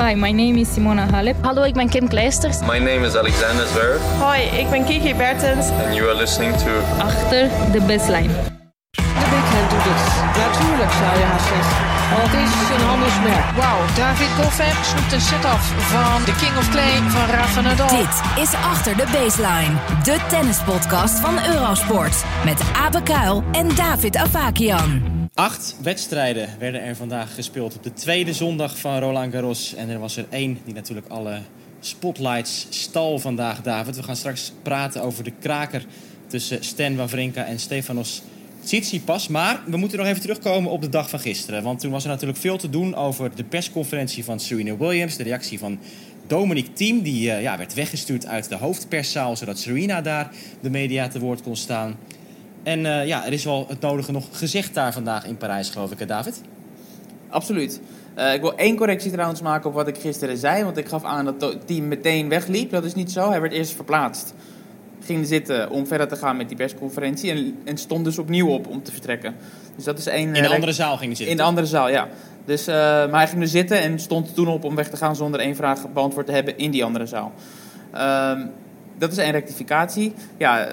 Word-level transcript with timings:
Hi, 0.00 0.14
my 0.14 0.32
name 0.32 0.58
is 0.58 0.72
Simona 0.72 1.06
Halep. 1.10 1.36
Hallo, 1.42 1.62
ik 1.62 1.74
ben 1.74 1.88
Kim 1.88 2.08
Kleisters. 2.08 2.60
My 2.60 2.78
name 2.78 3.06
is 3.06 3.16
Alexander 3.16 3.66
Zverev. 3.66 4.00
Hoi, 4.18 4.40
ik 4.40 4.70
ben 4.70 4.84
Kiki 4.84 5.14
Bertens. 5.14 5.68
And 5.68 5.94
you 5.94 6.08
are 6.08 6.16
listening 6.16 6.56
to... 6.56 6.70
Achter 6.98 7.48
de 7.72 7.80
baseline. 7.80 8.32
De 8.90 9.26
backhand 9.30 9.70
doet 9.70 9.84
het. 9.84 10.02
Natuurlijk 10.46 10.92
zou 10.92 11.18
je 11.18 11.24
haar 11.24 11.40
zeggen. 11.40 11.76
Want 12.16 12.30
het 12.30 12.48
is 12.48 12.76
een 12.76 12.86
handelsmerk. 12.86 13.50
Wauw, 13.56 13.80
David 13.96 14.28
Goffin 14.38 14.84
snoept 14.84 15.12
een 15.12 15.20
set-off 15.20 15.64
van 15.92 16.24
de 16.24 16.34
King 16.40 16.56
of 16.56 16.70
Clay 16.70 16.96
van 17.08 17.26
Rafa 17.34 17.60
Nadal. 17.60 17.88
Dit 17.88 18.42
is 18.42 18.54
Achter 18.54 18.96
de 18.96 19.06
Baseline. 19.12 19.74
De 20.02 20.18
tennispodcast 20.28 21.20
van 21.20 21.34
Eurosport. 21.54 22.24
Met 22.44 22.60
Abe 22.84 23.02
Kuil 23.02 23.44
en 23.52 23.68
David 23.74 24.16
Avakian. 24.16 25.19
Acht 25.34 25.76
wedstrijden 25.82 26.48
werden 26.58 26.82
er 26.82 26.96
vandaag 26.96 27.34
gespeeld 27.34 27.76
op 27.76 27.82
de 27.82 27.92
tweede 27.92 28.32
zondag 28.32 28.78
van 28.78 28.98
Roland 28.98 29.32
Garros. 29.32 29.74
En 29.74 29.88
er 29.88 29.98
was 29.98 30.16
er 30.16 30.26
één 30.30 30.58
die 30.64 30.74
natuurlijk 30.74 31.08
alle 31.08 31.40
spotlights 31.80 32.66
stal 32.70 33.18
vandaag, 33.18 33.62
David. 33.62 33.96
We 33.96 34.02
gaan 34.02 34.16
straks 34.16 34.52
praten 34.62 35.02
over 35.02 35.24
de 35.24 35.32
kraker 35.40 35.84
tussen 36.26 36.64
Stan 36.64 36.96
Wawrinka 36.96 37.44
en 37.44 37.58
Stefanos 37.58 38.22
Tsitsipas. 38.64 39.28
Maar 39.28 39.62
we 39.66 39.76
moeten 39.76 39.98
nog 39.98 40.06
even 40.06 40.20
terugkomen 40.20 40.70
op 40.70 40.82
de 40.82 40.88
dag 40.88 41.10
van 41.10 41.20
gisteren. 41.20 41.62
Want 41.62 41.80
toen 41.80 41.90
was 41.90 42.02
er 42.02 42.10
natuurlijk 42.10 42.38
veel 42.38 42.58
te 42.58 42.70
doen 42.70 42.94
over 42.94 43.34
de 43.34 43.44
persconferentie 43.44 44.24
van 44.24 44.40
Serena 44.40 44.76
Williams. 44.76 45.16
De 45.16 45.22
reactie 45.22 45.58
van 45.58 45.78
Dominic 46.26 46.76
Thiem, 46.76 47.02
die 47.02 47.28
uh, 47.28 47.42
ja, 47.42 47.58
werd 47.58 47.74
weggestuurd 47.74 48.26
uit 48.26 48.48
de 48.48 48.56
hoofdperszaal... 48.56 49.36
zodat 49.36 49.58
Serena 49.58 50.00
daar 50.00 50.30
de 50.60 50.70
media 50.70 51.08
te 51.08 51.18
woord 51.18 51.42
kon 51.42 51.56
staan... 51.56 51.96
En 52.62 52.78
uh, 52.78 53.06
ja, 53.06 53.26
er 53.26 53.32
is 53.32 53.44
wel 53.44 53.66
het 53.68 53.80
nodige 53.80 54.12
nog 54.12 54.24
gezegd 54.32 54.74
daar 54.74 54.92
vandaag 54.92 55.26
in 55.26 55.36
Parijs, 55.36 55.70
geloof 55.70 55.90
ik, 55.90 55.98
hè, 55.98 56.06
David? 56.06 56.40
Absoluut. 57.28 57.80
Uh, 58.18 58.34
ik 58.34 58.40
wil 58.40 58.56
één 58.56 58.76
correctie 58.76 59.10
trouwens 59.10 59.42
maken 59.42 59.68
op 59.68 59.74
wat 59.74 59.88
ik 59.88 59.98
gisteren 59.98 60.36
zei. 60.36 60.64
Want 60.64 60.76
ik 60.76 60.88
gaf 60.88 61.04
aan 61.04 61.24
dat 61.24 61.40
het 61.40 61.66
team 61.66 61.88
meteen 61.88 62.28
wegliep. 62.28 62.70
Dat 62.70 62.84
is 62.84 62.94
niet 62.94 63.12
zo. 63.12 63.30
Hij 63.30 63.40
werd 63.40 63.52
eerst 63.52 63.74
verplaatst. 63.74 64.34
Ging 65.04 65.26
zitten 65.26 65.70
om 65.70 65.86
verder 65.86 66.08
te 66.08 66.16
gaan 66.16 66.36
met 66.36 66.48
die 66.48 66.56
persconferentie. 66.56 67.30
En, 67.30 67.58
en 67.64 67.78
stond 67.78 68.04
dus 68.04 68.18
opnieuw 68.18 68.48
op 68.48 68.66
om 68.66 68.82
te 68.82 68.92
vertrekken. 68.92 69.34
Dus 69.76 69.84
dat 69.84 69.98
is 69.98 70.06
één. 70.06 70.34
In 70.34 70.42
de 70.42 70.48
andere 70.48 70.72
zaal 70.72 70.96
ging 70.96 71.06
hij 71.06 71.14
zitten? 71.14 71.30
In 71.30 71.36
de 71.36 71.42
andere 71.42 71.66
zaal, 71.66 71.88
ja. 71.88 72.08
Dus, 72.44 72.68
uh, 72.68 72.74
maar 72.74 73.20
hij 73.20 73.28
ging 73.28 73.40
dus 73.40 73.50
zitten 73.50 73.80
en 73.80 73.98
stond 73.98 74.34
toen 74.34 74.48
op 74.48 74.64
om 74.64 74.74
weg 74.74 74.88
te 74.88 74.96
gaan 74.96 75.16
zonder 75.16 75.40
één 75.40 75.56
vraag 75.56 75.92
beantwoord 75.92 76.26
te 76.26 76.32
hebben 76.32 76.58
in 76.58 76.70
die 76.70 76.84
andere 76.84 77.06
zaal. 77.06 77.32
Uh, 77.94 78.32
dat 78.98 79.12
is 79.12 79.18
één 79.18 79.32
rectificatie. 79.32 80.12
Ja, 80.36 80.68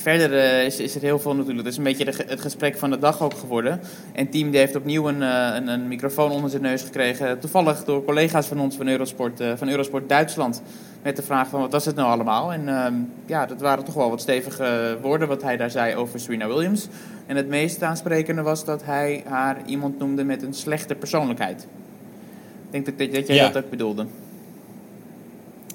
verder 0.00 0.32
uh, 0.32 0.64
is, 0.64 0.80
is 0.80 0.94
er 0.94 1.00
heel 1.00 1.18
veel 1.18 1.34
natuurlijk. 1.34 1.64
Dat 1.64 1.72
is 1.72 1.78
een 1.78 1.84
beetje 1.84 2.04
de, 2.04 2.24
het 2.26 2.40
gesprek 2.40 2.78
van 2.78 2.90
de 2.90 2.98
dag 2.98 3.22
ook 3.22 3.34
geworden. 3.34 3.80
En 4.12 4.28
Team 4.28 4.50
die 4.50 4.60
heeft 4.60 4.76
opnieuw 4.76 5.08
een, 5.08 5.20
uh, 5.20 5.50
een, 5.54 5.68
een, 5.68 5.88
microfoon 5.88 6.30
onder 6.30 6.50
zijn 6.50 6.62
neus 6.62 6.82
gekregen. 6.82 7.38
Toevallig 7.38 7.84
door 7.84 8.04
collega's 8.04 8.46
van 8.46 8.60
ons 8.60 8.76
van 8.76 8.88
Eurosport, 8.88 9.40
uh, 9.40 9.52
van 9.56 9.68
Eurosport 9.68 10.08
Duitsland. 10.08 10.62
Met 11.02 11.16
de 11.16 11.22
vraag 11.22 11.48
van 11.48 11.60
wat 11.60 11.72
was 11.72 11.84
het 11.84 11.96
nou 11.96 12.10
allemaal? 12.10 12.52
En 12.52 12.68
ehm, 12.68 12.94
ja, 13.26 13.46
dat 13.46 13.60
waren 13.60 13.84
toch 13.84 13.94
wel 13.94 14.10
wat 14.10 14.20
stevige 14.20 14.98
woorden 15.02 15.28
wat 15.28 15.42
hij 15.42 15.56
daar 15.56 15.70
zei 15.70 15.94
over 15.94 16.20
Serena 16.20 16.46
Williams. 16.46 16.88
En 17.26 17.36
het 17.36 17.48
meest 17.48 17.82
aansprekende 17.82 18.42
was 18.42 18.64
dat 18.64 18.84
hij 18.84 19.22
haar 19.26 19.56
iemand 19.66 19.98
noemde 19.98 20.24
met 20.24 20.42
een 20.42 20.54
slechte 20.54 20.94
persoonlijkheid. 20.94 21.62
Ik 21.62 22.70
denk 22.70 22.84
dat, 22.84 22.98
dat, 22.98 23.12
dat 23.12 23.26
jij 23.26 23.36
ja. 23.36 23.48
dat 23.48 23.64
ook 23.64 23.70
bedoelde. 23.70 24.06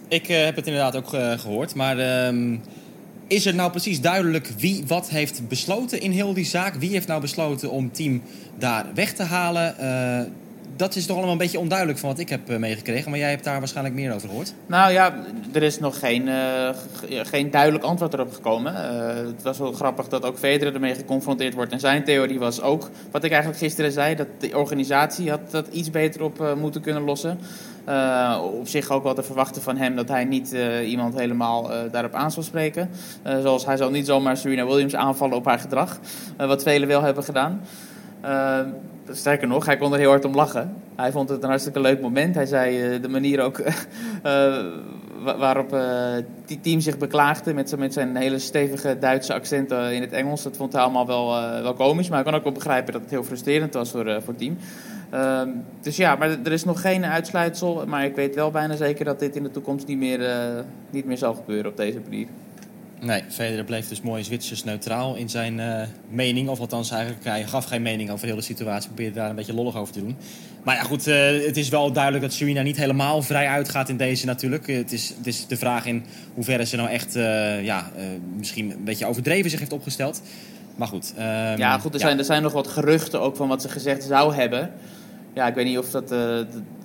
Ik 0.07 0.27
heb 0.27 0.55
het 0.55 0.67
inderdaad 0.67 0.95
ook 0.95 1.07
gehoord, 1.39 1.75
maar... 1.75 1.97
ehm, 1.97 2.57
is 3.27 3.45
er 3.45 3.55
nou 3.55 3.71
precies 3.71 4.01
duidelijk 4.01 4.47
wie 4.57 4.83
wat 4.87 5.09
heeft 5.09 5.47
besloten 5.47 6.01
in 6.01 6.11
heel 6.11 6.33
die 6.33 6.45
zaak? 6.45 6.75
Wie 6.75 6.89
heeft 6.89 7.07
nou 7.07 7.21
besloten 7.21 7.71
om 7.71 7.91
team 7.91 8.21
daar 8.57 8.85
weg 8.93 9.13
te 9.13 9.23
halen? 9.23 9.75
Uh, 9.79 10.31
dat 10.75 10.95
is 10.95 11.05
toch 11.05 11.15
allemaal 11.15 11.31
een 11.33 11.37
beetje 11.37 11.59
onduidelijk 11.59 11.99
van 11.99 12.09
wat 12.09 12.19
ik 12.19 12.29
heb 12.29 12.57
meegekregen. 12.57 13.09
Maar 13.09 13.19
jij 13.19 13.29
hebt 13.29 13.43
daar 13.43 13.59
waarschijnlijk 13.59 13.95
meer 13.95 14.13
over 14.13 14.27
gehoord. 14.27 14.53
Nou 14.65 14.91
ja, 14.91 15.13
er 15.51 15.63
is 15.63 15.79
nog 15.79 15.99
geen, 15.99 16.27
uh, 16.27 16.69
geen 17.07 17.51
duidelijk 17.51 17.83
antwoord 17.83 18.13
erop 18.13 18.33
gekomen. 18.33 18.75
Het 19.25 19.43
was 19.43 19.57
wel 19.57 19.71
grappig 19.71 20.07
dat 20.07 20.25
ook 20.25 20.37
Federer 20.37 20.73
ermee 20.73 20.95
geconfronteerd 20.95 21.53
wordt. 21.53 21.71
En 21.71 21.79
zijn 21.79 22.03
theorie 22.03 22.39
was 22.39 22.61
ook, 22.61 22.89
wat 23.11 23.23
ik 23.23 23.31
eigenlijk 23.31 23.61
gisteren 23.61 23.91
zei... 23.91 24.15
dat 24.15 24.27
de 24.39 24.57
organisatie 24.57 25.29
had 25.29 25.51
dat 25.51 25.67
iets 25.71 25.91
beter 25.91 26.23
op 26.23 26.55
moeten 26.59 26.81
kunnen 26.81 27.03
lossen. 27.03 27.39
Uh, 27.89 28.39
op 28.59 28.67
zich 28.67 28.89
ook 28.89 29.03
wel 29.03 29.13
te 29.13 29.23
verwachten 29.23 29.61
van 29.61 29.77
hem 29.77 29.95
dat 29.95 30.07
hij 30.07 30.25
niet 30.25 30.53
uh, 30.53 30.89
iemand 30.89 31.19
helemaal 31.19 31.71
uh, 31.71 31.77
daarop 31.91 32.13
aan 32.13 32.31
zal 32.31 32.43
spreken. 32.43 32.89
zoals 33.23 33.65
hij 33.65 33.77
zal 33.77 33.89
niet 33.89 34.05
zomaar 34.05 34.37
Serena 34.37 34.65
Williams 34.65 34.95
aanvallen 34.95 35.35
op 35.35 35.45
haar 35.45 35.59
gedrag. 35.59 35.99
wat 36.37 36.63
velen 36.63 36.87
wel 36.87 37.01
hebben 37.01 37.23
gedaan. 37.23 37.61
sterker 39.11 39.47
nog, 39.47 39.65
hij 39.65 39.77
kon 39.77 39.93
er 39.93 39.99
heel 39.99 40.09
hard 40.09 40.25
om 40.25 40.35
lachen. 40.35 40.73
Hij 40.95 41.11
vond 41.11 41.29
het 41.29 41.43
een 41.43 41.49
hartstikke 41.49 41.79
leuk 41.79 42.01
moment. 42.01 42.35
Hij 42.35 42.45
zei 42.45 42.99
de 42.99 43.09
manier 43.09 43.41
ook 43.41 43.61
waarop 45.37 45.77
die 46.45 46.59
team 46.59 46.79
zich 46.79 46.97
beklaagde 46.97 47.53
met, 47.53 47.77
met 47.77 47.93
zijn 47.93 48.15
hele 48.15 48.39
stevige 48.39 48.97
Duitse 48.99 49.33
accent 49.33 49.71
in 49.71 50.01
het 50.01 50.11
Engels. 50.11 50.43
Dat 50.43 50.57
vond 50.57 50.73
hij 50.73 50.81
allemaal 50.81 51.07
wel, 51.07 51.27
wel 51.63 51.73
komisch. 51.73 52.07
Maar 52.07 52.17
hij 52.17 52.25
kan 52.25 52.35
ook 52.37 52.43
wel 52.43 52.53
begrijpen 52.53 52.93
dat 52.93 53.01
het 53.01 53.11
heel 53.11 53.23
frustrerend 53.23 53.73
was 53.73 53.91
voor, 53.91 54.03
voor 54.05 54.33
het 54.33 54.37
team. 54.37 54.57
Uh, 55.13 55.41
dus 55.81 55.95
ja, 55.95 56.15
maar 56.15 56.29
er 56.43 56.51
is 56.51 56.63
nog 56.63 56.81
geen 56.81 57.05
uitsluitsel. 57.05 57.83
Maar 57.87 58.05
ik 58.05 58.15
weet 58.15 58.35
wel 58.35 58.51
bijna 58.51 58.75
zeker 58.75 59.05
dat 59.05 59.19
dit 59.19 59.35
in 59.35 59.43
de 59.43 59.51
toekomst 59.51 59.87
niet 59.87 59.97
meer, 59.97 60.19
uh, 60.19 60.59
niet 60.89 61.05
meer 61.05 61.17
zal 61.17 61.33
gebeuren 61.33 61.71
op 61.71 61.77
deze 61.77 61.99
manier. 62.03 62.27
Nee, 62.99 63.23
Federer 63.29 63.63
bleef 63.63 63.87
dus 63.87 64.01
mooi 64.01 64.23
Zwitsers 64.23 64.63
neutraal 64.63 65.15
in 65.15 65.29
zijn 65.29 65.59
uh, 65.59 65.81
mening. 66.09 66.49
Of 66.49 66.59
althans, 66.59 66.91
eigenlijk, 66.91 67.23
hij 67.23 67.43
gaf 67.43 67.65
geen 67.65 67.81
mening 67.81 68.09
over 68.09 68.25
de 68.25 68.31
hele 68.31 68.41
situatie. 68.41 68.87
Probeerde 68.87 69.15
daar 69.15 69.29
een 69.29 69.35
beetje 69.35 69.53
lollig 69.53 69.75
over 69.75 69.93
te 69.93 69.99
doen. 69.99 70.15
Maar 70.63 70.75
ja, 70.75 70.81
goed, 70.81 71.07
uh, 71.07 71.45
het 71.45 71.57
is 71.57 71.69
wel 71.69 71.91
duidelijk 71.91 72.23
dat 72.23 72.33
Serena 72.33 72.61
niet 72.61 72.77
helemaal 72.77 73.21
vrij 73.21 73.47
uitgaat 73.47 73.89
in 73.89 73.97
deze 73.97 74.25
natuurlijk. 74.25 74.67
Het 74.67 74.91
is, 74.91 75.13
het 75.17 75.27
is 75.27 75.47
de 75.47 75.57
vraag 75.57 75.85
in 75.85 76.05
hoeverre 76.33 76.65
ze 76.65 76.75
nou 76.75 76.89
echt 76.89 77.13
ja, 77.61 77.91
misschien 78.37 78.71
een 78.71 78.83
beetje 78.83 79.05
overdreven 79.05 79.49
zich 79.49 79.59
heeft 79.59 79.73
opgesteld. 79.73 80.21
Maar 80.75 80.87
goed. 80.87 81.13
Um, 81.17 81.23
ja, 81.57 81.77
goed, 81.77 81.93
er, 81.93 81.99
ja. 81.99 82.05
Zijn, 82.05 82.17
er 82.17 82.25
zijn 82.25 82.41
nog 82.41 82.53
wat 82.53 82.67
geruchten 82.67 83.21
ook 83.21 83.35
van 83.35 83.47
wat 83.47 83.61
ze 83.61 83.69
gezegd 83.69 84.03
zou 84.03 84.35
hebben 84.35 84.71
ja, 85.33 85.47
ik 85.47 85.55
weet 85.55 85.65
niet 85.65 85.77
of, 85.77 85.89
dat, 85.89 86.11
uh, 86.11 86.39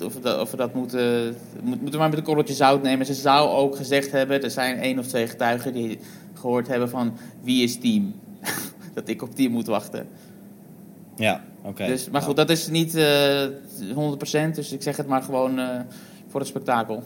of, 0.05 0.15
we 0.15 0.21
dat, 0.21 0.41
of 0.41 0.51
we 0.51 0.57
dat 0.57 0.75
moeten, 0.75 1.37
moeten 1.63 1.91
we 1.91 1.97
maar 1.97 2.09
met 2.09 2.19
een 2.19 2.25
korreltje 2.25 2.55
zout 2.55 2.83
nemen. 2.83 3.07
Ze 3.07 3.15
zou 3.15 3.49
ook 3.51 3.77
gezegd 3.77 4.11
hebben, 4.11 4.43
er 4.43 4.51
zijn 4.51 4.79
één 4.79 4.99
of 4.99 5.07
twee 5.07 5.27
getuigen 5.27 5.73
die 5.73 5.99
gehoord 6.35 6.69
hebben 6.69 6.89
van 6.89 7.17
wie 7.43 7.63
is 7.63 7.79
team. 7.79 8.15
dat 8.95 9.09
ik 9.09 9.23
op 9.23 9.35
team 9.35 9.53
moet 9.53 9.67
wachten. 9.67 10.09
Ja, 11.17 11.45
oké. 11.59 11.69
Okay. 11.69 11.87
Dus, 11.87 12.11
maar 12.11 12.23
goed, 12.23 12.37
dat 12.37 12.51
is 12.51 12.69
niet 12.69 12.97
uh, 12.97 13.45
100%, 13.45 14.55
dus 14.55 14.73
ik 14.73 14.83
zeg 14.83 14.97
het 14.97 15.07
maar 15.07 15.23
gewoon 15.23 15.59
uh, 15.59 15.81
voor 16.29 16.41
het 16.41 16.49
spektakel. 16.49 17.03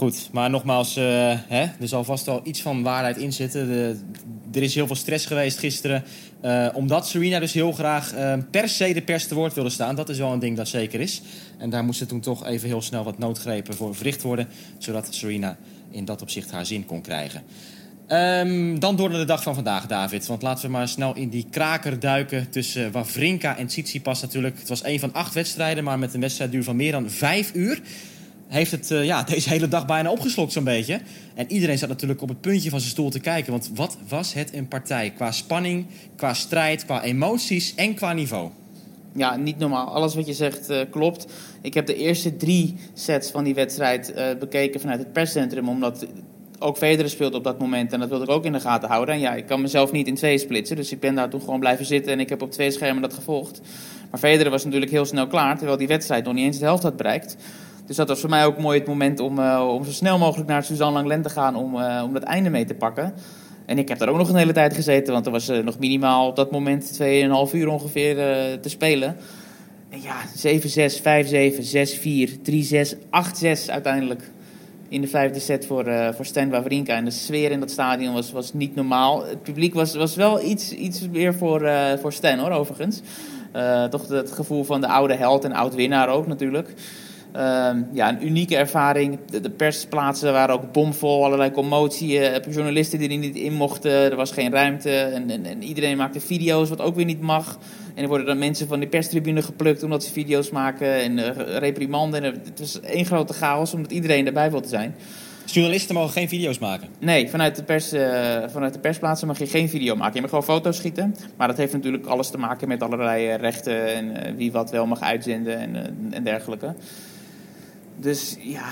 Goed, 0.00 0.28
maar 0.32 0.50
nogmaals, 0.50 0.96
uh, 0.96 1.04
hè, 1.48 1.62
er 1.80 1.88
zal 1.88 2.04
vast 2.04 2.26
wel 2.26 2.40
iets 2.44 2.62
van 2.62 2.82
waarheid 2.82 3.16
in 3.16 3.32
zitten. 3.32 3.68
Er 4.52 4.62
is 4.62 4.74
heel 4.74 4.86
veel 4.86 4.96
stress 4.96 5.26
geweest 5.26 5.58
gisteren. 5.58 6.04
Uh, 6.44 6.68
omdat 6.74 7.08
Serena 7.08 7.38
dus 7.38 7.52
heel 7.52 7.72
graag 7.72 8.14
uh, 8.14 8.34
per 8.50 8.68
se 8.68 8.92
de 8.92 9.02
pers 9.02 9.26
te 9.26 9.34
woord 9.34 9.54
wilde 9.54 9.70
staan. 9.70 9.94
Dat 9.94 10.08
is 10.08 10.18
wel 10.18 10.32
een 10.32 10.38
ding 10.38 10.56
dat 10.56 10.68
zeker 10.68 11.00
is. 11.00 11.22
En 11.58 11.70
daar 11.70 11.84
moesten 11.84 12.06
toen 12.06 12.20
toch 12.20 12.46
even 12.46 12.68
heel 12.68 12.82
snel 12.82 13.04
wat 13.04 13.18
noodgrepen 13.18 13.74
voor 13.74 13.94
verricht 13.94 14.22
worden. 14.22 14.48
Zodat 14.78 15.14
Serena 15.14 15.56
in 15.90 16.04
dat 16.04 16.22
opzicht 16.22 16.50
haar 16.50 16.66
zin 16.66 16.84
kon 16.84 17.00
krijgen. 17.00 17.42
Um, 18.08 18.78
dan 18.78 18.96
door 18.96 19.10
naar 19.10 19.18
de 19.18 19.24
dag 19.24 19.42
van 19.42 19.54
vandaag, 19.54 19.86
David. 19.86 20.26
Want 20.26 20.42
laten 20.42 20.64
we 20.64 20.70
maar 20.70 20.88
snel 20.88 21.14
in 21.14 21.28
die 21.28 21.46
kraker 21.50 22.00
duiken 22.00 22.50
tussen 22.50 22.92
Wawrinka 22.92 23.56
en 23.56 23.66
Tsitsipas 23.66 24.20
natuurlijk. 24.22 24.58
Het 24.58 24.68
was 24.68 24.84
een 24.84 25.00
van 25.00 25.12
acht 25.12 25.34
wedstrijden, 25.34 25.84
maar 25.84 25.98
met 25.98 26.14
een 26.14 26.20
wedstrijdduur 26.20 26.64
van 26.64 26.76
meer 26.76 26.92
dan 26.92 27.10
vijf 27.10 27.54
uur 27.54 27.80
heeft 28.58 28.70
het 28.70 28.90
uh, 28.90 29.04
ja, 29.04 29.22
deze 29.34 29.48
hele 29.48 29.68
dag 29.68 29.86
bijna 29.86 30.10
opgeslokt 30.10 30.52
zo'n 30.52 30.64
beetje. 30.64 31.00
En 31.34 31.52
iedereen 31.52 31.78
zat 31.78 31.88
natuurlijk 31.88 32.22
op 32.22 32.28
het 32.28 32.40
puntje 32.40 32.70
van 32.70 32.80
zijn 32.80 32.92
stoel 32.92 33.10
te 33.10 33.20
kijken. 33.20 33.52
Want 33.52 33.70
wat 33.74 33.96
was 34.08 34.32
het 34.32 34.54
een 34.54 34.68
partij? 34.68 35.10
Qua 35.10 35.32
spanning, 35.32 35.86
qua 36.16 36.34
strijd, 36.34 36.84
qua 36.84 37.02
emoties 37.02 37.74
en 37.74 37.94
qua 37.94 38.12
niveau. 38.12 38.50
Ja, 39.12 39.36
niet 39.36 39.58
normaal. 39.58 39.86
Alles 39.86 40.14
wat 40.14 40.26
je 40.26 40.32
zegt 40.32 40.70
uh, 40.70 40.80
klopt. 40.90 41.26
Ik 41.60 41.74
heb 41.74 41.86
de 41.86 41.96
eerste 41.96 42.36
drie 42.36 42.76
sets 42.94 43.30
van 43.30 43.44
die 43.44 43.54
wedstrijd 43.54 44.12
uh, 44.16 44.24
bekeken 44.38 44.80
vanuit 44.80 44.98
het 44.98 45.12
perscentrum. 45.12 45.68
Omdat 45.68 46.06
ook 46.58 46.76
Federer 46.76 47.10
speelde 47.10 47.36
op 47.36 47.44
dat 47.44 47.58
moment. 47.58 47.92
En 47.92 48.00
dat 48.00 48.08
wilde 48.08 48.24
ik 48.24 48.30
ook 48.30 48.44
in 48.44 48.52
de 48.52 48.60
gaten 48.60 48.88
houden. 48.88 49.14
En 49.14 49.20
ja, 49.20 49.34
ik 49.34 49.46
kan 49.46 49.60
mezelf 49.60 49.92
niet 49.92 50.06
in 50.06 50.14
twee 50.14 50.38
splitsen. 50.38 50.76
Dus 50.76 50.92
ik 50.92 51.00
ben 51.00 51.14
daar 51.14 51.30
toen 51.30 51.40
gewoon 51.40 51.60
blijven 51.60 51.86
zitten. 51.86 52.12
En 52.12 52.20
ik 52.20 52.28
heb 52.28 52.42
op 52.42 52.52
twee 52.52 52.70
schermen 52.70 53.02
dat 53.02 53.14
gevolgd. 53.14 53.60
Maar 54.10 54.20
Federer 54.20 54.50
was 54.50 54.64
natuurlijk 54.64 54.90
heel 54.90 55.04
snel 55.04 55.26
klaar. 55.26 55.56
Terwijl 55.56 55.78
die 55.78 55.88
wedstrijd 55.88 56.24
nog 56.24 56.34
niet 56.34 56.44
eens 56.44 56.58
de 56.58 56.64
helft 56.64 56.82
had 56.82 56.96
bereikt. 56.96 57.36
Dus 57.90 57.98
dat 57.98 58.08
was 58.08 58.20
voor 58.20 58.30
mij 58.30 58.44
ook 58.44 58.58
mooi 58.58 58.78
het 58.78 58.88
moment 58.88 59.20
om, 59.20 59.38
uh, 59.38 59.68
om 59.74 59.84
zo 59.84 59.90
snel 59.90 60.18
mogelijk 60.18 60.48
naar 60.48 60.64
Suzanne 60.64 60.98
Langlen 60.98 61.22
te 61.22 61.28
gaan 61.28 61.56
om, 61.56 61.76
uh, 61.76 62.02
om 62.04 62.12
dat 62.12 62.22
einde 62.22 62.50
mee 62.50 62.64
te 62.64 62.74
pakken. 62.74 63.14
En 63.66 63.78
ik 63.78 63.88
heb 63.88 63.98
daar 63.98 64.08
ook 64.08 64.16
nog 64.16 64.28
een 64.28 64.36
hele 64.36 64.52
tijd 64.52 64.74
gezeten, 64.74 65.12
want 65.12 65.26
er 65.26 65.32
was 65.32 65.48
uh, 65.48 65.58
nog 65.58 65.78
minimaal 65.78 66.26
op 66.28 66.36
dat 66.36 66.50
moment 66.50 67.00
2,5 67.02 67.06
uur 67.52 67.68
ongeveer 67.68 68.14
te 68.60 68.68
spelen. 68.68 69.16
En 69.88 70.00
ja, 70.02 70.16
7-6, 70.36 70.98
5-7, 70.98 71.62
6-4, 72.28 72.38
3-6, 72.92 72.96
8-6 73.66 73.70
uiteindelijk. 73.70 74.30
In 74.88 75.00
de 75.00 75.08
vijfde 75.08 75.40
set 75.40 75.66
voor, 75.66 76.12
voor 76.14 76.24
Stan 76.24 76.50
Wawrinka. 76.50 76.96
En 76.96 77.04
de 77.04 77.10
sfeer 77.10 77.50
in 77.50 77.60
dat 77.60 77.70
stadion 77.70 78.14
was, 78.14 78.32
was 78.32 78.52
niet 78.52 78.74
normaal. 78.74 79.26
Het 79.26 79.42
publiek 79.42 79.74
was, 79.74 79.94
was 79.94 80.14
wel 80.14 80.42
iets, 80.42 80.72
iets 80.72 81.08
meer 81.08 81.34
voor, 81.34 81.70
voor 82.00 82.12
Stan 82.12 82.38
hoor, 82.38 82.50
overigens. 82.50 83.00
toch 83.90 84.08
het 84.08 84.32
gevoel 84.32 84.64
van 84.64 84.80
de 84.80 84.88
oude 84.88 85.14
held 85.14 85.44
en 85.44 85.52
oud 85.52 85.74
winnaar 85.74 86.08
ook 86.08 86.26
natuurlijk. 86.26 86.74
Ehm, 87.32 87.82
ja, 87.92 88.08
een 88.08 88.26
unieke 88.26 88.56
ervaring. 88.56 89.18
De, 89.30 89.40
de 89.40 89.50
persplaatsen 89.50 90.32
waren 90.32 90.54
ook 90.54 90.72
bomvol, 90.72 91.24
allerlei 91.24 91.50
commotie. 91.50 92.18
eh, 92.18 92.52
journalisten 92.52 92.98
die 92.98 93.10
er 93.10 93.16
niet 93.16 93.36
in 93.36 93.52
mochten, 93.52 93.90
er 93.90 94.16
was 94.16 94.32
geen 94.32 94.52
ruimte. 94.52 94.90
En, 94.90 95.30
en, 95.30 95.44
en 95.44 95.62
iedereen 95.62 95.96
maakte 95.96 96.20
video's, 96.20 96.68
wat 96.68 96.80
ook 96.80 96.94
weer 96.94 97.04
niet 97.04 97.20
mag. 97.20 97.58
En 97.94 98.02
er 98.02 98.08
worden 98.08 98.26
dan 98.26 98.38
mensen 98.38 98.68
van 98.68 98.80
de 98.80 98.86
perstribune 98.86 99.42
geplukt 99.42 99.82
omdat 99.82 100.04
ze 100.04 100.12
video's 100.12 100.50
maken 100.50 100.94
en 100.94 101.18
eh, 101.18 101.58
reprimanden. 101.58 102.24
En 102.24 102.32
het 102.44 102.58
was 102.58 102.80
één 102.80 103.06
grote 103.06 103.32
chaos 103.32 103.74
omdat 103.74 103.92
iedereen 103.92 104.26
erbij 104.26 104.50
wilde 104.50 104.68
zijn. 104.68 104.94
Journalisten 105.44 105.94
mogen 105.94 106.10
geen 106.10 106.28
video's 106.28 106.58
maken. 106.58 106.88
Nee, 106.98 107.28
vanuit 107.28 107.56
de, 107.56 107.62
pers, 107.62 107.92
eh, 107.92 108.42
vanuit 108.46 108.72
de 108.72 108.78
persplaatsen 108.78 109.26
mag 109.26 109.38
je 109.38 109.46
geen 109.46 109.68
video 109.68 109.96
maken. 109.96 110.14
Je 110.14 110.20
mag 110.20 110.30
gewoon 110.30 110.44
foto's 110.44 110.76
schieten. 110.76 111.16
Maar 111.36 111.48
dat 111.48 111.56
heeft 111.56 111.72
natuurlijk 111.72 112.06
alles 112.06 112.30
te 112.30 112.38
maken 112.38 112.68
met 112.68 112.82
allerlei 112.82 113.34
rechten 113.34 113.94
en 113.94 114.36
wie 114.36 114.52
wat 114.52 114.70
wel 114.70 114.86
mag 114.86 115.00
uitzenden 115.00 115.58
en, 115.58 115.96
en 116.10 116.24
dergelijke. 116.24 116.74
Dus 118.00 118.36
ja. 118.40 118.64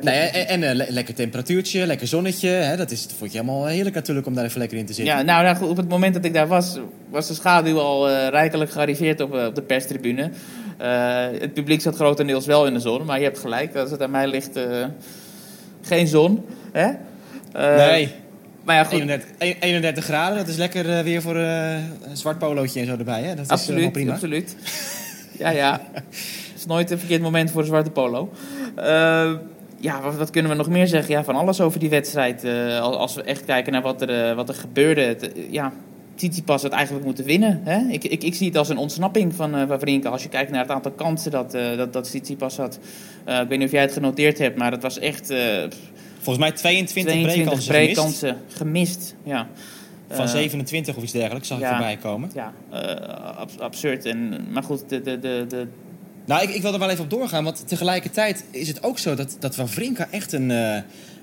Nee, 0.00 0.18
en 0.28 0.46
en 0.48 0.62
een 0.70 0.76
le- 0.76 0.86
lekker 0.88 1.14
temperatuurtje, 1.14 1.86
lekker 1.86 2.06
zonnetje. 2.06 2.48
Hè? 2.48 2.76
Dat, 2.76 2.90
is, 2.90 3.02
dat 3.02 3.12
vond 3.18 3.32
je 3.32 3.38
helemaal 3.38 3.66
heerlijk 3.66 3.94
natuurlijk 3.94 4.26
om 4.26 4.34
daar 4.34 4.44
even 4.44 4.58
lekker 4.58 4.78
in 4.78 4.86
te 4.86 4.92
zitten. 4.92 5.14
Ja, 5.14 5.22
nou, 5.22 5.44
nou, 5.44 5.70
op 5.70 5.76
het 5.76 5.88
moment 5.88 6.14
dat 6.14 6.24
ik 6.24 6.34
daar 6.34 6.46
was, 6.46 6.78
was 7.08 7.26
de 7.28 7.34
schaduw 7.34 7.78
al 7.78 8.08
eh, 8.10 8.28
rijkelijk 8.28 8.70
gearriveerd 8.70 9.20
op, 9.20 9.34
eh, 9.34 9.46
op 9.46 9.54
de 9.54 9.62
perstribune. 9.62 10.30
Eh, 10.78 11.24
het 11.40 11.52
publiek 11.54 11.80
zat 11.80 11.94
grotendeels 11.94 12.46
wel 12.46 12.66
in 12.66 12.74
de 12.74 12.80
zon, 12.80 13.04
maar 13.04 13.18
je 13.18 13.24
hebt 13.24 13.38
gelijk, 13.38 13.76
als 13.76 13.90
het 13.90 14.02
aan 14.02 14.10
mij 14.10 14.26
ligt, 14.28 14.56
eh, 14.56 14.84
geen 15.82 16.06
zon. 16.06 16.44
Hè? 16.72 16.88
Eh, 17.52 17.76
nee, 17.88 18.14
Maar 18.64 18.76
ja, 18.76 18.84
goed, 18.84 18.92
31, 19.00 19.28
31 19.60 20.04
graden, 20.04 20.36
dat 20.38 20.48
is 20.48 20.56
lekker 20.56 20.90
eh, 20.96 21.02
weer 21.04 21.22
voor 21.22 21.36
eh, 21.36 21.74
een 21.74 22.16
zwart 22.16 22.38
polootje 22.38 22.80
en 22.80 22.86
zo 22.86 22.96
erbij. 22.96 23.22
Hè? 23.22 23.34
Dat 23.34 23.44
is 23.44 23.50
absoluut, 23.50 23.92
prima. 23.92 24.12
absoluut. 24.12 24.56
Ja, 25.38 25.50
ja. 25.50 25.80
Het 26.60 26.68
is 26.68 26.74
nooit 26.74 26.90
een 26.90 26.98
verkeerd 26.98 27.22
moment 27.22 27.50
voor 27.50 27.64
zwarte 27.64 27.90
polo. 27.90 28.30
Eh, 28.76 29.32
ja, 29.80 30.00
wat, 30.02 30.16
wat 30.16 30.30
kunnen 30.30 30.50
we 30.50 30.56
nog 30.56 30.68
meer 30.68 30.86
zeggen? 30.86 31.14
Ja, 31.14 31.24
van 31.24 31.36
alles 31.36 31.60
over 31.60 31.80
die 31.80 31.88
wedstrijd. 31.88 32.44
Eh, 32.44 32.80
al- 32.80 32.98
als 32.98 33.14
we 33.14 33.22
echt 33.22 33.44
kijken 33.44 33.72
naar 33.72 33.82
wat 33.82 34.02
er, 34.02 34.28
eh, 34.28 34.36
wat 34.36 34.48
er 34.48 34.54
gebeurde. 34.54 35.00
Het, 35.00 35.32
ja, 35.50 35.72
Tsitsipas 36.14 36.62
had 36.62 36.72
eigenlijk 36.72 37.04
moeten 37.04 37.24
winnen. 37.24 37.60
Hè? 37.64 37.78
Ik, 37.88 38.04
ik, 38.04 38.22
ik 38.22 38.34
zie 38.34 38.46
het 38.46 38.56
als 38.56 38.68
een 38.68 38.76
ontsnapping 38.76 39.34
van 39.34 39.58
uh, 39.58 39.64
Wawrinka. 39.64 40.08
Als 40.10 40.22
je 40.22 40.28
kijkt 40.28 40.50
naar 40.50 40.60
het 40.60 40.70
aantal 40.70 40.90
kansen 40.90 41.30
dat, 41.30 41.54
uh, 41.54 41.76
dat, 41.76 41.92
dat 41.92 42.04
Tsitsipas 42.04 42.56
had. 42.56 42.78
Ik 43.24 43.48
weet 43.48 43.58
niet 43.58 43.66
of 43.66 43.72
jij 43.72 43.82
het 43.82 43.92
genoteerd 43.92 44.38
hebt, 44.38 44.58
maar 44.58 44.72
het 44.72 44.82
was 44.82 44.98
echt... 44.98 45.34
Volgens 46.14 46.38
mij 46.38 46.52
22, 46.52 47.14
22 47.14 47.66
breekkansen 47.66 48.36
gemist. 48.48 49.14
Ja. 49.22 49.48
Van 50.08 50.28
27 50.28 50.96
of 50.96 51.02
iets 51.02 51.12
dergelijks 51.12 51.48
zag 51.48 51.58
ik 51.58 51.64
ja, 51.64 51.70
voorbij 51.70 51.96
komen. 51.96 52.30
Ja, 52.34 52.52
ab 53.36 53.50
absurd. 53.58 54.04
En, 54.04 54.46
maar 54.52 54.62
goed, 54.62 54.88
de, 54.88 55.00
de, 55.00 55.18
de, 55.18 55.44
de 55.48 55.66
nou, 56.30 56.52
ik, 56.52 56.62
wil 56.62 56.72
er 56.72 56.78
wel 56.78 56.90
even 56.90 57.04
op 57.04 57.10
doorgaan, 57.10 57.44
want 57.44 57.68
tegelijkertijd 57.68 58.44
is 58.50 58.68
het 58.68 58.82
ook 58.82 58.98
zo 58.98 59.14
dat, 59.14 59.36
dat 59.38 59.56
Wawrinka 59.56 60.08
echt 60.10 60.32
een, 60.32 60.50
uh, 60.50 60.76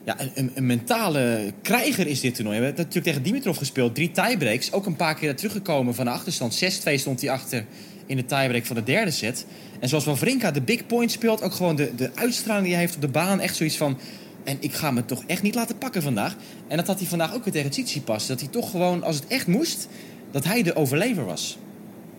ja, 0.06 0.16
een, 0.34 0.52
een, 0.56 0.66
mentale 0.66 1.54
krijger 1.62 2.08
is 2.08 2.20
dit 2.20 2.36
toernooi. 2.36 2.58
We 2.58 2.66
hebben 2.66 2.84
natuurlijk 2.84 3.14
tegen 3.14 3.24
Dimitrov 3.24 3.58
gespeeld, 3.58 3.96
drie 3.96 4.12
tiebreaks. 4.12 4.72
Ook 4.72 4.86
een 4.86 4.96
paar 4.96 5.16
keer 5.16 5.36
teruggekomen 5.36 5.96
van 5.96 6.06
de 6.06 6.12
achterstand. 6.12 6.64
6-2 6.64 6.94
stond 6.94 7.22
hij 7.22 7.30
achter 7.30 7.66
in 8.06 8.16
de 8.16 8.26
tiebreak 8.26 8.66
van 8.66 8.76
de 8.76 8.84
derde 8.84 9.12
set. 9.12 9.46
En 9.80 9.90
zoals 9.90 10.06
Wawrinka 10.06 10.52
de 10.52 10.62
big 10.62 10.86
point 10.86 11.12
speelt, 11.12 11.42
ook 11.42 11.54
gewoon 11.54 11.76
de, 11.76 11.96
de 11.96 12.12
uitstraling 12.16 12.66
die 12.66 12.74
hij 12.74 12.84
heeft 12.84 12.96
op 12.96 13.02
de 13.02 13.08
baan. 13.08 13.40
Echt 13.40 13.56
zoiets 13.56 13.78
van, 13.78 13.98
en 14.44 14.58
ik 14.60 14.74
ga 14.74 14.92
me 14.92 15.06
toch 15.06 15.24
echt 15.28 15.42
niet 15.42 15.56
laten 15.56 15.78
pakken 15.78 16.02
vandaag. 16.02 16.36
En 16.68 16.78
dat 16.78 16.88
had 16.88 17.00
hij 17.00 17.08
vandaag 17.08 17.34
ook 17.34 17.44
weer 17.44 17.54
tegen 17.54 17.70
Tsitsipas. 17.70 18.28
Dat 18.28 18.40
hij 18.40 18.50
toch 18.50 18.72
gewoon, 18.72 19.04
als 19.04 19.16
het 19.16 19.28
echt 19.28 19.48
moest, 19.48 19.88
dat 20.32 20.44
hij 20.44 20.64
de 20.64 20.76
overlever 20.76 21.26
was. 21.26 21.58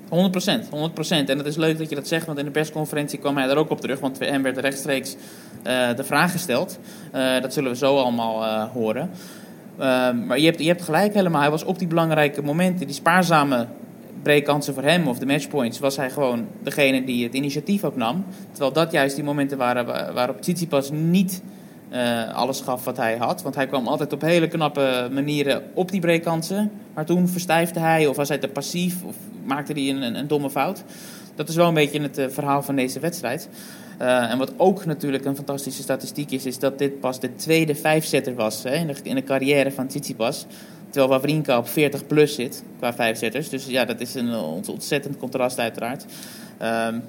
100 0.09 0.31
procent, 0.31 0.69
100 0.71 0.95
procent. 0.95 1.29
En 1.29 1.39
het 1.39 1.47
is 1.47 1.57
leuk 1.57 1.79
dat 1.79 1.89
je 1.89 1.95
dat 1.95 2.09
zegt, 2.09 2.27
want 2.27 2.39
in 2.39 2.45
de 2.45 2.51
persconferentie 2.51 3.19
kwam 3.19 3.37
hij 3.37 3.47
daar 3.47 3.57
ook 3.57 3.71
op 3.71 3.81
terug. 3.81 4.01
Want 4.01 4.19
hem 4.19 4.43
werd 4.43 4.59
rechtstreeks 4.59 5.17
uh, 5.67 5.95
de 5.97 6.05
vraag 6.05 6.33
gesteld. 6.33 6.79
Uh, 7.15 7.41
dat 7.41 7.53
zullen 7.53 7.71
we 7.71 7.77
zo 7.77 7.97
allemaal 7.97 8.43
uh, 8.43 8.65
horen. 8.73 9.11
maar 10.27 10.39
je 10.39 10.45
hebt, 10.45 10.59
je 10.59 10.67
hebt 10.69 10.83
gelijk 10.83 11.15
helemaal. 11.15 11.41
Hij 11.41 11.51
was 11.51 11.65
op 11.65 11.79
die 11.79 11.89
belangrijke 11.89 12.43
momenten, 12.43 12.87
die 12.87 12.95
spaarzame 12.95 13.67
breekkansen 14.23 14.75
voor 14.75 14.83
hem 14.83 15.09
of 15.09 15.19
de 15.19 15.27
matchpoints, 15.27 15.79
was 15.79 15.97
hij 15.97 16.11
gewoon 16.11 16.47
degene 16.63 17.05
die 17.05 17.25
het 17.25 17.35
initiatief 17.35 17.85
ook 17.85 17.97
nam. 17.97 18.25
Terwijl 18.51 18.73
dat 18.73 18.93
juist 18.93 19.15
die 19.15 19.25
momenten 19.25 19.59
waren 19.59 20.15
waarop 20.15 20.41
Tsitsipas 20.41 20.91
niet 20.91 21.43
alles 22.33 22.61
gaf 22.61 22.85
wat 22.85 22.97
hij 22.97 23.17
had. 23.17 23.43
Want 23.43 23.55
hij 23.55 23.67
kwam 23.67 23.87
altijd 23.87 24.13
op 24.13 24.21
hele 24.21 24.49
knappe 24.49 25.09
manieren 25.13 25.63
op 25.75 25.91
die 25.91 26.01
breekkansen. 26.01 26.71
Maar 26.95 27.05
toen 27.05 27.29
verstijfde 27.29 27.81
hij 27.81 28.07
of 28.07 28.17
was 28.17 28.29
hij 28.29 28.39
te 28.39 28.49
passief 28.49 29.03
of 29.05 29.15
maakte 29.49 29.73
hij 29.73 29.89
een, 29.89 30.03
een, 30.03 30.15
een 30.15 30.27
domme 30.27 30.51
fout. 30.51 30.85
Dat 31.35 31.49
is 31.49 31.55
wel 31.55 31.69
een 31.69 31.75
beetje 31.75 32.01
het 32.01 32.19
uh, 32.19 32.27
verhaal 32.29 32.63
van 32.63 32.77
deze 32.77 33.01
wedstrijd. 33.01 33.49
Uh, 34.01 34.31
en 34.31 34.39
wat 34.39 34.53
ook 34.57 34.85
natuurlijk 34.85 35.25
een 35.25 35.37
fantastische 35.37 35.83
statistiek 35.83 36.31
is, 36.31 36.47
is 36.47 36.59
dat 36.59 36.79
dit 36.79 37.01
pas 37.01 37.21
de 37.21 37.35
tweede 37.35 37.75
vijfzetter 37.75 38.35
was 38.35 38.63
hè, 38.63 38.75
in, 38.75 38.87
de, 38.87 38.95
in 39.03 39.15
de 39.15 39.25
carrière 39.25 39.73
van 39.73 39.87
Tsitsipas. 39.87 40.47
Terwijl 40.91 41.09
Wawrinka 41.09 41.59
op 41.59 41.69
40 41.69 42.07
plus 42.07 42.35
zit 42.35 42.63
qua 42.79 42.95
vijfzetters. 42.95 43.49
Dus 43.49 43.67
ja, 43.67 43.85
dat 43.85 44.01
is 44.01 44.15
een 44.15 44.35
ontzettend 44.35 45.17
contrast 45.17 45.59
uiteraard. 45.59 46.05
Um, 46.63 47.03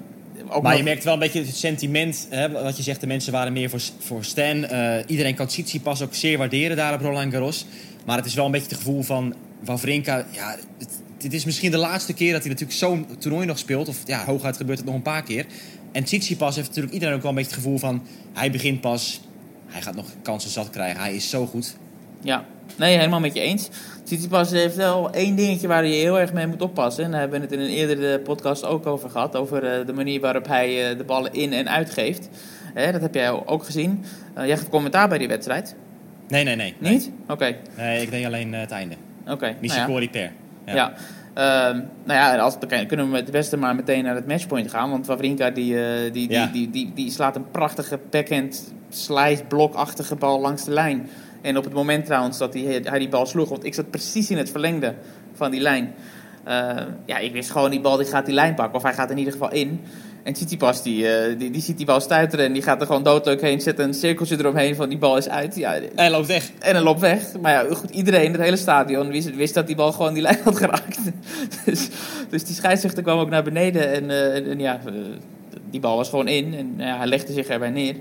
ook 0.47 0.61
maar 0.61 0.71
nog... 0.71 0.77
je 0.77 0.83
merkt 0.83 1.03
wel 1.03 1.13
een 1.13 1.19
beetje 1.19 1.41
het 1.41 1.55
sentiment, 1.55 2.27
hè, 2.29 2.49
wat 2.51 2.77
je 2.77 2.83
zegt, 2.83 3.01
de 3.01 3.07
mensen 3.07 3.31
waren 3.31 3.53
meer 3.53 3.69
voor, 3.69 3.81
voor 3.99 4.23
Stan. 4.23 4.57
Uh, 4.63 4.95
iedereen 5.07 5.35
kan 5.35 5.47
Tsitsipas 5.47 6.01
ook 6.01 6.15
zeer 6.15 6.37
waarderen 6.37 6.77
daar 6.77 6.93
op 6.93 7.01
Roland 7.01 7.31
Garros. 7.31 7.65
Maar 8.05 8.17
het 8.17 8.25
is 8.25 8.33
wel 8.33 8.45
een 8.45 8.51
beetje 8.51 8.67
het 8.67 8.77
gevoel 8.77 9.01
van 9.01 9.35
Wawrinka, 9.59 10.25
ja, 10.31 10.55
het, 10.77 10.98
dit 11.21 11.33
is 11.33 11.45
misschien 11.45 11.71
de 11.71 11.77
laatste 11.77 12.13
keer 12.13 12.31
dat 12.31 12.41
hij 12.41 12.49
natuurlijk 12.51 12.79
zo'n 12.79 13.05
toernooi 13.17 13.45
nog 13.45 13.57
speelt. 13.57 13.87
Of 13.87 13.97
ja, 14.05 14.25
hooguit 14.25 14.57
gebeurt 14.57 14.77
het 14.77 14.87
nog 14.87 14.95
een 14.95 15.01
paar 15.01 15.23
keer. 15.23 15.45
En 15.91 16.03
Tsitsipas 16.03 16.55
heeft 16.55 16.67
natuurlijk 16.67 16.93
iedereen 16.93 17.15
ook 17.15 17.21
wel 17.21 17.29
een 17.29 17.37
beetje 17.37 17.51
het 17.51 17.63
gevoel 17.63 17.77
van... 17.77 18.03
hij 18.33 18.51
begint 18.51 18.81
pas, 18.81 19.21
hij 19.67 19.81
gaat 19.81 19.95
nog 19.95 20.05
kansen 20.21 20.49
zat 20.49 20.69
krijgen, 20.69 20.99
hij 20.99 21.15
is 21.15 21.29
zo 21.29 21.45
goed. 21.45 21.75
Ja, 22.21 22.45
nee, 22.77 22.97
helemaal 22.97 23.19
met 23.19 23.33
je 23.33 23.39
eens. 23.39 23.69
Tsitsipas 24.03 24.51
heeft 24.51 24.75
wel 24.75 25.11
één 25.11 25.35
dingetje 25.35 25.67
waar 25.67 25.85
je 25.85 25.93
heel 25.93 26.19
erg 26.19 26.33
mee 26.33 26.47
moet 26.47 26.61
oppassen. 26.61 27.03
En 27.03 27.11
daar 27.11 27.19
hebben 27.19 27.39
we 27.39 27.45
het 27.45 27.53
in 27.55 27.59
een 27.59 27.69
eerdere 27.69 28.19
podcast 28.19 28.65
ook 28.65 28.85
over 28.85 29.09
gehad. 29.09 29.35
Over 29.35 29.79
uh, 29.79 29.85
de 29.85 29.93
manier 29.93 30.19
waarop 30.19 30.47
hij 30.47 30.91
uh, 30.91 30.97
de 30.97 31.03
ballen 31.03 31.33
in- 31.33 31.53
en 31.53 31.69
uitgeeft. 31.69 32.29
Dat 32.91 33.01
heb 33.01 33.13
jij 33.13 33.45
ook 33.45 33.63
gezien. 33.63 34.03
Uh, 34.37 34.47
jij 34.47 34.57
gaf 34.57 34.69
commentaar 34.69 35.09
bij 35.09 35.17
die 35.17 35.27
wedstrijd. 35.27 35.75
Nee, 36.27 36.43
nee, 36.43 36.55
nee. 36.55 36.75
Niet? 36.79 36.91
Nee, 36.91 37.11
Oké. 37.23 37.33
Okay. 37.33 37.57
nee 37.77 38.01
ik 38.01 38.11
deed 38.11 38.25
alleen 38.25 38.53
het 38.53 38.71
einde. 38.71 38.95
Oké. 39.21 39.31
Okay, 39.31 39.55
nou 39.61 40.01
ja. 40.01 40.07
per. 40.11 40.31
Ja. 40.73 40.93
Uh, 41.29 41.45
nou 42.03 42.19
ja, 42.19 42.37
als, 42.37 42.59
dan 42.59 42.85
kunnen 42.87 43.05
we 43.05 43.11
met 43.11 43.21
het 43.21 43.31
beste 43.31 43.57
maar 43.57 43.75
meteen 43.75 44.03
naar 44.03 44.15
het 44.15 44.27
matchpoint 44.27 44.69
gaan. 44.69 44.89
Want 44.89 45.05
Wawrinka 45.05 45.49
die, 45.49 45.73
uh, 45.73 46.13
die, 46.13 46.29
ja. 46.29 46.45
die, 46.45 46.51
die, 46.51 46.69
die, 46.69 46.93
die, 46.93 47.11
slaat 47.11 47.35
een 47.35 47.51
prachtige 47.51 47.99
backhand 48.09 48.73
slice 48.89 49.43
blokachtige 49.43 50.15
bal 50.15 50.39
langs 50.39 50.63
de 50.63 50.71
lijn. 50.71 51.09
En 51.41 51.57
op 51.57 51.63
het 51.63 51.73
moment 51.73 52.05
trouwens 52.05 52.37
dat 52.37 52.53
hij, 52.53 52.81
hij 52.83 52.99
die 52.99 53.09
bal 53.09 53.25
sloeg, 53.25 53.49
want 53.49 53.63
ik 53.63 53.73
zat 53.73 53.89
precies 53.89 54.29
in 54.29 54.37
het 54.37 54.51
verlengde 54.51 54.95
van 55.33 55.51
die 55.51 55.61
lijn. 55.61 55.93
Uh, 56.47 56.75
ja, 57.05 57.17
ik 57.17 57.31
wist 57.31 57.51
gewoon 57.51 57.71
die 57.71 57.81
bal 57.81 57.97
die 57.97 58.05
gaat 58.05 58.25
die 58.25 58.35
lijn 58.35 58.55
pakken, 58.55 58.75
of 58.75 58.83
hij 58.83 58.93
gaat 58.93 59.11
in 59.11 59.17
ieder 59.17 59.33
geval 59.33 59.51
in. 59.51 59.81
En 60.23 60.33
Tsitsipas 60.33 60.83
die, 60.83 61.03
uh, 61.03 61.39
die, 61.39 61.51
die 61.51 61.61
ziet 61.61 61.77
die 61.77 61.85
bal 61.85 61.99
stuiteren 61.99 62.45
en 62.45 62.53
die 62.53 62.61
gaat 62.61 62.81
er 62.81 62.87
gewoon 62.87 63.03
doodleuk 63.03 63.41
heen, 63.41 63.61
zet 63.61 63.79
een 63.79 63.93
cirkeltje 63.93 64.37
eromheen 64.37 64.75
van 64.75 64.89
die 64.89 64.97
bal 64.97 65.17
is 65.17 65.29
uit. 65.29 65.55
Ja, 65.55 65.73
en 65.75 65.89
hij 65.95 66.09
loopt 66.09 66.27
weg. 66.27 66.51
En 66.59 66.73
hij 66.73 66.83
loopt 66.83 66.99
weg. 66.99 67.39
Maar 67.41 67.51
ja, 67.51 67.75
goed, 67.75 67.89
iedereen, 67.89 68.31
het 68.31 68.41
hele 68.41 68.57
stadion, 68.57 69.07
wist, 69.07 69.35
wist 69.35 69.53
dat 69.53 69.67
die 69.67 69.75
bal 69.75 69.91
gewoon 69.91 70.13
die 70.13 70.21
lijn 70.27 70.37
had 70.43 70.57
geraakt. 70.57 70.99
dus, 71.65 71.89
dus 72.29 72.43
die 72.43 72.55
scheidsrechter 72.55 73.03
kwam 73.03 73.19
ook 73.19 73.29
naar 73.29 73.43
beneden 73.43 73.93
en, 73.93 74.03
uh, 74.03 74.47
en, 74.51 74.59
ja, 74.59 74.79
die 75.69 75.79
bal 75.79 75.95
was 75.95 76.09
gewoon 76.09 76.27
in 76.27 76.53
en 76.53 76.73
ja, 76.77 76.97
hij 76.97 77.07
legde 77.07 77.33
zich 77.33 77.47
erbij 77.47 77.69
neer. 77.69 77.95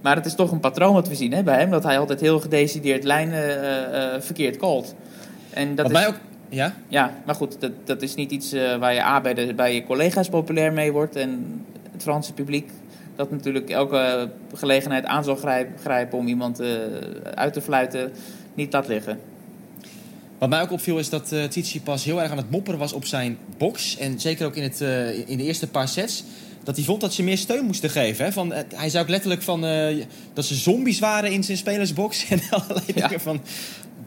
Maar 0.00 0.16
het 0.16 0.26
is 0.26 0.34
toch 0.34 0.50
een 0.50 0.60
patroon 0.60 0.94
wat 0.94 1.08
we 1.08 1.14
zien 1.14 1.32
hè, 1.32 1.42
bij 1.42 1.58
hem, 1.58 1.70
dat 1.70 1.82
hij 1.82 1.98
altijd 1.98 2.20
heel 2.20 2.40
gedecideerd 2.40 3.04
lijnen 3.04 4.22
verkeerd 4.22 4.56
calt. 4.56 4.94
En 5.50 5.74
dat 5.74 5.86
wat 5.86 5.94
is, 5.94 5.98
mij 5.98 6.08
ook. 6.08 6.31
Ja? 6.52 6.74
Ja, 6.88 7.14
maar 7.26 7.34
goed, 7.34 7.60
dat, 7.60 7.72
dat 7.84 8.02
is 8.02 8.14
niet 8.14 8.30
iets 8.30 8.54
uh, 8.54 8.76
waar 8.76 8.94
je 8.94 9.02
A 9.02 9.20
bij, 9.20 9.34
de, 9.34 9.54
bij 9.54 9.74
je 9.74 9.84
collega's 9.84 10.28
populair 10.28 10.72
mee 10.72 10.92
wordt. 10.92 11.16
En 11.16 11.60
het 11.92 12.02
Franse 12.02 12.32
publiek 12.32 12.70
dat 13.16 13.30
natuurlijk 13.30 13.70
elke 13.70 14.30
gelegenheid 14.54 15.04
aan 15.04 15.24
zal 15.24 15.38
grijpen, 15.82 16.18
om 16.18 16.26
iemand 16.26 16.60
uh, 16.60 16.68
uit 17.34 17.52
te 17.52 17.60
fluiten, 17.60 18.12
niet 18.54 18.72
laat 18.72 18.88
liggen. 18.88 19.18
Wat 20.38 20.48
mij 20.48 20.62
ook 20.62 20.70
opviel 20.70 20.98
is 20.98 21.08
dat 21.08 21.32
uh, 21.32 21.44
Tsitsipas 21.44 22.04
heel 22.04 22.22
erg 22.22 22.30
aan 22.30 22.36
het 22.36 22.50
mopperen 22.50 22.78
was 22.78 22.92
op 22.92 23.04
zijn 23.04 23.38
box. 23.58 23.96
En 23.96 24.20
zeker 24.20 24.46
ook 24.46 24.56
in, 24.56 24.62
het, 24.62 24.80
uh, 24.80 25.28
in 25.28 25.38
de 25.38 25.44
eerste 25.44 25.68
paar 25.68 25.88
sets. 25.88 26.24
Dat 26.62 26.76
hij 26.76 26.84
vond 26.84 27.00
dat 27.00 27.14
ze 27.14 27.22
meer 27.22 27.38
steun 27.38 27.64
moesten 27.64 27.90
geven. 27.90 28.24
Hè? 28.24 28.32
Van, 28.32 28.52
hij 28.74 28.88
zei 28.88 29.02
ook 29.02 29.08
letterlijk 29.10 29.42
van, 29.42 29.60
dat 30.32 30.44
ze 30.44 30.54
zombies 30.54 30.98
waren 30.98 31.32
in 31.32 31.44
zijn 31.44 31.56
spelersbox. 31.56 32.24
En 32.30 32.40
allerlei 32.50 32.84
ja. 32.94 33.06
dingen 33.06 33.20
van... 33.20 33.40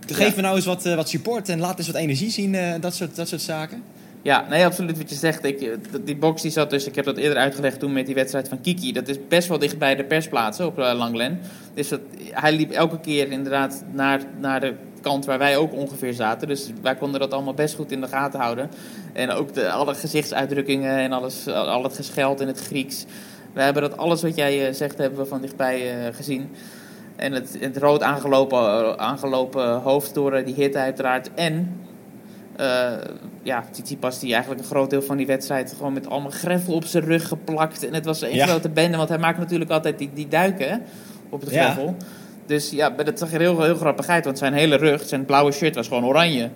Geef 0.06 0.36
me 0.36 0.42
nou 0.42 0.56
eens 0.56 0.66
wat, 0.66 0.86
uh, 0.86 0.96
wat 0.96 1.10
support 1.10 1.50
en 1.50 1.60
laat 1.60 1.78
eens 1.78 1.88
wat 1.88 1.96
energie 1.96 2.30
zien, 2.30 2.54
uh, 2.54 2.74
dat, 2.80 2.96
soort, 2.96 3.16
dat 3.16 3.28
soort 3.28 3.42
zaken. 3.42 3.84
Ja, 4.22 4.46
nee, 4.50 4.66
absoluut 4.66 4.98
wat 4.98 5.10
je 5.10 5.16
zegt. 5.16 5.44
Ik, 5.44 5.78
die 6.06 6.16
box 6.16 6.42
die 6.42 6.52
zat 6.52 6.70
dus, 6.70 6.86
ik 6.86 6.96
heb 6.96 7.06
dat 7.06 7.18
eerder 7.18 7.38
uitgelegd 7.38 7.80
toen 7.80 7.94
met 7.94 8.06
die 8.06 8.16
wedstrijd 8.16 8.48
van 8.48 8.62
Kiki. 8.62 8.92
Dat 8.92 9.08
is 9.08 9.18
best 9.28 9.48
wel 9.48 9.60
dicht 9.60 9.78
bij 9.78 9.96
de 9.96 10.04
persplaatsen 10.04 10.66
op 10.66 10.78
Langlen. 10.78 11.40
Dus 11.74 11.90
dat, 11.90 12.00
hij 12.32 12.54
liep 12.54 12.72
elke 12.72 13.00
keer 13.00 13.32
inderdaad 13.32 13.84
naar, 13.92 14.22
naar 14.40 14.60
de 14.60 14.74
kant 15.02 15.26
waar 15.26 15.38
wij 15.38 15.58
ook 15.58 15.74
ongeveer 15.74 16.14
zaten. 16.14 16.48
Dus 16.48 16.70
wij 16.82 16.96
konden 16.96 17.20
dat 17.20 17.34
allemaal 17.34 17.54
best 17.54 17.76
goed 17.76 17.92
in 17.92 18.02
de 18.02 18.08
gaten 18.08 18.40
houden. 18.40 18.70
En 19.14 19.32
ook 19.32 19.54
de, 19.54 19.72
alle 19.72 19.96
gezichtsuitdrukkingen 19.96 20.98
en 20.98 21.12
alles, 21.12 21.48
al 21.48 21.84
het 21.84 21.96
gescheld 21.96 22.42
in 22.42 22.48
het 22.48 22.60
Grieks. 22.60 23.06
We 23.54 23.62
hebben 23.62 23.82
dat 23.82 23.98
alles 23.98 24.22
wat 24.22 24.36
jij 24.36 24.68
eh, 24.68 24.74
zegt, 24.74 24.98
hebben 24.98 25.20
we 25.20 25.26
van 25.26 25.42
dichtbij 25.42 26.06
eh, 26.08 26.16
gezien. 26.16 26.50
En 27.16 27.32
het, 27.34 27.58
het 27.60 27.78
rood 27.78 28.02
aangelopen, 28.02 29.00
aangelopen 29.00 29.74
hoofd 29.82 30.14
door 30.14 30.34
eh, 30.34 30.46
die 30.46 30.56
hit 30.56 30.76
uiteraard. 30.76 31.30
En 31.34 31.80
eh 32.56 32.92
ja, 33.44 33.64
Tsitsipas 33.72 34.20
die 34.20 34.32
eigenlijk 34.32 34.62
een 34.62 34.68
groot 34.68 34.90
deel 34.90 35.02
van 35.02 35.18
die 35.18 35.26
wedstrijd 35.26 35.74
gewoon 35.78 35.94
met 35.94 36.08
allemaal 36.10 36.32
greffel 36.32 36.74
op 36.74 36.86
zijn 36.86 37.04
rug 37.04 37.28
geplakt. 37.28 37.88
En 37.88 37.94
het 37.94 38.06
was 38.06 38.22
een 38.22 38.34
Ja. 38.36 38.46
grote 38.46 38.70
bende, 38.70 38.98
want 38.98 39.10
hij 39.10 39.18
maakt 39.18 39.38
natuurlijk 39.38 39.72
altijd 39.72 39.98
die, 39.98 40.10
die 40.14 40.28
duiken 40.28 40.82
op 41.30 41.42
het 41.42 41.52
Ja. 41.52 41.64
greffel. 41.64 41.96
Dus 42.46 42.70
ja, 42.70 42.90
dat 42.90 43.20
zag 43.20 43.34
er 43.34 43.40
heel, 43.40 43.62
heel 43.64 43.76
grappig 43.76 44.08
uit, 44.08 44.26
want 44.26 44.38
zijn 44.38 44.54
hele 44.54 44.76
rug, 44.76 45.04
zijn 45.08 45.26
blauwe 45.26 45.52
shirt 45.52 45.76
was 45.76 45.88
gewoon 45.88 46.06
oranje. 46.06 46.50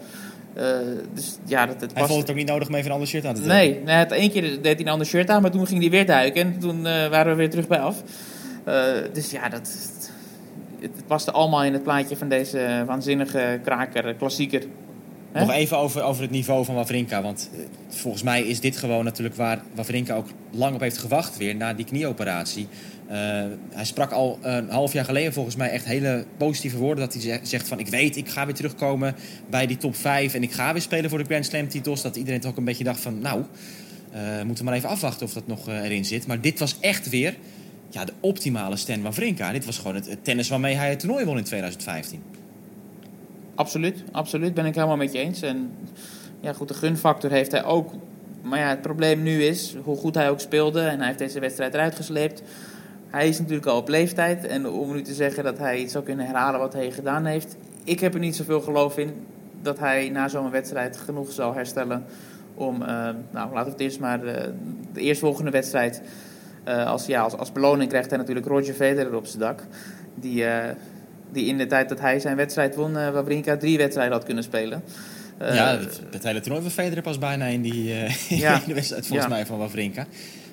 Eh, 0.54 0.66
dus 1.14 1.38
ja, 1.46 1.66
dat, 1.66 1.82
het 1.82 1.92
Hij 1.94 2.06
vond 2.06 2.22
het 2.22 2.30
ook 2.30 2.36
niet 2.36 2.48
nodig 2.48 2.68
om 2.68 2.74
even 2.74 2.86
een 2.88 2.94
ander 2.94 3.08
shirt 3.08 3.26
aan 3.26 3.34
te 3.36 3.42
trekken. 3.42 3.74
Nee, 3.74 3.84
nee 3.84 3.96
het 3.96 4.12
één 4.12 4.32
keer 4.32 4.42
deed 4.42 4.64
hij 4.64 4.80
een 4.80 4.88
ander 4.88 5.08
shirt 5.08 5.30
aan, 5.30 5.42
maar 5.42 5.52
toen 5.52 5.68
ging 5.68 5.82
hij 5.82 5.90
weer 5.90 6.06
duiken. 6.06 6.42
En 6.42 6.60
toen 6.60 6.84
waren 6.84 7.32
we 7.32 7.38
weer 7.38 7.50
terug 7.50 7.68
bij 7.68 7.80
af. 7.80 8.04
Dus 9.14 9.32
ja, 9.32 9.50
dat, 9.50 9.70
het, 10.82 11.08
paste 11.08 11.32
allemaal 11.32 11.64
in 11.64 11.74
het 11.74 11.84
plaatje 11.84 12.18
van 12.18 12.30
deze 12.30 12.84
waanzinnige 12.86 13.60
kraker, 13.64 14.08
eh, 14.08 14.18
klassieker. 14.18 14.64
Nog 15.34 15.52
even 15.52 15.78
over, 15.78 16.04
over 16.04 16.22
het 16.22 16.32
niveau 16.32 16.66
van 16.66 16.76
Wawrinka. 16.76 17.22
Want 17.22 17.50
eh, 17.54 17.60
volgens 17.88 18.24
mij 18.24 18.42
is 18.44 18.60
dit 18.60 18.78
gewoon 18.78 19.04
natuurlijk 19.04 19.36
waar 19.36 19.62
Wawrinka 19.76 20.16
ook 20.16 20.28
lang 20.52 20.76
op 20.76 20.80
heeft 20.82 20.98
gewacht 20.98 21.38
weer 21.38 21.56
na 21.56 21.74
die 21.74 21.86
knieoperatie. 21.86 22.68
Eh, 23.08 23.18
hij 23.70 23.86
sprak 23.86 24.12
al 24.12 24.40
een 24.42 24.70
half 24.70 24.94
jaar 24.94 25.06
geleden 25.06 25.34
volgens 25.34 25.56
mij 25.56 25.70
echt 25.70 25.86
hele 25.86 26.26
positieve 26.38 26.78
woorden. 26.78 27.04
Dat 27.04 27.14
hij 27.14 27.22
ze- 27.22 27.40
zegt 27.42 27.68
van 27.68 27.80
ik 27.80 27.88
weet, 27.88 28.16
ik 28.18 28.30
ga 28.30 28.46
weer 28.46 28.56
terugkomen 28.56 29.16
bij 29.50 29.66
die 29.68 29.78
top 29.78 29.96
5 29.96 30.34
en 30.34 30.44
ik 30.44 30.52
ga 30.52 30.72
weer 30.74 30.82
spelen 30.82 31.10
voor 31.10 31.20
de 31.20 31.26
Grand 31.26 31.46
Slam 31.46 31.68
titels. 31.68 32.02
Dat 32.02 32.16
iedereen 32.16 32.40
toch 32.40 32.52
ook 32.52 32.58
een 32.58 32.64
beetje 32.64 32.84
dacht 32.84 33.00
van 33.00 33.20
nou, 33.20 33.44
eh 34.12 34.42
moeten 34.46 34.66
maar 34.66 34.74
even 34.74 34.90
afwachten 34.90 35.26
of 35.26 35.34
dat 35.34 35.48
nog 35.48 35.68
eh, 35.68 35.84
erin 35.84 36.06
zit. 36.06 36.28
Maar 36.28 36.42
dit 36.42 36.60
was 36.60 36.76
echt 36.80 37.10
weer 37.10 37.36
ja, 37.90 38.06
de 38.06 38.14
optimale 38.20 38.76
Stan 38.76 39.02
Wawrinka. 39.02 39.52
Dit 39.52 39.66
was 39.66 39.78
gewoon 39.78 39.96
het, 39.96 40.18
tennis 40.22 40.50
waarmee 40.50 40.76
hij 40.76 40.90
het 40.90 41.00
toernooi 41.00 41.26
won 41.26 41.38
in 41.38 41.44
2015. 41.44 42.22
Absoluut, 43.56 44.04
absoluut. 44.12 44.54
Ben 44.54 44.66
ik 44.66 44.76
helemaal 44.76 44.98
met 44.98 45.12
je 45.12 45.20
eens. 45.20 45.42
En 45.42 45.72
ja, 46.40 46.54
goed, 46.54 46.68
de 46.68 46.74
gunfactor 46.74 47.32
heeft 47.32 47.52
hij 47.52 47.64
ook. 47.64 47.94
Maar 48.42 48.60
ja, 48.60 48.70
het 48.70 48.82
probleem 48.82 49.24
nu 49.24 49.44
is 49.44 49.76
hoe 49.84 49.98
goed 49.98 50.16
hij 50.16 50.30
ook 50.30 50.40
speelde. 50.40 50.82
En 50.82 50.98
hij 50.98 51.08
heeft 51.08 51.20
deze 51.20 51.40
wedstrijd 51.40 51.74
eruit 51.74 51.96
gesleept. 51.96 52.44
Hij 53.08 53.28
is 53.28 53.40
natuurlijk 53.40 53.66
al 53.66 53.78
op 53.78 53.88
leeftijd. 53.88 54.46
En 54.46 54.70
om 54.70 54.94
nu 54.94 55.02
te 55.02 55.14
zeggen 55.14 55.44
dat 55.44 55.58
hij 55.58 55.78
iets 55.78 55.92
zou 55.92 56.04
kunnen 56.04 56.26
herhalen 56.26 56.60
wat 56.60 56.74
hij 56.74 56.92
gedaan 56.92 57.26
heeft. 57.26 57.56
Ik 57.84 58.00
heb 58.00 58.14
er 58.14 58.20
niet 58.20 58.36
zoveel 58.36 58.62
geloof 58.62 58.98
in 58.98 59.14
dat 59.62 59.80
hij 59.80 60.10
na 60.10 60.28
zo'n 60.28 60.52
wedstrijd 60.52 60.98
genoeg 60.98 61.32
zal 61.32 61.54
herstellen. 61.54 62.06
Om, 62.54 62.82
eh, 62.82 62.88
nou 63.32 63.54
laten 63.54 63.64
we 63.64 63.72
het 63.72 63.80
eerst 63.80 64.00
maar 64.00 64.24
eh, 64.26 64.48
de 64.94 65.02
eerstvolgende 65.02 65.52
wedstrijd. 65.52 66.02
Eh, 66.70 66.86
als, 66.86 67.06
ja, 67.06 67.22
als, 67.22 67.34
als 67.34 67.52
beloning 67.52 67.90
krijgt 67.90 68.10
hij 68.10 68.18
natuurlijk 68.20 68.48
Roger 68.48 68.74
Federer 68.74 69.16
op 69.16 69.26
zijn 69.26 69.40
dak. 69.40 69.64
Die, 70.16 70.46
eh, 70.46 70.76
die 71.32 71.46
in 71.46 71.58
de 71.58 71.66
tijd 71.68 71.90
dat 71.90 72.00
hij 72.00 72.20
zijn 72.20 72.36
wedstrijd 72.36 72.76
won, 72.76 72.98
eh 72.98 73.10
Wawrinka 73.10 73.58
drie 73.58 73.78
wedstrijden 73.78 74.14
had 74.14 74.24
kunnen 74.24 74.44
spelen. 74.44 74.84
Ja, 75.40 75.78
het, 75.78 76.02
het 76.12 76.24
hele 76.24 76.40
toernooi 76.40 76.62
van 76.64 76.72
Federer 76.72 77.04
pas 77.04 77.18
bijna 77.18 77.46
in 77.46 77.62
die 77.62 77.84
Ja. 78.30 78.54
in 78.54 78.62
de 78.68 78.74
wedstrijd 78.74 79.08
volgens 79.08 79.28
Ja. 79.30 79.36
mij 79.36 79.46
van 79.46 79.58
Wawrinka. 79.58 80.06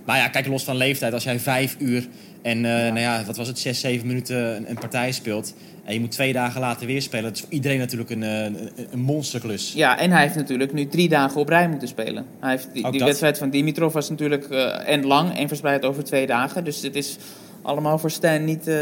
Maar 0.04 0.16
ja, 0.16 0.28
kijk, 0.28 0.46
los 0.46 0.64
van 0.64 0.76
leeftijd. 0.76 1.12
Als 1.12 1.24
jij 1.24 1.38
vijf 1.40 1.76
uur 1.78 2.06
en 2.42 2.56
eh, 2.56 2.70
nou 2.72 2.98
ja, 2.98 3.22
wat 3.24 3.36
was 3.36 3.48
het, 3.48 3.58
zes, 3.58 3.80
zeven 3.80 4.06
minuten 4.06 4.56
een, 4.56 4.70
een 4.70 4.78
partij 4.78 5.12
speelt... 5.12 5.54
en 5.86 5.94
je 5.94 6.00
moet 6.00 6.10
twee 6.10 6.32
dagen 6.32 6.60
later 6.60 6.86
weer 6.86 7.02
spelen... 7.02 7.24
dat 7.24 7.34
is 7.34 7.40
voor 7.40 7.52
iedereen 7.52 7.78
natuurlijk 7.78 8.10
een, 8.10 8.22
eh, 8.22 8.44
een, 8.44 8.70
een 8.90 9.00
monsterklus. 9.00 9.72
Ja, 9.72 9.98
en 9.98 10.10
hij 10.10 10.22
heeft 10.22 10.34
natuurlijk 10.34 10.72
nu 10.72 10.86
drie 10.86 11.08
dagen 11.08 11.40
op 11.40 11.48
rij 11.48 11.68
moeten 11.68 11.88
spelen. 11.88 12.26
Hij 12.40 12.50
heeft 12.50 12.68
die, 12.92 13.04
wedstrijd 13.04 13.38
van 13.38 13.50
Dimitrov 13.50 13.94
was 13.94 14.10
natuurlijk 14.10 14.44
eh, 14.44 14.88
en 14.88 15.06
lang 15.06 15.36
en 15.36 15.48
verspreid 15.48 15.84
over 15.84 16.04
twee 16.04 16.26
dagen. 16.26 16.64
Dus 16.64 16.82
het 16.82 16.96
is 16.96 17.16
allemaal 17.62 17.98
voor 17.98 18.10
Stan 18.10 18.44
niet, 18.44 18.68
eh, 18.68 18.76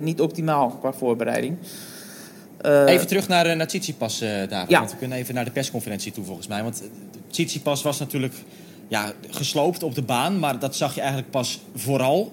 niet 0.00 0.20
optimaal 0.20 0.68
qua 0.70 0.92
voorbereiding. 0.92 1.56
Even 2.62 3.06
terug 3.06 3.28
naar, 3.28 3.56
naar 3.56 3.66
Tsitsipas, 3.66 4.18
David. 4.48 4.70
Ja. 4.70 4.78
Want 4.78 4.90
we 4.90 4.96
kunnen 4.96 5.18
even 5.18 5.34
naar 5.34 5.44
de 5.44 5.50
persconferentie 5.50 6.12
toe 6.12 6.24
volgens 6.24 6.46
mij. 6.46 6.62
Want 6.62 6.82
Tsitsipas 7.30 7.82
was 7.82 7.98
natuurlijk 7.98 8.34
ja, 8.88 9.12
gesloopt 9.30 9.82
op 9.82 9.94
de 9.94 10.02
baan... 10.02 10.38
maar 10.38 10.58
dat 10.58 10.76
zag 10.76 10.94
je 10.94 11.00
eigenlijk 11.00 11.30
pas 11.30 11.60
vooral 11.74 12.32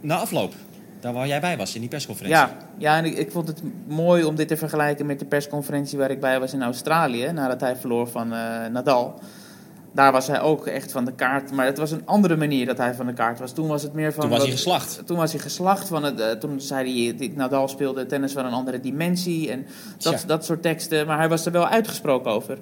na 0.00 0.16
afloop. 0.16 0.54
Daar 1.00 1.12
waar 1.12 1.26
jij 1.26 1.40
bij 1.40 1.56
was, 1.56 1.74
in 1.74 1.80
die 1.80 1.90
persconferentie. 1.90 2.40
Ja, 2.40 2.56
ja 2.78 2.96
en 2.96 3.04
ik, 3.04 3.16
ik 3.16 3.30
vond 3.30 3.48
het 3.48 3.62
mooi 3.86 4.24
om 4.24 4.34
dit 4.34 4.48
te 4.48 4.56
vergelijken 4.56 5.06
met 5.06 5.18
de 5.18 5.24
persconferentie 5.24 5.98
waar 5.98 6.10
ik 6.10 6.20
bij 6.20 6.40
was 6.40 6.52
in 6.52 6.62
Australië, 6.62 7.32
nadat 7.32 7.60
hij 7.60 7.76
verloor 7.76 8.08
van 8.08 8.32
eh, 8.32 8.66
Nadal. 8.66 9.20
Daar 9.92 10.12
was 10.12 10.26
hij 10.26 10.40
ook 10.40 10.66
echt 10.66 10.92
van 10.92 11.04
de 11.04 11.12
kaart, 11.12 11.52
maar 11.52 11.66
het 11.66 11.78
was 11.78 11.90
een 11.90 12.06
andere 12.06 12.36
manier 12.36 12.66
dat 12.66 12.76
hij 12.76 12.94
van 12.94 13.06
de 13.06 13.12
kaart 13.12 13.38
was. 13.38 13.52
Toen 13.52 13.68
was 13.68 13.82
het 13.82 13.92
meer 13.92 14.12
van. 14.12 14.22
Toen 14.22 14.30
was 14.30 14.42
hij 14.42 14.50
geslacht. 14.50 15.02
Toen 15.06 15.16
was 15.16 15.32
hij 15.32 15.40
geslacht. 15.40 15.88
Van 15.88 16.02
het, 16.02 16.20
eh, 16.20 16.30
toen 16.30 16.60
zei 16.60 17.14
hij, 17.18 17.32
Nadal 17.34 17.68
speelde 17.68 18.06
tennis 18.06 18.32
van 18.32 18.44
een 18.44 18.52
andere 18.52 18.80
dimensie 18.80 19.50
en 19.50 19.66
dat, 19.98 20.24
dat 20.26 20.44
soort 20.44 20.62
teksten. 20.62 21.06
Maar 21.06 21.18
hij 21.18 21.28
was 21.28 21.46
er 21.46 21.52
wel 21.52 21.68
uitgesproken 21.68 22.30
over. 22.30 22.58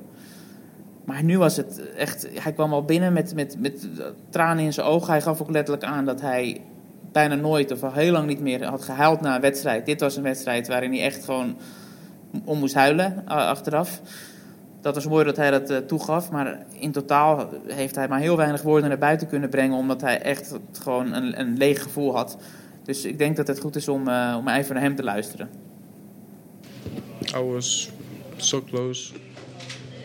Maar 1.05 1.23
nu 1.23 1.39
was 1.39 1.57
het 1.57 1.93
echt, 1.97 2.29
hij 2.35 2.53
kwam 2.53 2.73
al 2.73 2.85
binnen 2.85 3.13
met, 3.13 3.35
met, 3.35 3.57
met 3.61 3.89
tranen 4.31 4.65
in 4.65 4.73
zijn 4.73 4.87
ogen. 4.87 5.11
Hij 5.11 5.23
gaf 5.23 5.41
ook 5.41 5.51
letterlijk 5.51 5.85
aan 5.85 6.05
dat 6.05 6.21
hij 6.21 6.61
bijna 7.19 7.35
nooit 7.35 7.71
of 7.71 7.83
al 7.83 7.93
heel 7.93 8.13
lang 8.13 8.27
niet 8.27 8.41
meer 8.41 8.65
had 8.65 8.83
gehuild 8.83 9.21
na 9.21 9.35
een 9.35 9.41
wedstrijd. 9.41 9.87
Dit 9.87 10.01
was 10.01 10.17
een 10.17 10.23
wedstrijd 10.23 10.69
waarin 10.69 10.93
hij 10.93 11.03
echt 11.03 11.25
gewoon 11.25 11.57
om 12.45 12.59
moest 12.59 12.75
huilen 12.75 13.27
achteraf. 13.27 14.01
Dat 14.81 14.95
was 14.95 15.07
mooi 15.07 15.25
dat 15.25 15.37
hij 15.37 15.51
dat 15.51 15.71
eh, 15.71 15.77
toegaf, 15.79 16.31
maar 16.31 16.67
in 16.81 16.93
totaal 16.93 17.49
heeft 17.67 17.95
hij 17.95 18.09
maar 18.09 18.21
heel 18.21 18.37
weinig 18.37 18.63
woorden 18.63 18.89
naar 18.89 18.99
buiten 18.99 19.29
kunnen 19.29 19.51
brengen, 19.51 19.77
omdat 19.77 20.01
hij 20.01 20.21
echt 20.21 20.55
gewoon 20.83 21.13
een, 21.13 21.41
een 21.41 21.57
leeg 21.57 21.83
gevoel 21.83 22.15
had. 22.15 22.37
Dus 22.83 23.05
ik 23.05 23.19
denk 23.19 23.37
dat 23.37 23.47
het 23.47 23.61
goed 23.61 23.77
is 23.77 23.89
om, 23.89 24.09
eh, 24.09 24.37
om 24.39 24.49
even 24.49 24.75
naar 24.75 24.83
hem 24.83 24.97
te 24.97 25.03
luisteren. 25.03 25.49
I 27.37 27.43
was 27.43 27.91
so 28.37 28.63
close, 28.65 29.13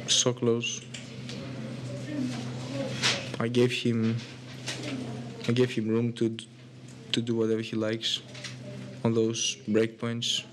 so 0.06 0.34
close. 0.34 0.82
I 3.44 3.50
gave 3.52 3.88
him, 3.88 4.16
I 5.50 5.54
gave 5.54 5.80
him 5.80 5.90
room 5.90 6.14
to 6.14 6.26
to 7.14 7.22
do 7.22 7.36
whatever 7.36 7.62
he 7.62 7.76
likes 7.76 8.22
on 9.04 9.14
those 9.14 9.58
breakpoints. 9.68 10.44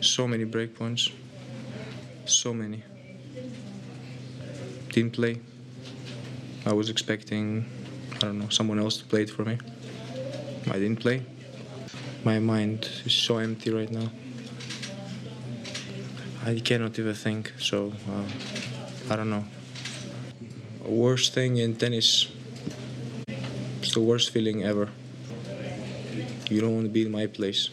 So 0.00 0.26
many 0.26 0.44
breakpoints, 0.44 1.12
so 2.26 2.52
many. 2.52 2.82
Didn't 4.90 5.12
play. 5.12 5.40
I 6.66 6.72
was 6.72 6.88
expecting, 6.88 7.66
I 8.16 8.18
don't 8.18 8.38
know, 8.38 8.48
someone 8.48 8.78
else 8.78 8.96
to 8.98 9.04
play 9.04 9.22
it 9.22 9.30
for 9.30 9.44
me. 9.44 9.58
I 10.70 10.78
didn't 10.78 11.00
play. 11.00 11.22
My 12.24 12.38
mind 12.38 12.88
is 13.04 13.12
so 13.12 13.38
empty 13.38 13.70
right 13.70 13.90
now. 13.90 14.10
I 16.46 16.60
cannot 16.60 16.98
even 16.98 17.14
think, 17.14 17.52
so 17.58 17.92
uh, 18.10 19.12
I 19.12 19.16
don't 19.16 19.30
know. 19.30 19.44
Worst 20.84 21.34
thing 21.34 21.56
in 21.56 21.76
tennis. 21.76 22.30
It's 23.80 23.92
the 23.92 24.00
worst 24.00 24.30
feeling 24.30 24.62
ever. 24.62 24.90
You 26.48 26.60
don't 26.60 26.72
want 26.72 26.84
to 26.84 26.90
be 26.90 27.00
in 27.00 27.10
my 27.10 27.28
place. 27.28 27.70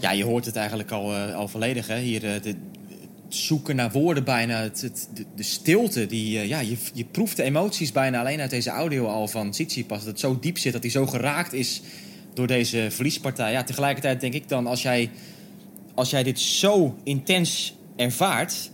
Ja, 0.00 0.10
je 0.10 0.24
hoort 0.24 0.44
het 0.44 0.56
eigenlijk 0.56 0.90
al, 0.90 1.14
eh, 1.14 1.34
al 1.34 1.48
volledig. 1.48 1.86
Hè? 1.86 1.98
Hier, 1.98 2.34
eh, 2.34 2.42
de, 2.42 2.48
het 2.48 2.56
zoeken 3.28 3.76
naar 3.76 3.90
woorden 3.90 4.24
bijna. 4.24 4.62
Het, 4.62 5.08
de, 5.14 5.24
de 5.36 5.42
stilte. 5.42 6.06
Die, 6.06 6.38
eh, 6.38 6.48
ja, 6.48 6.60
je, 6.60 6.76
je 6.92 7.04
proeft 7.04 7.36
de 7.36 7.42
emoties 7.42 7.92
bijna 7.92 8.20
alleen 8.20 8.40
uit 8.40 8.50
deze 8.50 8.70
audio 8.70 9.06
al 9.06 9.28
van 9.28 9.50
Tsitsipas. 9.50 9.98
Dat 9.98 10.06
het 10.06 10.20
zo 10.20 10.38
diep 10.40 10.58
zit, 10.58 10.72
dat 10.72 10.82
hij 10.82 10.90
zo 10.90 11.06
geraakt 11.06 11.52
is 11.52 11.82
door 12.34 12.46
deze 12.46 12.86
verliespartij. 12.90 13.52
Ja, 13.52 13.62
tegelijkertijd 13.62 14.20
denk 14.20 14.34
ik 14.34 14.48
dan, 14.48 14.66
als 14.66 14.82
jij, 14.82 15.10
als 15.94 16.10
jij 16.10 16.22
dit 16.22 16.40
zo 16.40 16.98
intens 17.04 17.74
ervaart... 17.96 18.70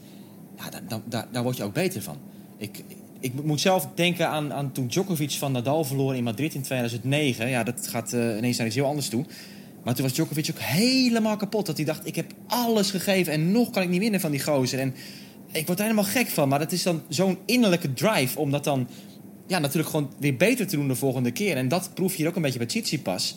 Ja, 0.57 0.81
dan, 0.89 1.03
daar, 1.09 1.27
daar 1.33 1.43
word 1.43 1.57
je 1.57 1.63
ook 1.63 1.75
beter 1.75 2.03
van. 2.03 2.19
Ik, 2.59 2.85
ik 3.21 3.45
moet 3.45 3.61
zelf 3.61 3.89
denken 3.95 4.29
aan, 4.29 4.53
aan 4.53 4.73
toen 4.73 4.87
Djokovic 4.87 5.31
van 5.31 5.53
Nadal 5.53 5.85
verloor 5.85 6.17
in 6.17 6.25
Madrid 6.25 6.55
in 6.55 6.63
2009. 6.63 7.49
Ja, 7.49 7.63
dat 7.63 7.89
gaat 7.89 8.13
eh, 8.13 8.37
ineens 8.37 8.57
naar 8.57 8.67
iets 8.67 8.77
heel 8.77 8.87
anders 8.87 9.09
toe. 9.09 9.25
Maar 9.85 9.95
toen 9.95 10.05
was 10.05 10.13
Djokovic 10.13 10.51
ook 10.51 10.61
helemaal 10.61 11.37
kapot. 11.37 11.67
Dat 11.67 11.77
hij 11.77 11.87
dacht, 11.87 12.07
ik 12.07 12.17
heb 12.17 12.33
alles 12.47 12.91
gegeven 12.91 13.33
en 13.33 13.53
nog 13.53 13.71
kan 13.71 13.83
ik 13.83 13.89
niet 13.89 14.01
winnen 14.01 14.21
van 14.21 14.31
die 14.31 14.43
gozer. 14.43 14.79
En 14.79 14.95
ik 15.53 15.67
word 15.67 15.79
er 15.79 15.85
helemaal 15.85 16.11
gek 16.11 16.27
van. 16.27 16.49
Maar 16.49 16.59
dat 16.59 16.73
is 16.73 16.83
dan 16.83 17.03
zo'n 17.09 17.39
innerlijke 17.45 17.93
drive 17.93 18.39
om 18.39 18.51
dat 18.51 18.65
dan 18.65 18.89
ja, 19.47 19.59
natuurlijk 19.59 19.89
gewoon 19.89 20.11
weer 20.19 20.37
beter 20.37 20.67
te 20.67 20.77
doen 20.77 20.89
de 20.89 20.95
volgende 20.95 21.31
keer. 21.31 21.57
En 21.57 21.69
dat 21.69 21.91
proef 21.95 22.11
je 22.11 22.17
hier 22.17 22.29
ook 22.29 22.37
een 22.37 22.43
beetje 22.43 22.59
bij 22.59 22.67
Tsitsipas. 22.67 23.37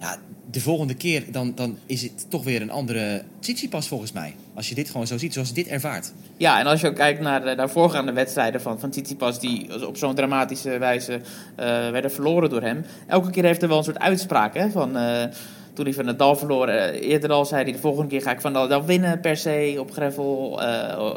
Ja, 0.00 0.18
de 0.52 0.60
volgende 0.60 0.94
keer 0.94 1.24
dan, 1.30 1.52
dan 1.54 1.78
is 1.86 2.02
het 2.02 2.26
toch 2.28 2.44
weer 2.44 2.62
een 2.62 2.70
andere 2.70 3.22
Tsitsipas 3.40 3.88
volgens 3.88 4.12
mij. 4.12 4.34
Als 4.54 4.68
je 4.68 4.74
dit 4.74 4.90
gewoon 4.90 5.06
zo 5.06 5.18
ziet, 5.18 5.32
zoals 5.32 5.52
dit 5.52 5.66
ervaart. 5.66 6.12
Ja, 6.36 6.58
en 6.60 6.66
als 6.66 6.80
je 6.80 6.86
ook 6.86 6.94
kijkt 6.94 7.20
naar 7.20 7.44
de 7.44 7.54
naar 7.54 7.70
voorgaande 7.70 8.12
wedstrijden 8.12 8.60
van, 8.60 8.80
van 8.80 8.90
Tsitsipas... 8.90 9.40
die 9.40 9.86
op 9.86 9.96
zo'n 9.96 10.14
dramatische 10.14 10.78
wijze 10.78 11.12
eh, 11.12 11.66
werden 11.90 12.12
verloren 12.12 12.50
door 12.50 12.62
hem... 12.62 12.84
elke 13.06 13.30
keer 13.30 13.44
heeft 13.44 13.60
hij 13.60 13.68
wel 13.68 13.78
een 13.78 13.84
soort 13.84 13.98
uitspraak, 13.98 14.54
hè, 14.54 14.70
van... 14.70 14.96
eh, 14.96 15.24
toen 15.72 15.84
hij 15.84 15.94
van 15.94 16.04
Nadal 16.04 16.36
verloor, 16.36 16.68
eh, 16.68 17.08
eerder 17.08 17.30
al 17.30 17.44
zei 17.44 17.62
hij... 17.62 17.72
de 17.72 17.78
volgende 17.78 18.08
keer 18.08 18.22
ga 18.22 18.32
ik 18.32 18.40
van 18.40 18.52
Nadal 18.52 18.84
winnen 18.84 19.20
per 19.20 19.36
se 19.36 19.76
op 19.78 19.92
gravel. 19.92 20.62
eh, 20.62 21.14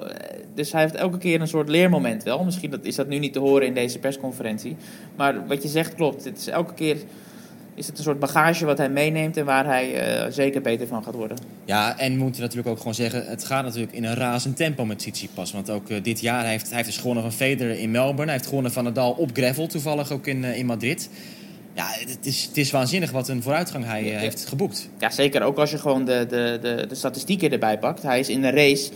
dus 0.53 0.71
hij 0.71 0.81
heeft 0.81 0.95
elke 0.95 1.17
keer 1.17 1.41
een 1.41 1.47
soort 1.47 1.69
leermoment 1.69 2.23
wel. 2.23 2.43
Misschien 2.43 2.71
dat, 2.71 2.85
is 2.85 2.95
dat 2.95 3.07
nu 3.07 3.19
niet 3.19 3.33
te 3.33 3.39
horen 3.39 3.67
in 3.67 3.73
deze 3.73 3.99
persconferentie. 3.99 4.75
Maar 5.15 5.47
wat 5.47 5.63
je 5.63 5.69
zegt 5.69 5.95
klopt. 5.95 6.23
Het 6.23 6.37
is 6.37 6.47
elke 6.47 6.73
keer 6.73 6.97
is 7.75 7.87
het 7.87 7.97
een 7.97 8.03
soort 8.03 8.19
bagage 8.19 8.65
wat 8.65 8.77
hij 8.77 8.89
meeneemt 8.89 9.37
en 9.37 9.45
waar 9.45 9.65
hij 9.65 9.93
eh, 9.93 10.31
zeker 10.31 10.61
beter 10.61 10.87
van 10.87 11.03
gaat 11.03 11.13
worden. 11.13 11.37
Ja, 11.65 11.97
en 11.97 12.13
we 12.13 12.23
moeten 12.23 12.41
natuurlijk 12.41 12.69
ook 12.69 12.77
gewoon 12.77 12.93
zeggen... 12.93 13.25
het 13.25 13.45
gaat 13.45 13.63
natuurlijk 13.63 13.93
in 13.93 14.03
een 14.03 14.15
razend 14.15 14.55
tempo 14.55 14.85
met 14.85 14.99
Tsitsipas. 14.99 15.51
Want 15.51 15.69
ook 15.69 15.89
eh, 15.89 16.03
dit 16.03 16.19
jaar 16.19 16.41
hij 16.41 16.51
heeft 16.51 16.67
hij 16.67 16.75
heeft 16.75 16.89
dus 16.89 16.97
gewonnen 16.97 17.23
van 17.23 17.31
Federer 17.31 17.79
in 17.79 17.91
Melbourne. 17.91 18.23
Hij 18.23 18.33
heeft 18.33 18.45
gewonnen 18.45 18.71
van 18.71 18.83
Nadal 18.83 19.11
op 19.11 19.29
gravel, 19.33 19.67
toevallig 19.67 20.11
ook 20.11 20.27
in, 20.27 20.43
eh, 20.43 20.57
in 20.57 20.65
Madrid. 20.65 21.09
Ja, 21.73 21.87
het 21.89 22.25
is, 22.25 22.43
het 22.43 22.57
is 22.57 22.71
waanzinnig 22.71 23.11
wat 23.11 23.27
een 23.27 23.43
vooruitgang 23.43 23.85
hij 23.85 24.03
heeft 24.03 24.45
geboekt. 24.45 24.89
Ja, 24.99 25.09
zeker 25.09 25.41
ook 25.41 25.57
als 25.57 25.71
je 25.71 25.77
gewoon 25.77 26.05
de, 26.05 26.25
de, 26.29 26.59
de, 26.61 26.85
de 26.87 26.95
statistieken 26.95 27.51
erbij 27.51 27.79
pakt. 27.79 28.03
Hij 28.03 28.19
is 28.19 28.29
in 28.29 28.41
de 28.41 28.49
race, 28.49 28.91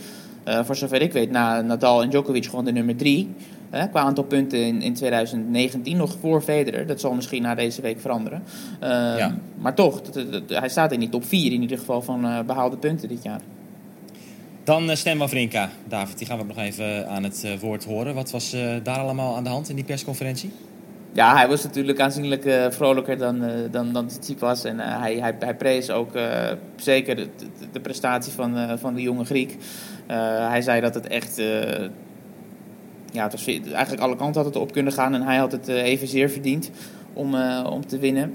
voor 0.64 0.76
zover 0.76 1.02
ik 1.02 1.12
weet, 1.12 1.30
na 1.30 1.60
Nadal 1.60 2.02
en 2.02 2.10
Djokovic 2.10 2.44
gewoon 2.44 2.64
de 2.64 2.72
nummer 2.72 2.96
drie. 2.96 3.28
Hè, 3.70 3.88
qua 3.88 4.00
aantal 4.00 4.24
punten 4.24 4.58
in, 4.66 4.82
in 4.82 4.94
2019, 4.94 5.96
nog 5.96 6.16
voor 6.20 6.42
Federer. 6.42 6.86
Dat 6.86 7.00
zal 7.00 7.14
misschien 7.14 7.42
na 7.42 7.54
deze 7.54 7.80
week 7.82 8.00
veranderen. 8.00 8.42
Eh, 8.80 8.88
Ja. 8.90 9.34
Maar 9.58 9.74
toch, 9.74 10.00
dat- 10.02 10.32
dat- 10.32 10.58
hij 10.58 10.68
staat 10.68 10.92
in 10.92 11.00
die 11.00 11.08
top 11.08 11.24
4 11.24 11.52
in 11.52 11.60
ieder 11.62 11.78
geval 11.78 12.02
van 12.02 12.24
eh, 12.24 12.40
behaalde 12.40 12.76
punten 12.76 13.08
dit 13.08 13.22
jaar. 13.22 13.40
Dan 14.64 14.90
uh, 14.90 14.94
Stan 14.96 15.18
Wawrinka. 15.18 15.68
David, 15.88 16.18
die 16.18 16.26
gaan 16.26 16.36
we 16.36 16.42
ook 16.42 16.48
nog 16.48 16.58
even 16.64 17.08
aan 17.08 17.22
het 17.22 17.42
eh, 17.44 17.58
woord 17.60 17.84
horen. 17.84 18.14
Wat 18.14 18.30
was 18.30 18.56
daar 18.82 18.98
allemaal 18.98 19.36
aan 19.36 19.44
de 19.44 19.50
hand 19.50 19.68
in 19.68 19.74
die 19.76 19.84
persconferentie? 19.84 20.50
Ja, 21.12 21.36
hij 21.36 21.48
was 21.48 21.62
natuurlijk 21.62 22.00
aanzienlijk 22.00 22.50
vrolijker 22.70 23.18
dan, 23.18 23.42
eh 23.44 23.50
dan, 23.70 23.92
dan 23.92 24.06
Tsitsipas. 24.06 24.64
En 24.64 24.80
eh, 24.80 25.00
hij, 25.00 25.16
hij, 25.16 25.34
hij 25.38 25.54
prees 25.56 25.90
ook 25.90 26.10
zeker 26.76 27.16
de, 27.16 27.28
de, 27.72 27.80
prestatie 27.80 28.32
van, 28.32 28.78
van 28.78 28.94
de 28.94 29.02
jonge 29.02 29.24
Griek. 29.24 29.56
Hij 30.50 30.62
zei 30.62 30.80
dat 30.80 30.94
het 30.94 31.06
echt... 31.06 31.42
ja, 33.10 33.22
het 33.22 33.32
was, 33.32 33.46
eigenlijk 33.46 34.00
alle 34.02 34.16
kanten 34.16 34.42
had 34.42 34.54
het 34.54 34.62
op 34.62 34.72
kunnen 34.72 34.92
gaan. 34.92 35.14
En 35.14 35.22
hij 35.22 35.36
had 35.36 35.52
het 35.52 35.68
eh, 35.68 35.82
evenzeer 35.82 36.30
verdiend 36.30 36.70
om, 37.12 37.34
eh, 37.34 37.66
om 37.72 37.86
te 37.86 37.98
winnen. 37.98 38.34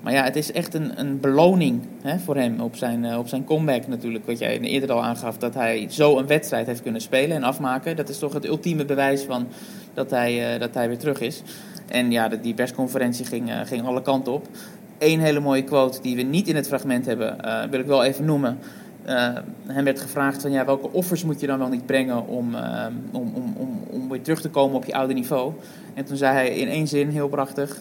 Maar 0.00 0.12
ja, 0.12 0.24
het 0.24 0.36
is 0.36 0.52
echt 0.52 0.74
een, 0.74 1.00
een 1.00 1.20
beloning 1.20 1.80
hè, 2.02 2.18
voor 2.18 2.36
hem 2.36 2.60
op 2.60 2.76
zijn, 2.76 3.04
eh, 3.04 3.18
op 3.18 3.28
zijn 3.28 3.44
comeback 3.44 3.86
natuurlijk. 3.86 4.26
Wat 4.26 4.38
jij 4.38 4.60
eerder 4.60 4.92
al 4.92 5.04
aangaf, 5.04 5.38
dat 5.38 5.54
hij 5.54 5.86
zo 5.90 6.18
een 6.18 6.26
wedstrijd 6.26 6.66
heeft 6.66 6.82
kunnen 6.82 7.00
spelen 7.00 7.36
en 7.36 7.42
afmaken. 7.42 7.96
Dat 7.96 8.08
is 8.08 8.18
toch 8.18 8.32
het 8.32 8.46
ultieme 8.46 8.84
bewijs 8.84 9.22
van 9.22 9.46
dat 9.94 10.10
hij, 10.10 10.58
dat 10.58 10.74
hij 10.74 10.88
weer 10.88 10.98
terug 10.98 11.20
is. 11.20 11.42
En 11.86 12.10
ja, 12.10 12.28
die 12.28 12.54
persconferentie 12.54 13.24
ging, 13.24 13.50
ging 13.64 13.86
alle 13.86 14.02
kanten 14.02 14.32
op. 14.32 14.48
Eén 14.98 15.20
hele 15.20 15.40
mooie 15.40 15.64
quote 15.64 16.00
die 16.02 16.16
we 16.16 16.22
niet 16.22 16.48
in 16.48 16.56
het 16.56 16.66
fragment 16.66 17.06
hebben, 17.06 17.36
wil 17.70 17.80
ik 17.80 17.86
wel 17.86 18.04
even 18.04 18.24
noemen. 18.24 18.58
Eh, 19.08 19.28
hem 19.66 19.84
werd 19.84 20.00
gevraagd 20.00 20.42
van 20.42 20.50
ja, 20.50 20.64
welke 20.64 20.92
offers 20.92 21.24
moet 21.24 21.40
je 21.40 21.46
dan 21.46 21.58
wel 21.58 21.68
niet 21.68 21.86
brengen 21.86 22.26
om, 22.26 22.54
eh, 22.54 22.86
om, 23.12 23.32
om, 23.34 23.54
om, 23.56 23.82
om 23.90 24.08
weer 24.08 24.22
terug 24.22 24.40
te 24.40 24.48
komen 24.48 24.76
op 24.76 24.84
je 24.84 24.94
oude 24.94 25.14
niveau. 25.14 25.52
En 25.94 26.04
toen 26.04 26.16
zei 26.16 26.34
hij 26.34 26.48
in 26.48 26.68
één 26.68 26.88
zin, 26.88 27.08
heel 27.08 27.28
prachtig, 27.28 27.80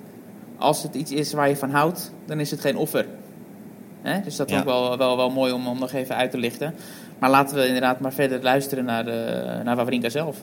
als 0.58 0.84
het 0.84 0.96
iets 0.96 1.12
is 1.12 1.34
waar 1.34 1.50
je 1.50 1.56
van 1.56 1.70
houdt, 1.70 2.12
dan 2.26 2.40
is 2.40 2.52
het 2.52 2.60
geen 2.62 2.78
offer. 2.78 3.06
Hè? 4.02 4.22
Dus 4.22 4.36
dat 4.36 4.48
is 4.48 4.54
Ja. 4.54 4.60
ook 4.60 4.66
wel, 4.66 4.98
wel, 4.98 5.18
wel 5.18 5.30
mooi 5.30 5.52
om, 5.52 5.68
om 5.68 5.80
nog 5.80 5.92
even 5.94 6.16
uit 6.16 6.32
te 6.32 6.38
lichten. 6.38 6.74
Maar 7.20 7.30
laten 7.30 7.56
we 7.56 7.66
inderdaad 7.66 8.00
maar 8.00 8.14
verder 8.14 8.42
luisteren 8.44 8.86
naar, 8.86 9.06
de, 9.06 9.44
naar 9.64 9.76
Wawrinka 9.76 10.10
zelf. 10.10 10.38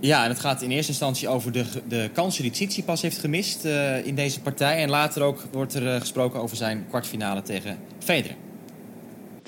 Ja, 0.00 0.22
en 0.24 0.28
het 0.28 0.40
gaat 0.40 0.62
in 0.62 0.70
eerste 0.70 0.90
instantie 0.90 1.28
over 1.28 1.52
de, 1.52 1.64
de 1.88 2.10
kansen 2.12 2.42
die 2.42 2.52
Tsitsipas 2.52 3.02
heeft 3.02 3.18
gemist 3.18 3.64
eh, 3.64 4.06
in 4.06 4.14
deze 4.14 4.40
partij. 4.40 4.82
En 4.82 4.90
later 4.90 5.22
ook 5.22 5.42
wordt 5.52 5.74
er 5.74 6.00
gesproken 6.00 6.40
over 6.40 6.56
zijn 6.56 6.84
kwartfinale 6.88 7.42
tegen 7.42 7.76
Federer. 7.98 8.36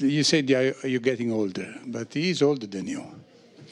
You 0.00 0.24
said 0.24 0.48
you're, 0.48 0.72
you're 0.84 1.00
getting 1.00 1.32
older, 1.32 1.74
but 1.86 2.14
he 2.14 2.30
is 2.30 2.42
older 2.42 2.66
than 2.66 2.86
you. 2.86 3.04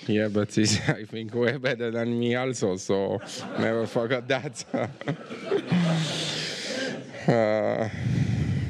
Yeah, 0.07 0.29
but 0.29 0.53
he's, 0.53 0.79
I 0.89 1.05
think, 1.05 1.35
way 1.35 1.57
better 1.57 1.91
than 1.91 2.19
me 2.19 2.37
also, 2.37 2.77
so 2.77 3.21
never 3.59 3.87
forget 3.87 4.29
that. 4.29 4.65
uh, 7.29 7.89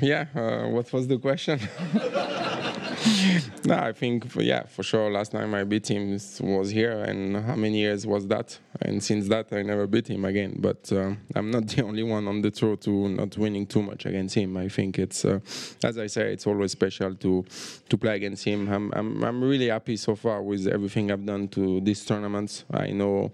yeah, 0.01 0.27
uh, 0.35 0.69
what 0.69 0.93
was 0.93 1.09
the 1.09 1.19
question? 1.19 1.61
no, 3.65 3.77
I 3.77 3.93
think, 3.93 4.35
yeah, 4.37 4.65
for 4.65 4.83
sure, 4.83 5.11
last 5.11 5.33
time 5.33 5.55
I 5.55 5.65
beat 5.65 5.91
him 5.91 6.19
was 6.41 6.71
here, 6.71 7.03
and 7.05 7.37
how 7.37 7.55
many 7.55 7.79
years 7.79 8.07
was 8.07 8.27
that? 8.29 8.59
And 8.81 9.03
since 9.03 9.29
that, 9.29 9.53
I 9.53 9.63
never 9.63 9.87
beat 9.87 10.09
him 10.09 10.25
again. 10.25 10.57
But 10.59 10.91
uh, 10.93 11.15
I'm 11.35 11.51
not 11.51 11.67
the 11.69 11.83
only 11.85 12.03
one 12.03 12.29
on 12.29 12.43
the 12.43 12.51
tour 12.51 12.77
to 12.77 13.09
not 13.09 13.37
winning 13.37 13.67
too 13.67 13.83
much 13.83 14.07
against 14.07 14.35
him. 14.35 14.57
I 14.57 14.69
think 14.69 14.99
it's, 14.99 15.25
uh, 15.25 15.41
as 15.85 15.99
I 15.99 16.07
say, 16.07 16.33
it's 16.33 16.47
always 16.47 16.73
special 16.73 17.15
to 17.15 17.45
to 17.89 17.97
play 17.97 18.17
against 18.17 18.45
him. 18.45 18.69
I'm, 18.69 18.93
I'm 18.95 19.25
I'm 19.25 19.43
really 19.43 19.69
happy 19.69 19.97
so 19.97 20.15
far 20.15 20.43
with 20.43 20.67
everything 20.67 21.11
I've 21.11 21.25
done 21.25 21.49
to 21.49 21.81
these 21.81 22.05
tournaments. 22.05 22.65
I 22.71 22.91
know 22.91 23.33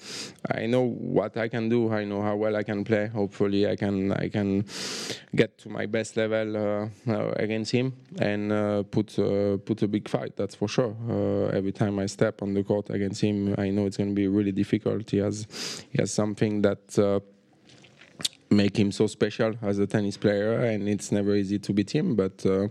I 0.51 0.67
know 0.67 0.83
what 0.83 1.37
I 1.37 1.49
can 1.49 1.69
do. 1.69 1.93
I 1.93 2.05
know 2.05 2.23
how 2.23 2.37
well 2.37 2.57
I 2.57 2.63
can 2.63 2.85
play. 2.85 3.09
Hopefully, 3.09 3.69
I 3.69 3.77
can 3.77 4.13
I 4.13 4.29
can 4.29 4.65
get 5.35 5.59
to 5.59 5.69
my 5.69 5.87
best 5.87 6.17
level 6.17 6.57
uh, 6.57 6.89
uh, 7.11 7.33
against 7.37 7.73
him 7.73 7.93
and 8.19 8.53
uh, 8.53 8.83
put 8.85 9.19
put 9.57 9.83
a 9.83 9.89
big 9.89 10.09
fight. 10.09 10.37
That's 10.37 10.55
for 10.55 10.69
sure. 10.69 10.95
Uh, 11.09 11.57
every 11.57 11.73
time 11.73 11.99
I 11.99 12.07
step 12.07 12.43
on 12.43 12.55
the 12.55 12.63
court 12.63 12.91
against 12.91 13.21
him, 13.21 13.55
I 13.59 13.71
know 13.71 13.87
it's 13.87 13.97
going 13.97 14.11
to 14.11 14.15
be 14.15 14.29
really 14.29 14.53
difficult. 14.53 15.11
He 15.11 15.19
has 15.19 15.47
he 15.91 15.99
has 16.01 16.13
something 16.13 16.63
that. 16.63 16.99
Uh, 16.99 17.21
make 18.51 18.77
him 18.77 18.93
so 18.93 19.07
special 19.09 19.53
as 19.63 19.79
a 19.79 19.87
tennis 19.87 20.17
player 20.17 20.61
and 20.61 20.89
it's 20.89 21.11
never 21.11 21.35
easy 21.35 21.59
to 21.59 21.73
beat 21.73 21.91
him 21.93 22.15
but 22.15 22.45
uh, 22.47 22.69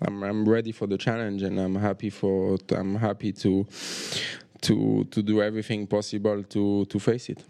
I'm, 0.00 0.22
I'm 0.22 0.48
ready 0.48 0.72
for 0.72 0.86
the 0.86 0.96
challenge 0.96 1.42
and 1.42 1.58
I'm 1.58 1.74
happy 1.74 2.08
for 2.08 2.56
I'm 2.70 2.94
happy 2.94 3.32
to 3.32 3.66
to 4.62 5.04
to 5.10 5.22
do 5.22 5.42
everything 5.42 5.86
possible 5.88 6.42
to 6.42 6.86
to 6.86 6.98
face 6.98 7.28
it 7.28 7.44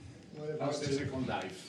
life? 1.29 1.65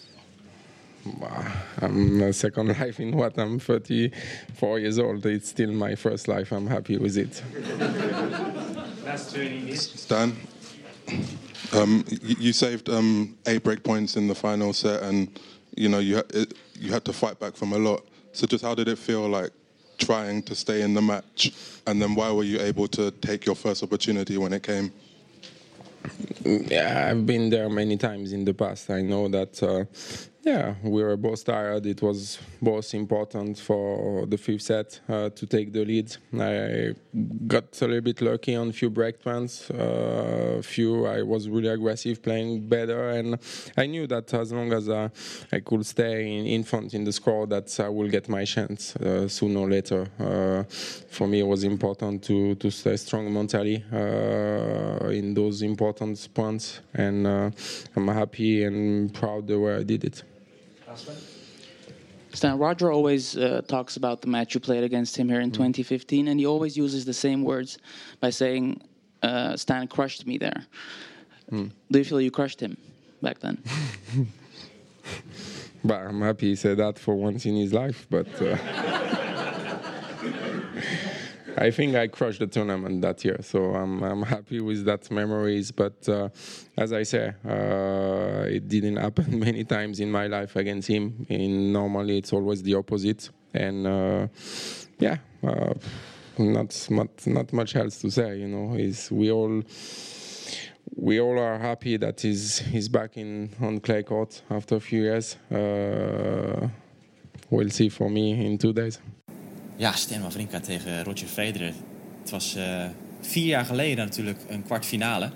I'm 1.81 2.21
a 2.21 2.33
second 2.33 2.67
life 2.79 2.99
in 2.99 3.15
what 3.15 3.37
I'm 3.37 3.59
34 3.59 4.79
years 4.79 4.99
old 4.99 5.25
it's 5.25 5.49
still 5.49 5.71
my 5.71 5.95
first 5.95 6.27
life 6.27 6.51
I'm 6.51 6.67
happy 6.67 6.97
with 6.97 7.17
it 7.17 7.43
Last 9.07 9.33
training 9.33 9.69
is. 9.69 9.83
Stan, 9.83 10.35
um, 11.71 12.03
you, 12.21 12.35
you 12.39 12.53
saved 12.53 12.89
um, 12.89 13.37
eight 13.45 13.63
break 13.63 13.81
points 13.81 14.17
in 14.17 14.27
the 14.27 14.35
final 14.35 14.73
set, 14.73 15.01
and 15.01 15.39
you 15.77 15.87
know 15.87 15.99
you 15.99 16.17
ha- 16.17 16.31
it, 16.33 16.55
you 16.75 16.91
had 16.91 17.05
to 17.05 17.13
fight 17.13 17.39
back 17.39 17.55
from 17.55 17.71
a 17.71 17.77
lot. 17.77 18.05
So 18.33 18.45
just 18.45 18.65
how 18.65 18.75
did 18.75 18.89
it 18.89 18.97
feel 18.97 19.29
like 19.29 19.51
trying 19.97 20.43
to 20.43 20.55
stay 20.55 20.81
in 20.81 20.93
the 20.93 21.01
match, 21.01 21.53
and 21.87 22.01
then 22.01 22.15
why 22.15 22.31
were 22.33 22.43
you 22.43 22.59
able 22.59 22.89
to 22.89 23.11
take 23.11 23.45
your 23.45 23.55
first 23.55 23.81
opportunity 23.81 24.37
when 24.37 24.51
it 24.51 24.63
came? 24.63 24.91
yeah, 26.45 27.07
I've 27.09 27.25
been 27.25 27.49
there 27.49 27.69
many 27.69 27.95
times 27.95 28.33
in 28.33 28.43
the 28.43 28.53
past. 28.53 28.89
I 28.89 29.01
know 29.01 29.27
that, 29.29 29.63
uh, 29.63 29.85
yeah, 30.43 30.75
we 30.81 31.03
were 31.03 31.17
both 31.17 31.43
tired. 31.43 31.85
It 31.85 32.01
was 32.01 32.39
both 32.61 32.93
important 32.93 33.59
for 33.59 34.25
the 34.25 34.37
fifth 34.37 34.61
set 34.61 34.99
uh, 35.09 35.29
to 35.29 35.45
take 35.45 35.73
the 35.73 35.83
lead. 35.83 36.15
I 36.39 36.93
got 37.47 37.81
a 37.81 37.85
little 37.85 38.01
bit 38.01 38.21
lucky 38.21 38.55
on 38.55 38.69
a 38.69 38.73
few 38.73 38.89
break 38.89 39.21
points. 39.21 39.69
Uh, 39.69 40.61
few 40.63 41.05
I 41.05 41.21
was 41.21 41.49
really 41.49 41.67
aggressive, 41.67 42.21
playing 42.21 42.67
better, 42.69 43.09
and 43.09 43.37
I 43.77 43.87
knew 43.87 44.07
that 44.07 44.33
as 44.33 44.53
long 44.53 44.71
as 44.71 44.87
uh, 44.87 45.09
I 45.51 45.59
could 45.59 45.85
stay 45.85 46.37
in, 46.37 46.45
in 46.45 46.63
front 46.63 46.93
in 46.93 47.03
the 47.03 47.11
score, 47.11 47.45
that 47.47 47.77
I 47.79 47.89
will 47.89 48.09
get 48.09 48.29
my 48.29 48.45
chance 48.45 48.95
uh, 48.95 49.27
sooner 49.27 49.59
or 49.59 49.69
later. 49.69 50.07
Uh, 50.19 50.63
for 51.09 51.27
me, 51.27 51.39
it 51.39 51.47
was 51.47 51.63
important 51.63 52.23
to 52.23 52.55
to 52.55 52.71
stay 52.71 52.95
strong 52.95 53.33
mentally 53.33 53.83
uh, 53.91 55.09
in 55.09 55.33
those 55.33 55.61
important 55.61 56.27
points, 56.33 56.79
and 56.93 57.27
I'm 57.27 58.07
happy 58.07 58.63
and 58.63 59.13
proud 59.13 59.47
the 59.47 59.59
way 59.59 59.75
I 59.75 59.83
did 59.83 60.05
it. 60.05 60.23
Stan, 62.33 62.57
Roger 62.57 62.91
always 62.91 63.37
uh, 63.37 63.61
talks 63.67 63.97
about 63.97 64.21
the 64.21 64.27
match 64.27 64.53
you 64.53 64.59
played 64.59 64.83
against 64.83 65.17
him 65.17 65.29
here 65.29 65.39
in 65.39 65.51
2015, 65.51 66.27
and 66.27 66.39
he 66.39 66.45
always 66.45 66.77
uses 66.77 67.05
the 67.05 67.13
same 67.13 67.43
words 67.43 67.77
by 68.19 68.29
saying, 68.29 68.81
uh, 69.23 69.55
Stan 69.55 69.87
crushed 69.87 70.27
me 70.27 70.37
there. 70.37 70.65
Mm. 71.51 71.71
Do 71.89 71.99
you 71.99 72.05
feel 72.05 72.21
you 72.21 72.31
crushed 72.31 72.59
him 72.59 72.77
back 73.21 73.39
then? 73.39 73.63
But 75.83 76.01
I'm 76.01 76.21
happy 76.21 76.49
he 76.49 76.55
said 76.55 76.77
that 76.77 76.99
for 76.99 77.15
once 77.15 77.45
in 77.45 77.55
his 77.55 77.73
life. 77.73 78.07
But 78.09 78.27
uh, 78.41 78.57
I 81.59 81.71
think 81.71 81.95
I 81.95 82.07
crushed 82.07 82.39
the 82.39 82.47
tournament 82.47 83.01
that 83.01 83.25
year, 83.25 83.39
so 83.41 83.73
I'm 83.73 84.03
I'm 84.03 84.21
happy 84.21 84.61
with 84.61 84.85
that 84.85 85.09
memories. 85.09 85.71
But 85.71 86.07
uh, 86.07 86.29
as 86.77 86.93
I 86.93 87.03
say, 87.03 87.33
uh, 87.45 88.45
it 88.47 88.67
didn't 88.67 88.97
happen 88.97 89.39
many 89.47 89.63
times 89.63 89.99
in 89.99 90.11
my 90.11 90.27
life 90.27 90.55
against 90.55 90.87
him. 90.87 91.25
In 91.29 91.73
normally, 91.73 92.19
it's 92.19 92.31
always 92.31 92.61
the 92.61 92.75
opposite, 92.75 93.29
and 93.53 93.87
uh, 93.87 94.27
yeah. 94.99 95.17
Uh, 95.43 95.73
not, 96.39 96.87
not 96.91 97.09
not 97.25 97.51
much 97.53 97.75
else 97.75 97.99
to 97.99 98.11
say, 98.11 98.37
you 98.37 98.47
know. 98.47 98.75
Is 98.75 99.11
we 99.11 99.31
all 99.31 99.63
we 100.95 101.19
all 101.19 101.39
are 101.39 101.57
happy 101.57 101.97
that 101.97 102.21
he's 102.21 102.59
he's 102.59 102.89
back 102.89 103.17
in 103.17 103.49
on 103.59 103.79
clay 103.79 104.03
court 104.03 104.41
after 104.49 104.75
a 104.75 104.79
few 104.79 105.01
years. 105.01 105.35
Uh, 105.51 106.67
we'll 107.49 107.69
see 107.69 107.89
for 107.89 108.09
me 108.09 108.45
in 108.45 108.57
two 108.57 108.73
days. 108.73 108.99
Ja, 109.77 109.91
Stan 109.91 110.21
Wawrinka 110.21 110.59
tegen 110.59 111.03
Roger 111.03 111.27
Federer. 111.27 111.73
Het 112.21 112.29
was 112.29 112.55
eh, 112.55 112.85
vier 113.21 113.45
jaar 113.45 113.65
geleden 113.65 114.05
natuurlijk 114.05 114.39
een 114.47 114.63
kwartfinale. 114.63 115.29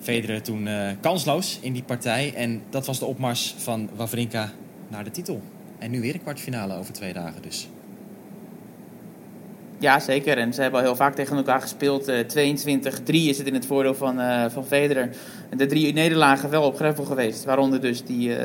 Federer 0.00 0.42
toen 0.42 0.66
eh, 0.66 0.90
kansloos 1.00 1.58
in 1.62 1.72
die 1.72 1.82
partij. 1.82 2.34
En 2.34 2.62
dat 2.68 2.86
was 2.86 2.98
de 2.98 3.04
opmars 3.04 3.54
van 3.58 3.90
Wawrinka 3.96 4.50
naar 4.88 5.04
de 5.04 5.10
titel. 5.10 5.42
En 5.78 5.90
nu 5.90 6.00
weer 6.00 6.14
een 6.14 6.22
kwartfinale 6.22 6.76
over 6.76 6.92
twee 6.92 7.12
dagen 7.12 7.42
dus. 7.42 7.68
Ja, 9.78 10.00
zeker. 10.00 10.38
En 10.38 10.54
ze 10.54 10.62
hebben 10.62 10.80
al 10.80 10.86
heel 10.86 10.96
vaak 10.96 11.14
tegen 11.14 11.36
elkaar 11.36 11.60
gespeeld. 11.60 12.08
Eh 12.08 12.18
22-3 12.18 13.04
is 13.06 13.38
het 13.38 13.46
in 13.46 13.54
het 13.54 13.66
voordeel 13.66 13.94
van, 13.94 14.20
eh, 14.20 14.50
van 14.50 14.66
Federer. 14.66 15.10
De 15.56 15.66
drie 15.66 15.92
nederlagen 15.92 16.50
wel 16.50 16.62
op 16.62 16.76
gravel 16.76 17.04
geweest. 17.04 17.44
Waaronder 17.44 17.80
dus 17.80 18.04
die, 18.04 18.36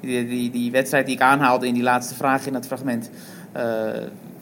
die, 0.00 0.26
die, 0.26 0.50
die 0.50 0.70
wedstrijd 0.70 1.06
die 1.06 1.14
ik 1.14 1.20
aanhaalde 1.20 1.66
in 1.66 1.74
die 1.74 1.82
laatste 1.82 2.14
vraag 2.14 2.46
in 2.46 2.52
dat 2.52 2.66
fragment. 2.66 3.10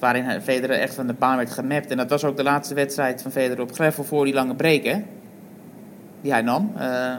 Waarin 0.04 0.40
Federer 0.40 0.78
echt 0.78 0.94
van 0.94 1.06
de 1.06 1.12
baan 1.12 1.36
werd 1.36 1.50
gemapt. 1.50 1.90
En 1.90 1.96
dat 1.96 2.10
was 2.10 2.24
ook 2.24 2.36
de 2.36 2.42
laatste 2.42 2.74
wedstrijd 2.74 3.22
van 3.22 3.30
Federer 3.30 3.62
op 3.62 3.72
gravel 3.72 4.04
voor 4.04 4.24
die 4.24 4.34
lange 4.34 4.54
break, 4.54 4.84
hè? 4.84 5.02
Die 6.20 6.32
hij 6.32 6.42
nam. 6.42 6.72
Eh, 6.76 7.12
eh, 7.12 7.18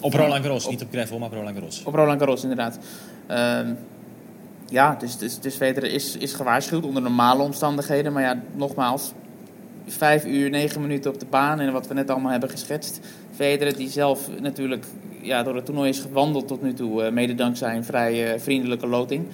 Op 0.00 0.12
Roland 0.12 0.42
Garros, 0.44 0.68
niet 0.68 0.82
op 0.82 0.88
gravel, 0.92 1.18
maar 1.18 1.28
op 1.28 1.34
Roland 1.34 1.54
Garros. 1.54 1.82
op 1.84 1.94
Roland 1.94 2.18
Garros, 2.18 2.42
inderdaad. 2.42 2.78
Ehm, 3.26 3.72
ja, 4.68 4.94
dus, 4.94 5.16
dus, 5.16 5.40
dus 5.40 5.54
Federer 5.54 5.92
is, 5.92 6.16
is 6.16 6.32
gewaarschuwd 6.32 6.84
onder 6.84 7.02
normale 7.02 7.42
omstandigheden. 7.42 8.12
Maar 8.12 8.22
ja, 8.22 8.42
nogmaals, 8.54 9.12
vijf 9.86 10.24
uur, 10.24 10.50
negen 10.50 10.80
minuten 10.80 11.10
op 11.12 11.20
de 11.20 11.26
baan. 11.30 11.60
En 11.60 11.72
wat 11.72 11.86
we 11.86 11.94
net 11.94 12.10
allemaal 12.10 12.30
hebben 12.30 12.50
geschetst. 12.50 13.00
Federer 13.34 13.76
die 13.76 13.88
zelf 13.90 14.28
natuurlijk 14.40 14.84
ja, 15.20 15.42
door 15.42 15.54
het 15.54 15.64
toernooi 15.64 15.88
is 15.88 15.98
gewandeld 16.00 16.48
tot 16.48 16.62
nu 16.62 16.74
toe. 16.74 17.02
eh, 17.02 17.12
mede 17.12 17.34
dankzij 17.34 17.76
een 17.76 17.84
vrij 17.84 18.40
vriendelijke 18.40 18.86
loting. 18.86 19.26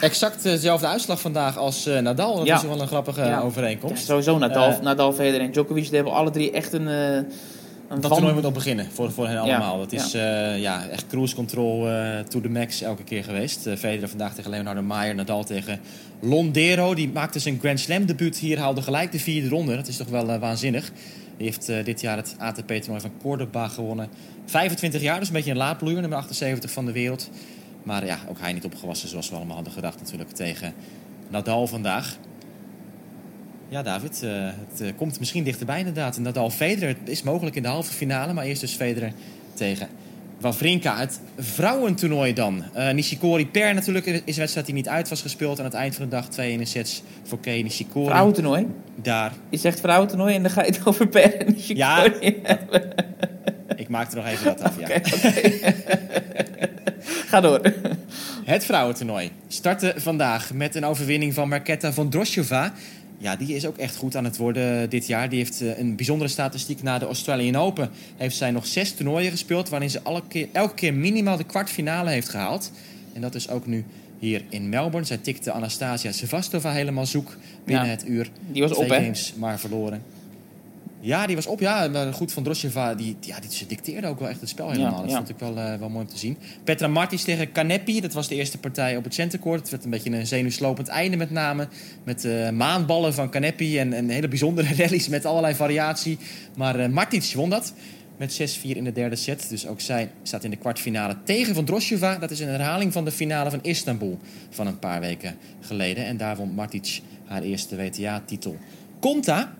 Exact 0.00 0.42
dezelfde 0.42 0.86
uitslag 0.86 1.20
vandaag 1.20 1.56
als 1.58 1.86
eh, 1.86 1.98
Nadal. 2.00 2.36
Dat 2.36 2.46
Ja. 2.46 2.56
is 2.56 2.62
wel 2.62 2.80
een 2.80 2.86
grappige 2.86 3.20
Ja. 3.24 3.40
overeenkomst. 3.40 3.98
ja, 3.98 4.04
sowieso 4.06 4.38
Nadal, 4.38 4.68
Eh, 4.70 4.80
Nadal, 4.80 5.12
Federer 5.12 5.40
en 5.40 5.50
Djokovic. 5.52 5.84
Die 5.84 5.94
hebben 5.94 6.12
alle 6.12 6.30
drie 6.30 6.50
echt 6.50 6.72
een... 6.72 6.88
eh, 6.88 7.14
een 7.14 7.24
dat 7.88 8.00
van- 8.00 8.10
toernooi 8.10 8.34
moet 8.34 8.42
nog 8.42 8.52
beginnen 8.52 8.86
voor, 8.92 9.12
voor 9.12 9.24
hen 9.26 9.34
Ja, 9.34 9.40
allemaal. 9.40 9.78
Dat 9.78 9.90
ja. 9.90 10.04
is 10.04 10.14
eh, 10.14 10.60
ja, 10.60 10.88
echt 10.88 11.06
cruise 11.06 11.34
control 11.34 11.88
eh, 11.88 12.18
to 12.28 12.40
the 12.40 12.48
max 12.48 12.82
elke 12.82 13.02
keer 13.04 13.24
geweest. 13.24 13.66
Uh, 13.66 13.76
Federer 13.76 14.08
vandaag 14.08 14.34
tegen 14.34 14.50
Leonardo 14.50 14.82
Maier, 14.82 15.14
Nadal 15.14 15.44
tegen 15.44 15.80
Londero. 16.20 16.94
Die 16.94 17.10
maakte 17.12 17.38
zijn 17.38 17.58
Grand 17.60 17.80
Slam 17.80 18.06
debuut 18.06 18.36
hier, 18.38 18.58
haalde 18.58 18.82
gelijk 18.82 19.12
de 19.12 19.18
vierde 19.18 19.48
ronde. 19.48 19.76
Dat 19.76 19.88
is 19.88 19.96
toch 19.96 20.08
wel 20.08 20.28
eh, 20.30 20.38
waanzinnig. 20.40 20.90
Die 21.36 21.46
heeft 21.46 21.68
eh, 21.68 21.84
dit 21.84 22.00
jaar 22.00 22.16
het 22.16 22.34
ATP-toernooi 22.38 23.00
van 23.00 23.12
Cordoba 23.22 23.68
gewonnen. 23.68 24.08
25 24.46 25.00
jaar, 25.02 25.18
dus 25.18 25.28
een 25.28 25.34
beetje 25.34 25.50
een 25.50 25.56
laadbloeier, 25.56 26.00
nummer 26.00 26.18
78 26.18 26.70
van 26.70 26.86
de 26.86 26.92
wereld. 26.92 27.30
Maar 27.86 28.06
ja, 28.06 28.18
ook 28.28 28.40
hij 28.40 28.52
niet 28.52 28.64
opgewassen 28.64 29.08
zoals 29.08 29.28
we 29.28 29.36
allemaal 29.36 29.54
hadden 29.54 29.72
gedacht 29.72 30.00
natuurlijk 30.00 30.30
tegen 30.30 30.74
Nadal 31.28 31.66
vandaag. 31.66 32.16
Ja, 33.68 33.82
David, 33.82 34.22
eh, 34.22 34.30
het 34.68 34.80
eh, 34.80 34.88
komt 34.96 35.18
misschien 35.18 35.44
dichterbij 35.44 35.78
inderdaad. 35.78 36.18
Nadal 36.18 36.50
Federer 36.50 36.96
is 37.04 37.22
mogelijk 37.22 37.56
in 37.56 37.62
de 37.62 37.68
halve 37.68 37.92
finale, 37.92 38.32
maar 38.32 38.44
eerst 38.44 38.60
dus 38.60 38.72
Federer 38.72 39.12
tegen 39.54 39.88
Wawrinka. 40.40 40.98
Het 40.98 41.20
vrouwentoernooi 41.38 42.32
dan. 42.32 42.64
Eh, 42.72 42.90
Nishikori 42.90 43.46
per 43.46 43.74
natuurlijk 43.74 44.06
is 44.06 44.20
een 44.26 44.34
wedstrijd 44.36 44.66
die 44.66 44.74
niet 44.74 44.88
uit 44.88 45.08
was 45.08 45.22
gespeeld. 45.22 45.58
Aan 45.58 45.64
het 45.64 45.74
eind 45.74 45.94
van 45.94 46.04
de 46.04 46.10
dag 46.10 46.28
2 46.28 46.52
in 46.52 46.66
sets 46.66 47.02
voor 47.22 47.40
Kei 47.40 47.62
Nishikori. 47.62 48.06
Vrouwentoernooi? 48.06 48.66
Daar. 48.94 49.32
Je 49.48 49.58
zegt 49.58 49.80
vrouwentoernooi 49.80 50.34
en 50.34 50.42
dan 50.42 50.50
ga 50.50 50.62
je 50.62 50.72
het 50.72 50.86
over 50.86 51.08
Per 51.08 51.34
en 51.36 51.54
Ja, 51.56 52.02
Nishikori 52.02 52.40
hebben. 52.42 52.94
Ik 53.76 53.88
maak 53.88 54.10
er 54.10 54.16
nog 54.16 54.26
even 54.26 54.44
wat 54.44 54.62
af, 54.62 54.78
ja. 54.78 54.88
Ga 57.36 57.42
door. 57.42 57.60
Het 58.44 58.64
vrouwentoernooi 58.64 59.30
startte 59.48 59.94
vandaag 59.96 60.52
met 60.52 60.74
een 60.74 60.84
overwinning 60.84 61.34
van 61.34 61.48
Marketa 61.48 61.92
Vondroshova. 61.92 62.72
Ja, 63.18 63.36
die 63.36 63.54
is 63.54 63.66
ook 63.66 63.76
echt 63.76 63.96
goed 63.96 64.16
aan 64.16 64.24
het 64.24 64.36
worden 64.36 64.90
dit 64.90 65.06
jaar. 65.06 65.28
Die 65.28 65.38
heeft 65.38 65.60
eh, 65.60 65.78
een 65.78 65.96
bijzondere 65.96 66.30
statistiek 66.30 66.82
na 66.82 66.98
de 66.98 67.04
Australian 67.06 67.56
Open. 67.56 67.90
Heeft 68.16 68.36
zij 68.36 68.50
nog 68.50 68.66
zes 68.66 68.92
toernooien 68.92 69.30
gespeeld... 69.30 69.68
waarin 69.68 69.90
ze 69.90 70.02
alle 70.02 70.22
keer, 70.28 70.48
elke 70.52 70.74
keer 70.74 70.94
minimaal 70.94 71.36
de 71.36 71.44
kwartfinale 71.44 72.10
heeft 72.10 72.28
gehaald. 72.28 72.70
En 73.12 73.20
dat 73.20 73.34
is 73.34 73.48
ook 73.48 73.66
nu 73.66 73.84
hier 74.18 74.42
in 74.48 74.68
Melbourne. 74.68 75.06
Zij 75.06 75.16
tikte 75.16 75.52
Anastasia 75.52 76.12
Sevastova 76.12 76.72
helemaal 76.72 77.06
zoek 77.06 77.36
binnen 77.64 77.84
Ja, 77.84 77.90
het 77.90 78.08
uur. 78.08 78.30
die 78.52 78.62
was 78.62 78.70
Twee 78.70 78.84
op, 78.84 78.90
hè? 78.90 79.00
games, 79.02 79.34
maar 79.36 79.58
verloren. 79.58 80.02
Ja, 81.00 81.26
die 81.26 81.36
was 81.36 81.46
op. 81.46 81.60
Ja, 81.60 81.88
maar 81.88 82.12
goed 82.12 82.32
van 82.32 82.42
Drosheva. 82.42 82.94
Die, 82.94 83.16
ja, 83.20 83.40
die, 83.40 83.52
ze 83.52 83.66
dicteerde 83.66 84.06
ook 84.06 84.18
wel 84.18 84.28
echt 84.28 84.40
het 84.40 84.48
spel 84.48 84.70
helemaal. 84.70 84.94
Ja, 84.94 85.00
dat 85.00 85.10
ja. 85.10 85.16
vond 85.16 85.28
ik 85.28 85.38
wel, 85.38 85.56
eh, 85.56 85.78
wel 85.78 85.88
mooi 85.88 86.04
om 86.04 86.10
te 86.10 86.18
zien. 86.18 86.38
Petra 86.64 86.88
Martins 86.88 87.24
tegen 87.24 87.52
Canepi. 87.52 88.00
Dat 88.00 88.12
was 88.12 88.28
de 88.28 88.34
eerste 88.34 88.58
partij 88.58 88.96
op 88.96 89.04
het 89.04 89.14
centercourt. 89.14 89.60
Het 89.60 89.70
werd 89.70 89.84
een 89.84 89.90
beetje 89.90 90.10
een 90.10 90.26
zenuwslopend 90.26 90.88
einde 90.88 91.16
met 91.16 91.30
name. 91.30 91.68
Met 92.04 92.24
eh, 92.24 92.50
maanballen 92.50 93.14
van 93.14 93.30
Canepi 93.30 93.78
en, 93.78 93.92
en 93.92 94.08
hele 94.08 94.28
bijzondere 94.28 94.74
rallies 94.82 95.08
met 95.08 95.24
allerlei 95.24 95.54
variatie. 95.54 96.18
Maar 96.56 96.78
eh 96.78 96.88
Martins 96.88 97.34
won 97.34 97.50
dat. 97.50 97.72
Met 98.16 98.58
6-4 98.62 98.62
in 98.62 98.84
de 98.84 98.92
derde 98.92 99.16
set. 99.16 99.48
Dus 99.48 99.66
ook 99.66 99.80
zij 99.80 100.10
staat 100.22 100.44
in 100.44 100.50
de 100.50 100.56
kwartfinale 100.56 101.16
tegen 101.24 101.54
Van 101.54 101.64
Drosheva. 101.64 102.18
Dat 102.18 102.30
is 102.30 102.40
een 102.40 102.48
herhaling 102.48 102.92
van 102.92 103.04
de 103.04 103.10
finale 103.10 103.50
van 103.50 103.58
Istanbul 103.62 104.18
van 104.50 104.66
een 104.66 104.78
paar 104.78 105.00
weken 105.00 105.36
geleden. 105.60 106.04
En 106.04 106.16
daar 106.16 106.36
won 106.36 106.54
Martic 106.54 107.00
haar 107.24 107.42
eerste 107.42 107.76
WTA-titel. 107.76 108.56
Conta 109.00 109.54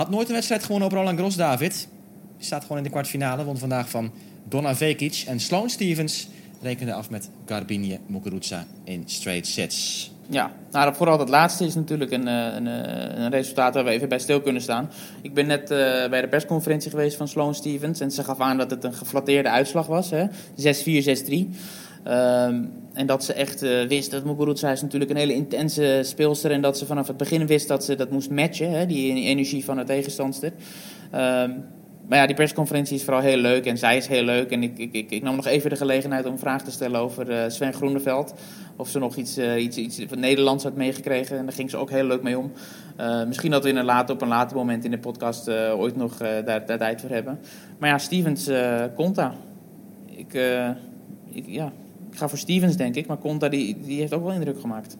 had 0.00 0.10
nooit 0.10 0.28
een 0.28 0.34
wedstrijd 0.34 0.62
gewonnen 0.64 0.88
op 0.88 0.94
Roland 0.94 1.16
Garros, 1.16 1.36
David. 1.36 1.88
Die 2.36 2.46
staat 2.46 2.62
gewoon 2.62 2.76
in 2.76 2.82
de 2.82 2.90
kwartfinale. 2.90 3.44
Won 3.44 3.58
vandaag 3.58 3.90
van 3.90 4.12
Donna 4.48 4.74
Vekic. 4.74 5.24
En 5.26 5.40
Sloane 5.40 5.68
Stevens 5.68 6.28
rekende 6.62 6.92
af 6.92 7.10
met 7.10 7.30
Garbine 7.46 7.98
Muguruza 8.06 8.66
in 8.84 9.02
straight 9.06 9.46
sets. 9.46 10.10
Ja, 10.28 10.52
nou, 10.70 10.94
vooral 10.94 11.18
dat 11.18 11.28
laatste 11.28 11.64
is 11.64 11.74
natuurlijk 11.74 12.10
een, 12.10 12.28
eh, 12.28 12.54
een, 12.54 12.66
eh, 12.66 13.22
een 13.22 13.30
resultaat 13.30 13.74
waar 13.74 13.84
we 13.84 13.90
even 13.90 14.08
bij 14.08 14.18
stil 14.18 14.40
kunnen 14.40 14.62
staan. 14.62 14.90
Ik 15.22 15.34
ben 15.34 15.46
net 15.46 15.70
eh, 15.70 16.08
bij 16.08 16.20
de 16.20 16.28
persconferentie 16.28 16.90
geweest 16.90 17.16
van 17.16 17.28
Sloane 17.28 17.54
Stevens. 17.54 18.00
En 18.00 18.10
ze 18.10 18.24
gaf 18.24 18.40
aan 18.40 18.58
dat 18.58 18.70
het 18.70 18.84
een 18.84 18.94
geflatteerde 18.94 19.48
uitslag 19.48 19.86
was. 19.86 20.10
hè. 20.10 20.24
6-4, 20.54 21.02
6-3. 21.02 21.50
Ehm, 22.04 22.64
en 22.92 23.06
dat 23.06 23.24
ze 23.24 23.32
echt 23.32 23.62
eh, 23.62 23.82
wist 23.82 24.10
dat 24.10 24.24
Muguruza 24.24 24.70
is 24.70 24.82
natuurlijk 24.82 25.10
een 25.10 25.16
hele 25.16 25.34
intense 25.34 26.00
speelster. 26.02 26.50
En 26.50 26.60
dat 26.60 26.78
ze 26.78 26.86
vanaf 26.86 27.06
het 27.06 27.16
begin 27.16 27.46
wist 27.46 27.68
dat 27.68 27.84
ze 27.84 27.94
dat 27.94 28.10
moest 28.10 28.30
matchen. 28.30 28.70
Hè, 28.70 28.86
die 28.86 29.24
energie 29.24 29.64
van 29.64 29.76
de 29.76 29.84
tegenstandster. 29.84 30.52
Ehm, 31.10 31.50
maar 32.08 32.18
ja, 32.18 32.26
die 32.26 32.36
persconferentie 32.36 32.96
is 32.96 33.04
vooral 33.04 33.22
heel 33.22 33.36
leuk 33.36 33.66
en 33.66 33.78
zij 33.78 33.96
is 33.96 34.06
heel 34.06 34.22
leuk. 34.22 34.50
En 34.50 34.62
ik, 34.62 34.78
ik, 34.78 34.92
ik, 34.92 35.10
ik 35.10 35.22
nam 35.22 35.36
nog 35.36 35.46
even 35.46 35.70
de 35.70 35.76
gelegenheid 35.76 36.26
om 36.26 36.32
een 36.32 36.38
vraag 36.38 36.62
te 36.62 36.70
stellen 36.70 37.00
over 37.00 37.30
eh, 37.30 37.50
Sven 37.50 37.72
Groeneveld. 37.72 38.34
Of 38.76 38.88
ze 38.88 38.98
nog 38.98 39.16
iets, 39.16 39.36
eh, 39.36 39.62
iets, 39.62 39.76
iets 39.76 40.02
van 40.08 40.20
Nederlands 40.20 40.64
had 40.64 40.76
meegekregen. 40.76 41.38
En 41.38 41.44
daar 41.44 41.54
ging 41.54 41.70
ze 41.70 41.76
ook 41.76 41.90
heel 41.90 42.04
leuk 42.04 42.22
mee 42.22 42.38
om. 42.38 42.52
Misschien 43.26 43.50
dat 43.50 43.62
we 43.62 43.68
in 43.68 43.76
een 43.76 43.84
later, 43.84 44.14
op 44.14 44.22
een 44.22 44.28
later 44.28 44.56
moment 44.56 44.84
in 44.84 44.90
de 44.90 44.98
podcast 44.98 45.48
ooit 45.50 45.96
nog 45.96 46.16
daar, 46.16 46.66
daar 46.66 46.78
tijd 46.78 47.00
voor 47.00 47.10
hebben. 47.10 47.38
Maar 47.78 47.88
ja, 47.88 47.98
Stevens, 47.98 48.50
Conta. 48.94 49.34
Ik, 50.06 50.34
ik, 51.32 51.44
ja, 51.46 51.72
ga 52.20 52.28
voor 52.28 52.38
Stevens, 52.38 52.76
denk 52.76 52.94
ik. 52.94 53.06
Maar 53.06 53.18
Conta 53.18 53.48
die, 53.48 53.76
die 53.80 54.00
heeft 54.00 54.12
ook 54.12 54.22
wel 54.22 54.32
indruk 54.32 54.60
gemaakt. 54.60 54.96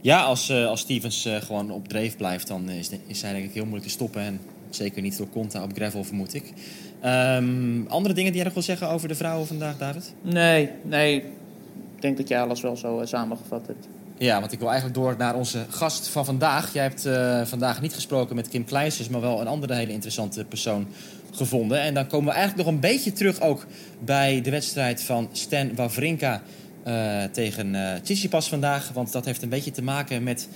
Ja, 0.00 0.22
als, 0.22 0.48
eh, 0.48 0.66
als 0.66 0.80
Stevens 0.80 1.24
eh, 1.24 1.36
gewoon 1.36 1.70
op 1.70 1.88
dreef 1.88 2.16
blijft, 2.16 2.46
dan 2.46 2.68
is, 2.70 2.88
de, 2.88 2.98
is 3.06 3.22
hij 3.22 3.32
denk 3.32 3.44
ik 3.44 3.52
heel 3.52 3.62
moeilijk 3.62 3.86
te 3.86 3.92
stoppen. 3.92 4.22
En 4.22 4.40
zeker 4.70 5.02
niet 5.02 5.18
door 5.18 5.28
Conta 5.28 5.62
op 5.62 5.72
gravel, 5.74 6.04
vermoed 6.04 6.34
ik. 6.34 6.52
Ehm, 7.00 7.86
andere 7.88 8.14
dingen 8.14 8.30
die 8.30 8.34
jij 8.34 8.44
nog 8.44 8.54
wil 8.54 8.62
zeggen 8.62 8.88
over 8.88 9.08
de 9.08 9.14
vrouwen 9.14 9.46
vandaag, 9.46 9.78
David? 9.78 10.14
Nee, 10.22 10.70
nee. 10.82 11.16
Ik 11.16 12.00
denk 12.00 12.16
dat 12.16 12.28
jij 12.28 12.40
alles 12.40 12.60
wel 12.60 12.76
zo 12.76 13.00
eh, 13.00 13.06
samengevat 13.06 13.66
hebt. 13.66 13.88
Ja, 14.18 14.40
want 14.40 14.52
ik 14.52 14.58
wil 14.58 14.68
eigenlijk 14.70 14.98
door 14.98 15.14
naar 15.18 15.34
onze 15.34 15.64
gast 15.68 16.08
van 16.08 16.24
vandaag. 16.24 16.72
Jij 16.72 16.82
hebt 16.82 17.06
eh, 17.06 17.44
vandaag 17.44 17.80
niet 17.80 17.94
gesproken 17.94 18.36
met 18.36 18.48
Kim 18.48 18.64
Kleisters, 18.64 19.08
maar 19.08 19.20
wel 19.20 19.40
een 19.40 19.46
andere 19.46 19.74
hele 19.74 19.92
interessante 19.92 20.44
persoon 20.44 20.86
gevonden. 21.32 21.80
En 21.80 21.94
dan 21.94 22.06
komen 22.06 22.26
we 22.26 22.32
eigenlijk 22.32 22.66
nog 22.66 22.74
een 22.74 22.80
beetje 22.80 23.12
terug 23.12 23.40
ook 23.40 23.66
bij 24.04 24.40
de 24.40 24.50
wedstrijd 24.50 25.02
van 25.02 25.28
Stan 25.32 25.74
Wawrinka 25.74 26.42
eh, 26.82 27.22
tegen 27.24 27.74
eh 27.74 28.00
Tsitsipas 28.02 28.48
vandaag. 28.48 28.90
Want 28.92 29.12
dat 29.12 29.24
heeft 29.24 29.42
een 29.42 29.48
beetje 29.48 29.70
te 29.70 29.82
maken 29.82 30.22
met 30.22 30.48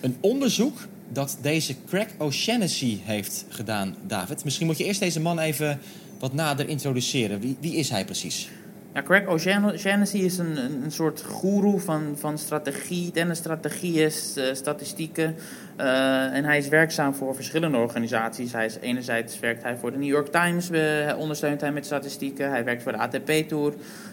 een 0.00 0.16
onderzoek 0.20 0.78
dat 1.12 1.38
deze 1.40 1.74
Craig 1.86 2.08
O'Shaughnessy 2.18 2.98
heeft 3.02 3.44
gedaan, 3.48 3.94
David. 4.06 4.44
Misschien 4.44 4.66
moet 4.66 4.78
je 4.78 4.84
eerst 4.84 5.00
deze 5.00 5.20
man 5.20 5.38
even 5.38 5.80
wat 6.18 6.32
nader 6.32 6.68
introduceren. 6.68 7.40
Wie, 7.40 7.56
wie 7.60 7.74
is 7.74 7.90
hij 7.90 8.04
precies? 8.04 8.48
Ja, 8.94 9.02
Craig 9.02 9.26
O'Shaughnessy 9.26 10.16
is 10.16 10.38
een, 10.38 10.56
een, 10.56 10.90
soort 10.90 11.22
goeroe 11.22 11.80
van, 11.80 12.14
van 12.16 12.38
strategie, 12.38 13.10
tennisstrategieën, 13.10 14.10
eh, 14.36 14.44
statistieken. 14.52 15.36
Eh, 15.76 16.34
en 16.34 16.44
hij 16.44 16.58
is 16.58 16.68
werkzaam 16.68 17.14
voor 17.14 17.34
verschillende 17.34 17.76
organisaties. 17.76 18.52
Hij 18.52 18.64
is, 18.64 18.78
enerzijds 18.80 19.40
werkt 19.40 19.62
hij 19.62 19.76
voor 19.76 19.90
de 19.90 19.98
New 19.98 20.08
York 20.08 20.32
Times, 20.32 20.70
ondersteunt 21.16 21.60
hij 21.60 21.72
met 21.72 21.86
statistieken. 21.86 22.50
Hij 22.50 22.64
werkt 22.64 22.82
voor 22.82 22.92
de 22.92 22.98
ATP 22.98 23.30
Tour. 23.48 23.72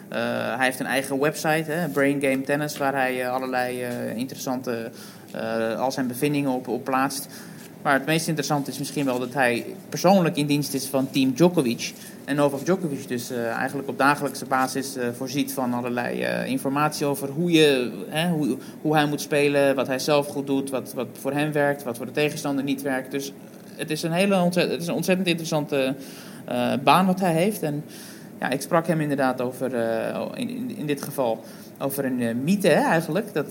Eh, 0.10 0.20
hij 0.56 0.66
heeft 0.66 0.80
een 0.80 0.86
eigen 0.86 1.20
website, 1.20 1.72
hè, 1.72 1.88
Brain 1.88 2.22
Game 2.22 2.42
Tennis, 2.42 2.78
waar 2.78 2.94
hij 2.94 3.30
allerlei 3.30 3.86
interessante, 4.16 4.92
al 5.78 5.92
zijn 5.92 6.08
bevindingen 6.08 6.52
op, 6.52 6.68
op 6.68 6.84
plaatst. 6.84 7.28
Maar 7.82 7.94
het 7.94 8.06
meest 8.06 8.28
interessante 8.28 8.72
is 8.72 8.78
misschien 8.78 9.06
wel 9.06 9.20
dat 9.20 9.34
hij 9.34 9.66
persoonlijk 9.90 10.36
in 10.36 10.46
dienst 10.46 10.74
is 10.74 10.86
van 10.86 11.10
team 11.10 11.34
Djokovic. 11.34 11.94
En 12.26 12.36
Novak 12.36 12.66
Djokovic 12.66 13.08
dus 13.08 13.32
eh, 13.32 13.48
eigenlijk 13.48 13.90
op 13.90 13.98
dagelijkse 13.98 14.46
basis 14.46 14.96
eh, 14.96 15.08
voorziet 15.14 15.54
van 15.54 15.74
allerlei 15.74 16.22
eh, 16.22 16.46
informatie 16.48 17.06
over 17.06 17.30
hoe, 17.30 17.52
je, 17.52 17.92
hè, 18.08 18.30
hoe, 18.30 18.58
hoe 18.82 18.96
hij 18.96 19.06
moet 19.06 19.22
spelen, 19.22 19.76
wat 19.76 19.88
hij 19.88 20.00
zelf 20.00 20.28
goed 20.28 20.48
doet, 20.48 20.70
wat, 20.70 20.94
wat 20.94 21.08
voor 21.20 21.32
hem 21.32 21.52
werkt, 21.52 21.84
wat 21.84 21.98
voor 21.98 22.06
de 22.06 22.12
tegenstander 22.12 22.64
niet 22.64 22.82
werkt. 22.82 23.12
Dus 23.12 23.34
het 23.76 23.92
is 23.92 24.04
een 24.04 24.12
hele 24.12 24.42
ontzett, 24.42 24.72
het 24.72 24.82
is 24.82 24.88
een 24.88 24.94
ontzettend 24.94 25.28
interessante 25.28 25.96
baan 26.84 27.06
wat 27.06 27.20
hij 27.20 27.34
heeft. 27.34 27.64
En 27.64 27.84
ja, 28.40 28.50
ik 28.50 28.62
sprak 28.62 28.88
hem 28.88 29.02
inderdaad 29.02 29.42
over, 29.42 29.74
uh, 29.74 30.26
in, 30.34 30.50
in, 30.50 30.78
in, 30.78 30.86
dit 30.86 31.02
geval, 31.02 31.44
over 31.80 32.06
een 32.06 32.44
mythe 32.44 32.70
eigenlijk. 32.70 33.34
Dat, 33.34 33.48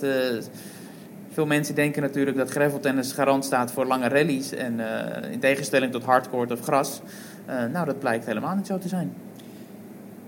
veel 1.33 1.47
mensen 1.47 1.75
denken 1.75 2.03
natuurlijk 2.03 2.37
dat 2.37 2.51
graveltennis 2.51 3.13
garant 3.13 3.45
staat 3.45 3.73
voor 3.73 3.87
lange 3.87 4.09
rallies. 4.09 4.53
En 4.53 4.81
in 5.31 5.39
tegenstelling 5.39 5.93
tot 5.93 6.05
hardcourt 6.05 6.53
of 6.53 6.61
gras. 6.61 7.01
Nou, 7.47 7.85
dat 7.85 7.99
blijkt 7.99 8.27
helemaal 8.27 8.55
niet 8.55 8.67
zo 8.67 8.79
te 8.79 8.89
zijn. 8.89 9.13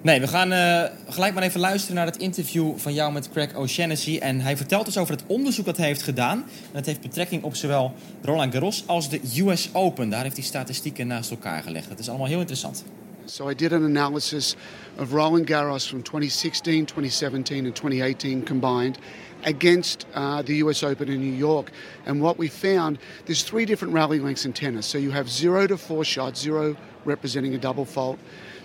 Nee, 0.07 0.21
we 0.21 0.29
gaan 0.29 0.53
uh, 0.53 0.83
gelijk 1.09 1.35
maar 1.35 1.43
even 1.43 1.61
luisteren 1.61 1.97
naar 1.97 2.07
het 2.07 2.17
interview 2.17 2.77
van 2.77 2.95
jou 2.95 3.13
met 3.13 3.31
Craig 3.31 3.55
O'Shaughnessy. 3.55 4.19
En 4.19 4.41
hij 4.41 4.57
vertelt 4.57 4.85
dus 4.85 4.99
over 4.99 5.15
het 5.15 5.25
onderzoek 5.27 5.65
dat 5.65 5.77
hij 5.77 5.87
heeft 5.87 6.03
gedaan. 6.03 6.39
En 6.39 6.73
dat 6.73 6.87
heeft 6.87 7.01
betrekking 7.01 7.43
op 7.43 7.55
zowel 7.55 7.95
Roland 8.23 8.53
Garros 8.53 8.85
als 8.87 9.09
de 9.09 9.21
US 9.39 9.71
Open. 9.73 10.09
Daar 10.09 10.23
heeft 10.23 10.37
hij 10.37 10.45
statistieken 10.45 11.07
naast 11.07 11.31
elkaar 11.31 11.63
gelegd. 11.63 11.89
Dat 11.89 11.99
is 11.99 12.09
allemaal 12.09 12.27
heel 12.27 12.39
interessant. 12.39 12.85
So 13.25 13.51
I 13.51 13.55
did 13.55 13.73
an 13.73 13.85
analysis 13.85 14.57
of 14.99 15.13
Roland 15.13 15.51
Garros 15.51 15.87
from 15.87 16.03
2016, 16.03 16.85
2017 16.85 17.67
and 17.67 17.75
2018 17.75 18.45
combined 18.45 18.99
against 19.45 20.07
uh, 20.15 20.43
the 20.43 20.57
US 20.57 20.83
Open 20.83 21.09
in 21.09 21.21
New 21.21 21.33
York. 21.33 21.71
And 22.07 22.21
what 22.21 22.39
we 22.39 22.49
found, 22.49 22.99
there's 23.27 23.43
three 23.43 23.65
different 23.65 23.95
rally 23.95 24.19
lengths 24.19 24.45
in 24.45 24.53
tennis. 24.53 24.87
So 24.87 24.99
you 24.99 25.11
have 25.11 25.29
zero 25.29 25.67
to 25.67 25.77
four 25.77 26.05
shots, 26.05 26.41
zero 26.41 26.77
representing 27.05 27.55
a 27.55 27.59
double 27.59 27.85
fault. 27.85 28.19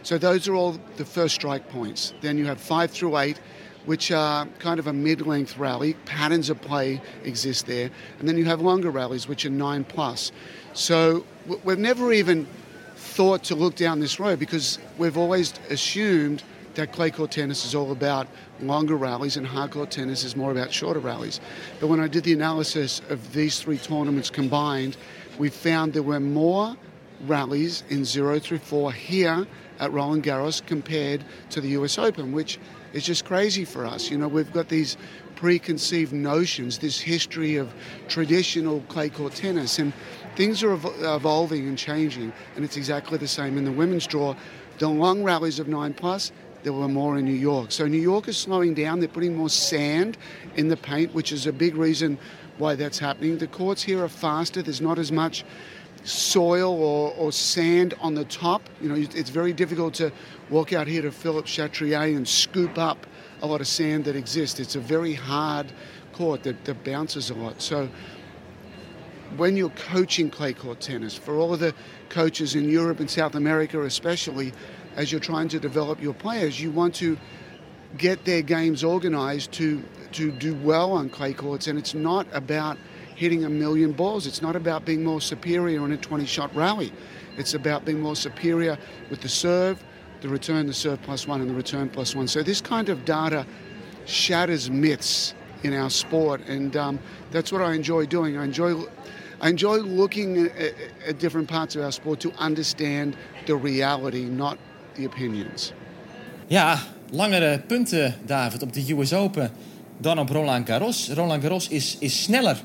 So 0.03 0.17
those 0.17 0.47
are 0.47 0.55
all 0.55 0.79
the 0.97 1.05
first 1.05 1.35
strike 1.35 1.69
points. 1.69 2.13
Then 2.21 2.37
you 2.37 2.45
have 2.45 2.59
five 2.59 2.91
through 2.91 3.17
eight, 3.17 3.39
which 3.85 4.11
are 4.11 4.47
kind 4.59 4.79
of 4.79 4.87
a 4.87 4.93
mid-length 4.93 5.57
rally. 5.57 5.93
Patterns 6.05 6.49
of 6.49 6.59
play 6.61 7.01
exist 7.23 7.67
there, 7.67 7.89
and 8.19 8.27
then 8.27 8.37
you 8.37 8.45
have 8.45 8.61
longer 8.61 8.89
rallies, 8.89 9.27
which 9.27 9.45
are 9.45 9.49
nine 9.49 9.83
plus. 9.83 10.31
So 10.73 11.25
we've 11.63 11.77
never 11.77 12.11
even 12.13 12.47
thought 12.95 13.43
to 13.45 13.55
look 13.55 13.75
down 13.75 13.99
this 13.99 14.19
road 14.19 14.39
because 14.39 14.79
we've 14.97 15.17
always 15.17 15.53
assumed 15.69 16.43
that 16.75 16.91
clay 16.91 17.11
court 17.11 17.31
tennis 17.31 17.65
is 17.65 17.75
all 17.75 17.91
about 17.91 18.27
longer 18.61 18.95
rallies 18.95 19.37
and 19.37 19.45
hard 19.45 19.71
court 19.71 19.91
tennis 19.91 20.23
is 20.23 20.35
more 20.35 20.51
about 20.51 20.71
shorter 20.71 20.99
rallies. 20.99 21.39
But 21.79 21.87
when 21.87 21.99
I 21.99 22.07
did 22.07 22.23
the 22.23 22.33
analysis 22.33 23.01
of 23.09 23.33
these 23.33 23.59
three 23.59 23.77
tournaments 23.77 24.29
combined, 24.29 24.97
we 25.37 25.49
found 25.49 25.93
there 25.93 26.03
were 26.03 26.19
more 26.19 26.75
rallies 27.25 27.83
in 27.89 28.05
zero 28.05 28.39
through 28.39 28.59
four 28.59 28.91
here 28.91 29.45
at 29.79 29.91
Roland 29.91 30.23
Garros 30.23 30.65
compared 30.65 31.23
to 31.49 31.61
the 31.61 31.69
US 31.69 31.97
Open, 31.97 32.31
which 32.31 32.59
is 32.93 33.03
just 33.03 33.25
crazy 33.25 33.65
for 33.65 33.85
us. 33.85 34.09
You 34.09 34.17
know, 34.17 34.27
we've 34.27 34.51
got 34.53 34.69
these 34.69 34.97
preconceived 35.35 36.13
notions, 36.13 36.77
this 36.77 36.99
history 36.99 37.55
of 37.55 37.73
traditional 38.07 38.81
clay 38.81 39.09
court 39.09 39.33
tennis, 39.33 39.79
and 39.79 39.91
things 40.35 40.61
are 40.61 40.73
ev- 40.73 40.93
evolving 40.99 41.67
and 41.67 41.77
changing, 41.77 42.31
and 42.55 42.63
it's 42.63 42.77
exactly 42.77 43.17
the 43.17 43.27
same 43.27 43.57
in 43.57 43.65
the 43.65 43.71
women's 43.71 44.05
draw. 44.05 44.35
The 44.77 44.87
long 44.87 45.23
rallies 45.23 45.59
of 45.59 45.67
9 45.67 45.93
plus, 45.95 46.31
there 46.63 46.73
were 46.73 46.87
more 46.87 47.17
in 47.17 47.25
New 47.25 47.31
York. 47.31 47.71
So 47.71 47.87
New 47.87 48.01
York 48.01 48.27
is 48.27 48.37
slowing 48.37 48.73
down. 48.73 48.99
They're 48.99 49.09
putting 49.09 49.35
more 49.35 49.49
sand 49.49 50.17
in 50.55 50.67
the 50.67 50.77
paint, 50.77 51.13
which 51.13 51.31
is 51.31 51.47
a 51.47 51.53
big 51.53 51.75
reason 51.75 52.17
why 52.57 52.75
that's 52.75 52.99
happening. 52.99 53.37
The 53.37 53.47
courts 53.47 53.81
here 53.81 54.03
are 54.03 54.09
faster. 54.09 54.61
There's 54.61 54.81
not 54.81 54.99
as 54.99 55.11
much 55.11 55.43
soil 56.03 56.81
or, 56.81 57.13
or, 57.13 57.31
sand 57.31 57.93
on 58.01 58.15
the 58.15 58.25
top. 58.25 58.63
You 58.81 58.89
know, 58.89 58.95
it's 58.95 59.29
very 59.29 59.53
difficult 59.53 59.93
to 59.95 60.11
walk 60.49 60.73
out 60.73 60.87
here 60.87 61.03
to 61.03 61.11
Philip 61.11 61.45
Chatrier 61.45 62.15
and 62.15 62.27
scoop 62.27 62.77
up 62.77 63.05
a 63.43 63.47
lot 63.47 63.61
of 63.61 63.67
sand 63.67 64.05
that 64.05 64.15
exists. 64.15 64.59
It's 64.59 64.75
a 64.75 64.79
very 64.79 65.13
hard 65.13 65.71
court 66.13 66.43
that, 66.43 66.65
that 66.65 66.83
bounces 66.83 67.29
a 67.29 67.35
lot. 67.35 67.61
So 67.61 67.87
when 69.37 69.55
you're 69.55 69.69
coaching 69.69 70.29
clay 70.29 70.53
court 70.53 70.81
tennis, 70.81 71.15
for 71.15 71.37
all 71.37 71.53
of 71.53 71.59
the 71.59 71.73
coaches 72.09 72.55
in 72.55 72.69
Europe 72.69 72.99
and 72.99 73.09
South 73.09 73.35
America 73.35 73.81
especially, 73.83 74.53
as 74.95 75.11
you're 75.11 75.21
trying 75.21 75.47
to 75.49 75.59
develop 75.59 76.01
your 76.01 76.13
players, 76.13 76.59
you 76.61 76.71
want 76.71 76.95
to 76.95 77.17
get 77.97 78.23
their 78.25 78.41
games 78.41 78.83
organized 78.83 79.51
to 79.51 79.83
to 80.13 80.31
do 80.31 80.53
well 80.55 80.91
on 80.91 81.09
clay 81.09 81.33
courts 81.33 81.67
and 81.67 81.79
it's 81.79 81.93
not 81.93 82.27
about 82.33 82.77
hitting 83.15 83.45
a 83.45 83.49
million 83.49 83.91
balls. 83.91 84.25
It's 84.25 84.41
not 84.41 84.55
about 84.55 84.83
being 84.83 85.03
more 85.03 85.21
superior 85.21 85.85
in 85.85 85.91
a 85.91 85.97
20 85.97 86.25
shot 86.25 86.53
rally. 86.55 86.91
It's 87.37 87.53
about 87.53 87.85
being 87.85 88.01
more 88.01 88.15
superior 88.15 88.77
with 89.09 89.21
the 89.21 89.29
serve, 89.29 89.83
the 90.21 90.27
return, 90.27 90.67
the 90.67 90.73
serve 90.73 91.01
plus 91.03 91.27
one, 91.27 91.39
and 91.39 91.49
the 91.49 91.53
return 91.53 91.89
plus 91.89 92.15
one. 92.15 92.27
So, 92.27 92.43
this 92.43 92.61
kind 92.61 92.89
of 92.89 93.05
data 93.05 93.45
shatters 94.05 94.69
myths 94.69 95.33
in 95.63 95.73
our 95.73 95.89
sport, 95.89 96.41
and 96.47 96.75
um, 96.75 96.99
that's 97.29 97.51
what 97.51 97.61
I 97.61 97.73
enjoy 97.73 98.05
doing. 98.07 98.37
I 98.37 98.43
enjoy. 98.43 98.83
I 99.39 99.49
enjoy 99.49 99.77
looking 99.77 100.45
at, 100.45 100.75
at 101.07 101.17
different 101.17 101.47
parts 101.47 101.75
of 101.75 101.83
our 101.83 101.91
sport 101.91 102.19
to 102.19 102.31
understand 102.33 103.17
the 103.47 103.55
reality, 103.55 104.25
not 104.25 104.59
the 104.93 105.05
opinions. 105.05 105.73
Ja, 106.47 106.79
langere 107.09 107.59
punten, 107.59 108.15
David, 108.25 108.61
op 108.61 108.73
de 108.73 108.93
US 108.93 109.13
Open 109.13 109.51
dan 109.97 110.19
op 110.19 110.29
Roland 110.29 110.67
Garros. 110.67 111.09
Roland 111.09 111.41
Garros 111.41 111.67
is, 111.67 111.97
is 111.99 112.23
sneller 112.23 112.57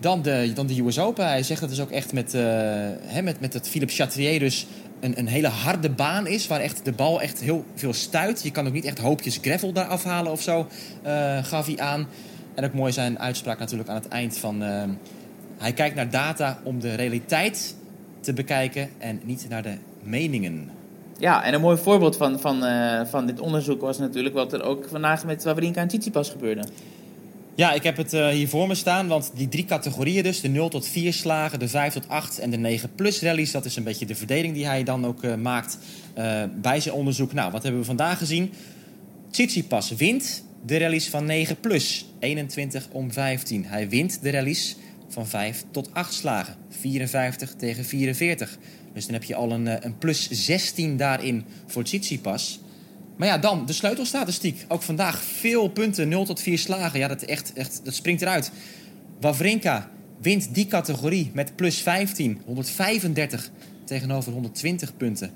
dan 0.00 0.22
de, 0.22 0.52
dan 0.54 0.66
de 0.66 0.82
US 0.82 0.98
Open. 0.98 1.26
Hij 1.26 1.42
zegt 1.42 1.60
dat 1.60 1.68
dus 1.68 1.80
ook 1.80 1.90
echt 1.90 2.12
met, 2.12 2.34
uh, 2.34 3.22
met, 3.22 3.40
met 3.40 3.52
het 3.52 3.68
Philippe 3.68 3.94
Chatrier 3.94 4.38
dus 4.38 4.66
een, 5.00 5.18
een 5.18 5.26
hele 5.26 5.48
harde 5.48 5.90
baan 5.90 6.26
is. 6.26 6.46
Waar 6.46 6.60
echt 6.60 6.84
de 6.84 6.92
bal 6.92 7.20
echt 7.20 7.40
heel 7.40 7.64
veel 7.74 7.92
stuit. 7.92 8.42
Je 8.42 8.50
kan 8.50 8.66
ook 8.66 8.72
niet 8.72 8.84
echt 8.84 8.98
hoopjes 8.98 9.38
gravel 9.42 9.72
daar 9.72 9.86
afhalen 9.86 10.32
of 10.32 10.42
zo, 10.42 10.68
uh, 11.06 11.44
gaf 11.44 11.66
hij 11.66 11.78
aan. 11.78 12.06
En 12.54 12.64
ook 12.64 12.74
mooi 12.74 12.92
zijn 12.92 13.18
uitspraak 13.18 13.58
natuurlijk 13.58 13.88
aan 13.88 13.94
het 13.94 14.08
eind 14.08 14.38
van... 14.38 14.62
Uh, 14.62 14.82
hij 15.58 15.72
kijkt 15.72 15.96
naar 15.96 16.10
data 16.10 16.58
om 16.64 16.80
de 16.80 16.94
realiteit 16.94 17.76
te 18.20 18.32
bekijken 18.32 18.90
en 18.98 19.20
niet 19.24 19.46
naar 19.48 19.62
de 19.62 19.76
meningen. 20.02 20.70
Ja, 21.18 21.44
en 21.44 21.54
een 21.54 21.60
mooi 21.60 21.76
voorbeeld 21.76 22.16
van, 22.16 22.40
van, 22.40 22.64
uh, 22.64 23.00
van 23.04 23.26
dit 23.26 23.40
onderzoek 23.40 23.80
was 23.80 23.98
natuurlijk 23.98 24.34
wat 24.34 24.52
er 24.52 24.62
ook 24.62 24.88
vandaag 24.90 25.24
met 25.24 25.44
Wawrinka 25.44 25.80
en 25.80 25.88
Tsitsipas 25.88 26.30
gebeurde. 26.30 26.64
Ja, 27.54 27.72
ik 27.72 27.82
heb 27.82 27.96
het 27.96 28.12
uh, 28.12 28.28
hier 28.28 28.48
voor 28.48 28.66
me 28.66 28.74
staan, 28.74 29.08
want 29.08 29.30
die 29.34 29.48
drie 29.48 29.64
categorieën 29.64 30.22
dus, 30.22 30.40
de 30.40 30.48
0 30.48 30.68
tot 30.68 30.88
4 30.88 31.12
slagen, 31.12 31.58
de 31.58 31.68
5 31.68 31.92
tot 31.92 32.08
8 32.08 32.38
en 32.38 32.50
de 32.50 32.56
9 32.56 32.94
plus 32.94 33.22
rallies, 33.22 33.50
dat 33.50 33.64
is 33.64 33.76
een 33.76 33.84
beetje 33.84 34.06
de 34.06 34.14
verdeling 34.14 34.54
die 34.54 34.66
hij 34.66 34.82
dan 34.82 35.06
ook 35.06 35.22
uh, 35.22 35.34
maakt 35.34 35.78
bij 36.54 36.80
zijn 36.80 36.94
onderzoek. 36.94 37.32
Nou, 37.32 37.50
wat 37.50 37.62
hebben 37.62 37.80
we 37.80 37.86
vandaag 37.86 38.18
gezien? 38.18 38.52
Tsitsipas 39.30 39.90
wint 39.90 40.44
de 40.66 40.78
rallies 40.78 41.08
van 41.08 41.24
9 41.24 41.60
plus, 41.60 42.06
21 42.18 42.88
om 42.90 43.12
15. 43.12 43.64
Hij 43.64 43.88
wint 43.88 44.22
de 44.22 44.30
rallies 44.30 44.76
van 45.08 45.26
5 45.26 45.64
tot 45.70 45.88
8 45.92 46.12
slagen, 46.14 46.54
54 46.68 47.54
tegen 47.54 47.84
44. 47.84 48.58
Dus 48.94 49.04
dan 49.04 49.14
heb 49.14 49.24
je 49.24 49.34
al 49.34 49.52
een, 49.52 49.84
een 49.84 49.98
plus 49.98 50.28
16 50.30 50.96
daarin 50.96 51.44
voor 51.66 51.84
Tsitsipas. 51.84 52.60
Maar 53.16 53.28
ja, 53.28 53.38
dan 53.38 53.66
de 53.66 53.72
sleutelstatistiek. 53.72 54.64
Ook 54.68 54.82
vandaag 54.82 55.22
veel 55.22 55.68
punten, 55.68 56.08
0 56.08 56.24
tot 56.24 56.40
4 56.40 56.58
slagen. 56.58 56.98
Ja, 56.98 57.08
dat, 57.08 57.22
echt, 57.22 57.52
echt, 57.52 57.80
dat 57.84 57.94
springt 57.94 58.22
eruit. 58.22 58.52
Wawrinka 59.20 59.90
wint 60.20 60.54
die 60.54 60.66
categorie 60.66 61.30
met 61.34 61.56
plus 61.56 61.78
15, 61.78 62.40
135 62.44 63.50
tegenover 63.84 64.32
120 64.32 64.96
punten. 64.96 65.30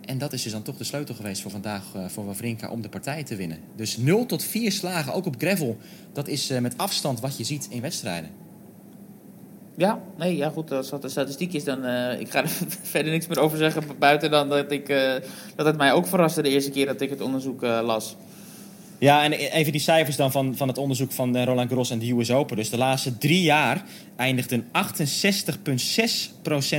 En 0.00 0.18
dat 0.18 0.32
is 0.32 0.42
dus 0.42 0.52
dan 0.52 0.62
toch 0.62 0.76
de 0.76 0.84
sleutel 0.84 1.14
geweest 1.14 1.42
voor 1.42 1.50
vandaag 1.50 1.92
uh, 1.96 2.04
voor 2.08 2.24
Wawrinka 2.24 2.70
om 2.70 2.82
de 2.82 2.88
partij 2.88 3.22
te 3.22 3.36
winnen. 3.36 3.58
Dus 3.76 3.96
0 3.96 4.26
tot 4.26 4.44
4 4.44 4.72
slagen, 4.72 5.12
ook 5.12 5.26
op 5.26 5.34
gravel. 5.38 5.78
Dat 6.12 6.28
is 6.28 6.50
uh, 6.50 6.58
met 6.58 6.78
afstand 6.78 7.20
wat 7.20 7.36
je 7.36 7.44
ziet 7.44 7.66
in 7.70 7.80
wedstrijden. 7.80 8.43
Ja, 9.76 10.00
nee, 10.16 10.36
ja 10.36 10.48
goed, 10.48 10.72
als 10.72 10.90
dat 10.90 11.02
de 11.02 11.08
statistiek 11.08 11.52
is, 11.52 11.64
dan 11.64 11.84
uh, 11.84 12.20
ik 12.20 12.30
ga 12.30 12.42
er 12.42 12.50
verder 12.92 13.12
niks 13.12 13.26
meer 13.26 13.40
over 13.40 13.58
zeggen 13.58 13.82
buiten 13.98 14.30
dan 14.30 14.48
dat, 14.48 14.72
ik, 14.72 14.88
uh, 14.88 15.12
dat 15.56 15.66
het 15.66 15.76
mij 15.76 15.92
ook 15.92 16.06
verraste 16.06 16.42
de 16.42 16.48
eerste 16.48 16.70
keer 16.70 16.86
dat 16.86 17.00
ik 17.00 17.10
het 17.10 17.20
onderzoek 17.20 17.62
uh, 17.62 17.80
las. 17.82 18.16
Ja, 18.98 19.22
en 19.22 19.32
even 19.32 19.72
die 19.72 19.80
cijfers 19.80 20.16
dan 20.16 20.32
van, 20.32 20.56
van 20.56 20.68
het 20.68 20.78
onderzoek 20.78 21.12
van 21.12 21.44
Roland 21.44 21.68
Garros 21.68 21.90
en 21.90 21.98
de 21.98 22.12
US 22.12 22.30
Open. 22.30 22.56
Dus 22.56 22.70
de 22.70 22.76
laatste 22.76 23.18
drie 23.18 23.42
jaar 23.42 23.84
eindigden 24.16 24.62
68,6% 24.62 24.68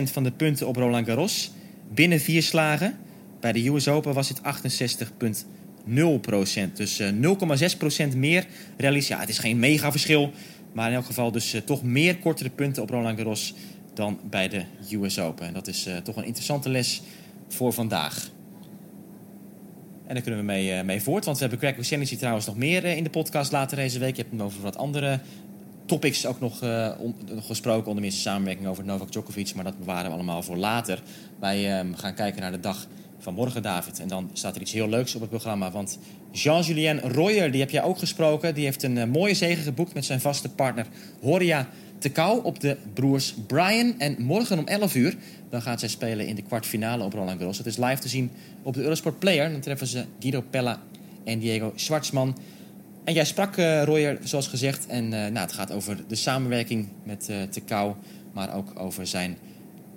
van 0.03 0.23
de 0.23 0.31
punten 0.31 0.67
op 0.67 0.75
Roland 0.75 1.07
Garros 1.07 1.51
binnen 1.93 2.19
vier 2.19 2.43
slagen. 2.43 2.97
Bij 3.39 3.51
de 3.51 3.67
US 3.67 3.87
Open 3.87 4.13
was 4.13 4.29
het 4.29 4.41
68,0%. 4.41 4.45
Dus 6.73 7.01
0,6% 7.01 7.07
meer 8.15 8.45
rallies. 8.77 9.07
Ja, 9.07 9.19
het 9.19 9.29
is 9.29 9.39
geen 9.39 9.59
mega 9.59 9.91
verschil. 9.91 10.31
Maar 10.75 10.89
in 10.89 10.95
elk 10.95 11.05
geval 11.05 11.31
dus 11.31 11.53
uh, 11.53 11.61
toch 11.61 11.83
meer 11.83 12.17
kortere 12.17 12.49
punten 12.49 12.83
op 12.83 12.89
Roland 12.89 13.17
Garros 13.17 13.53
dan 13.93 14.19
bij 14.29 14.49
de 14.49 14.63
US 14.91 15.19
Open. 15.19 15.47
En 15.47 15.53
dat 15.53 15.67
is 15.67 15.87
uh, 15.87 15.97
toch 15.97 16.15
een 16.15 16.25
interessante 16.25 16.69
les 16.69 17.01
voor 17.47 17.73
vandaag. 17.73 18.29
En 20.05 20.13
daar 20.13 20.23
kunnen 20.23 20.39
we 20.39 20.45
mee, 20.45 20.77
uh, 20.77 20.83
mee 20.83 21.01
voort. 21.01 21.25
Want 21.25 21.37
we 21.37 21.41
hebben 21.41 21.59
Craig 21.59 21.77
O'Shaughnessy 21.77 22.17
trouwens 22.17 22.45
nog 22.45 22.57
meer 22.57 22.85
in 22.85 23.03
de 23.03 23.09
podcast 23.09 23.51
later 23.51 23.77
deze 23.77 23.99
week. 23.99 24.15
Je 24.15 24.21
hebt 24.21 24.33
hem 24.33 24.43
over 24.45 24.61
wat 24.61 24.77
andere 24.77 25.19
topics 25.85 26.25
ook 26.25 26.39
nog 26.39 26.59
gesproken. 27.35 27.87
Onder 27.87 28.01
meer 28.01 28.11
samenwerking 28.11 28.67
over 28.67 28.85
Novak 28.85 29.11
Djokovic. 29.11 29.55
Maar 29.55 29.63
dat 29.63 29.79
bewaren 29.79 30.05
we 30.05 30.15
allemaal 30.15 30.43
voor 30.43 30.57
later. 30.57 31.01
Wij 31.39 31.77
ehm, 31.77 31.93
gaan 31.93 32.13
kijken 32.13 32.41
naar 32.41 32.51
de 32.51 32.59
dag 32.59 32.87
van 33.25 33.33
morgen, 33.33 33.61
David. 33.61 33.99
En 33.99 34.07
dan 34.07 34.29
staat 34.33 34.55
er 34.55 34.61
iets 34.61 34.71
heel 34.71 34.89
leuks 34.89 35.15
op 35.15 35.21
het 35.21 35.29
programma. 35.29 35.71
Want 35.71 35.99
Jean-Julien 36.31 36.99
Royer, 36.99 37.51
die 37.51 37.61
heb 37.61 37.69
jij 37.69 37.83
ook 37.83 37.97
gesproken. 37.97 38.53
Die 38.53 38.63
heeft 38.63 38.83
een 38.83 38.95
uh, 38.95 39.03
mooie 39.03 39.33
zege 39.33 39.61
geboekt 39.61 39.93
met 39.93 40.05
zijn 40.05 40.21
vaste 40.21 40.49
partner 40.49 40.85
Horia 41.21 41.69
te 41.97 42.09
kou 42.09 42.43
op 42.43 42.59
de 42.59 42.77
broers 42.93 43.35
Brian. 43.47 43.99
En 43.99 44.15
morgen 44.19 44.57
om 44.57 44.67
11 44.67 44.95
uur 44.95 45.15
dan 45.49 45.61
gaat 45.61 45.79
zij 45.79 45.89
spelen 45.89 46.27
in 46.27 46.35
de 46.35 46.41
kwartfinale 46.41 47.03
op 47.03 47.13
Roland 47.13 47.37
Garros. 47.37 47.57
Het 47.57 47.67
is 47.67 47.77
live 47.77 48.01
te 48.01 48.07
zien 48.07 48.31
op 48.63 48.73
de 48.73 48.81
Eurosport 48.81 49.19
Player. 49.19 49.51
Dan 49.51 49.59
treffen 49.59 49.87
ze 49.87 50.05
Guido 50.19 50.43
Pella 50.49 50.81
en 51.23 51.39
Diego 51.39 51.71
Schwartzman. 51.75 52.37
En 53.03 53.13
jij 53.13 53.25
sprak, 53.25 53.57
uh, 53.57 53.83
Royer, 53.83 54.17
zoals 54.23 54.47
gezegd. 54.47 54.87
En 54.87 55.03
uh, 55.03 55.11
nou, 55.11 55.37
het 55.37 55.53
gaat 55.53 55.71
over 55.71 55.97
de 56.07 56.15
samenwerking 56.15 56.87
met 57.03 57.29
uh. 57.29 57.89
Maar 58.33 58.55
ook 58.55 58.79
over 58.79 59.07
zijn 59.07 59.37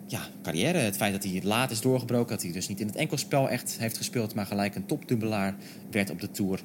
ja, 0.09 0.21
carrière. 0.43 0.79
Het 0.79 0.97
feit 0.97 1.13
dat 1.13 1.25
hij 1.25 1.41
laat 1.45 1.71
is 1.71 1.81
doorgebroken. 1.81 2.35
Dat 2.35 2.43
hij 2.43 2.53
dus 2.53 2.69
niet 2.69 2.81
in 2.81 2.87
het 2.87 2.97
enkelspel 2.97 3.49
echt 3.49 3.77
heeft 3.79 3.97
gespeeld. 3.97 4.35
Maar 4.35 4.47
gelijk 4.47 4.75
een 4.75 4.87
topdubbelaar 4.87 5.55
werd 5.91 6.11
op 6.11 6.21
de 6.21 6.31
Tour. 6.31 6.61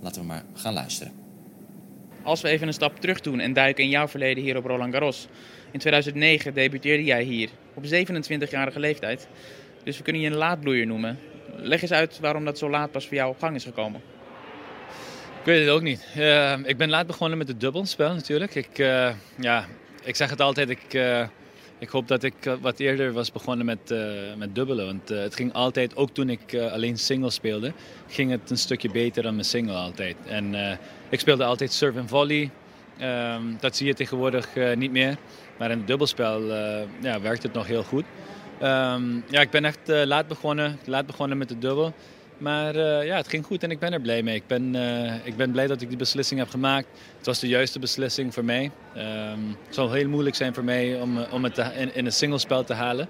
Laten 0.00 0.20
we 0.20 0.26
maar 0.26 0.42
gaan 0.54 0.72
luisteren. 0.72 1.12
Als 2.22 2.40
we 2.40 2.48
even 2.48 2.66
een 2.66 2.72
stap 2.72 3.00
terug 3.00 3.20
doen 3.20 3.40
en 3.40 3.52
duiken 3.52 3.84
in 3.84 3.90
jouw 3.90 4.08
verleden 4.08 4.42
hier 4.44 4.56
op 4.56 4.64
Roland 4.64 4.92
Garros. 4.92 5.28
In 5.70 5.78
2009 5.78 6.54
debuteerde 6.54 7.04
jij 7.04 7.22
hier 7.22 7.50
op 7.74 7.84
27-jarige 7.84 8.80
leeftijd. 8.80 9.28
Dus 9.84 9.96
we 9.96 10.02
kunnen 10.02 10.22
je 10.22 10.28
een 10.28 10.36
laadbloeier 10.36 10.86
noemen. 10.86 11.18
Leg 11.56 11.82
eens 11.82 11.92
uit 11.92 12.18
waarom 12.20 12.44
dat 12.44 12.58
zo 12.58 12.70
laat 12.70 12.90
pas 12.90 13.06
voor 13.06 13.16
jou 13.16 13.30
op 13.30 13.38
gang 13.38 13.54
is 13.54 13.64
gekomen. 13.64 14.00
Ik 15.40 15.46
weet 15.46 15.60
het 15.60 15.68
ook 15.68 15.82
niet. 15.82 16.06
Uh, 16.16 16.58
ik 16.64 16.76
ben 16.76 16.88
laat 16.88 17.06
begonnen 17.06 17.38
met 17.38 17.48
het 17.48 17.60
dubbelspel 17.60 18.14
natuurlijk. 18.14 18.54
Ik, 18.54 18.78
uh, 18.78 19.14
ja, 19.38 19.66
ik 20.04 20.16
zeg 20.16 20.30
het 20.30 20.40
altijd, 20.40 20.68
ik, 20.68 20.94
uh, 20.94 21.26
ik 21.80 21.88
hoop 21.88 22.08
dat 22.08 22.22
ik 22.22 22.34
wat 22.60 22.78
eerder 22.78 23.12
was 23.12 23.32
begonnen 23.32 23.66
met, 23.66 23.94
met 24.36 24.54
dubbelen. 24.54 24.86
Want 24.86 25.08
het 25.08 25.34
ging 25.34 25.52
altijd, 25.52 25.96
ook 25.96 26.10
toen 26.10 26.28
ik 26.28 26.54
alleen 26.54 26.98
single 26.98 27.30
speelde, 27.30 27.72
ging 28.08 28.30
het 28.30 28.50
een 28.50 28.58
stukje 28.58 28.90
beter 28.90 29.22
dan 29.22 29.34
mijn 29.34 29.46
single 29.46 29.74
altijd. 29.74 30.16
En 30.26 30.78
ik 31.08 31.20
speelde 31.20 31.44
altijd 31.44 31.72
serve 31.72 31.98
en 31.98 32.08
volley. 32.08 32.50
Ehm, 32.98 33.42
dat 33.60 33.76
zie 33.76 33.86
je 33.86 33.94
tegenwoordig 33.94 34.48
niet 34.74 34.90
meer. 34.90 35.16
Maar 35.58 35.70
in 35.70 35.78
het 35.78 35.86
dubbelspel 35.86 36.42
ja, 37.00 37.20
werkt 37.20 37.42
het 37.42 37.52
nog 37.52 37.66
heel 37.66 37.82
goed. 37.82 38.04
Um, 38.62 39.24
ja, 39.30 39.40
ik 39.40 39.50
ben 39.50 39.64
echt 39.64 39.80
laat, 39.84 40.28
begonnen, 40.28 40.78
laat 40.84 41.06
begonnen 41.06 41.38
met 41.38 41.48
de 41.48 41.58
dubbel. 41.58 41.94
Maar 42.40 42.76
uh, 42.76 43.06
ja, 43.06 43.16
het 43.16 43.28
ging 43.28 43.44
goed 43.44 43.62
en 43.62 43.70
ik 43.70 43.78
ben 43.78 43.92
er 43.92 44.00
blij 44.00 44.22
mee. 44.22 44.34
Ik 44.34 44.46
ben, 44.46 44.74
uh, 44.74 45.26
ik 45.26 45.36
ben 45.36 45.50
blij 45.50 45.66
dat 45.66 45.80
ik 45.80 45.88
die 45.88 45.96
beslissing 45.96 46.40
heb 46.40 46.48
gemaakt. 46.48 46.86
Het 47.16 47.26
was 47.26 47.38
de 47.38 47.48
juiste 47.48 47.78
beslissing 47.78 48.34
voor 48.34 48.44
mij. 48.44 48.70
Um, 48.96 49.56
het 49.66 49.74
zal 49.74 49.92
heel 49.92 50.08
moeilijk 50.08 50.36
zijn 50.36 50.54
voor 50.54 50.64
mij 50.64 51.00
om, 51.00 51.18
om 51.18 51.44
het 51.44 51.58
in, 51.58 52.06
een 52.06 52.12
singlespel 52.12 52.64
te 52.64 52.74
halen. 52.74 53.08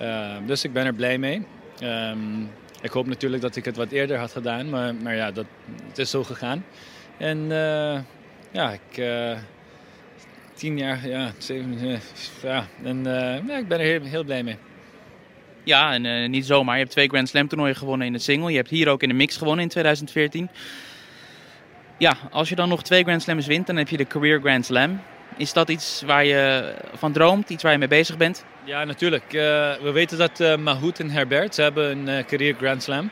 Uh, 0.00 0.36
dus 0.46 0.64
ik 0.64 0.72
ben 0.72 0.86
er 0.86 0.94
blij 0.94 1.18
mee. 1.18 1.46
Um, 1.82 2.50
ik 2.82 2.90
hoop 2.90 3.06
natuurlijk 3.06 3.42
dat 3.42 3.56
ik 3.56 3.64
het 3.64 3.76
wat 3.76 3.90
eerder 3.90 4.18
had 4.18 4.32
gedaan. 4.32 4.68
Maar, 4.68 4.94
maar 4.94 5.14
ja, 5.14 5.30
dat, 5.30 5.46
het 5.88 5.98
is 5.98 6.10
zo 6.10 6.24
gegaan. 6.24 6.64
En 7.16 7.48
ja, 8.50 8.72
ik... 8.72 9.04
tien 10.54 10.78
jaar, 10.78 11.08
ja, 11.08 11.32
zeven, 11.38 12.00
ja. 12.42 12.66
En 12.84 13.04
ja, 13.46 13.56
ik 13.56 13.68
ben 13.68 13.78
er 13.78 13.84
heel, 13.84 14.02
heel 14.02 14.24
blij 14.24 14.42
mee. 14.42 14.56
Ja, 15.64 15.92
en 15.92 16.04
uh, 16.04 16.28
niet 16.28 16.46
zomaar. 16.46 16.74
Je 16.74 16.80
hebt 16.80 16.92
twee 16.92 17.08
Grand 17.08 17.28
Slam 17.28 17.48
toernooien 17.48 17.76
gewonnen 17.76 18.06
in 18.06 18.12
de 18.12 18.18
single. 18.18 18.50
Je 18.50 18.56
hebt 18.56 18.70
hier 18.70 18.88
ook 18.88 19.02
in 19.02 19.08
de 19.08 19.14
mix 19.14 19.36
gewonnen 19.36 19.62
in 19.64 19.70
2014. 19.70 20.48
Ja, 21.98 22.16
als 22.30 22.48
je 22.48 22.54
dan 22.54 22.68
nog 22.68 22.82
twee 22.82 23.02
Grand 23.02 23.22
Slams 23.22 23.46
wint, 23.46 23.66
dan 23.66 23.76
heb 23.76 23.88
je 23.88 23.96
de 23.96 24.06
Career 24.06 24.40
Grand 24.40 24.66
Slam. 24.66 25.00
Is 25.36 25.52
dat 25.52 25.68
iets 25.68 26.02
waar 26.06 26.24
je 26.24 26.72
van 26.94 27.12
droomt, 27.12 27.50
iets 27.50 27.62
waar 27.62 27.72
je 27.72 27.78
mee 27.78 27.88
bezig 27.88 28.16
bent? 28.16 28.44
Ja, 28.64 28.84
natuurlijk. 28.84 29.24
Uh, 29.24 29.32
we 29.82 29.90
weten 29.92 30.18
dat 30.18 30.40
uh, 30.40 30.56
Mahout 30.56 30.98
en 30.98 31.10
Herbert 31.10 31.56
hebben 31.56 32.08
een 32.08 32.24
Career 32.24 32.54
Grand 32.54 32.82
Slam. 32.82 33.10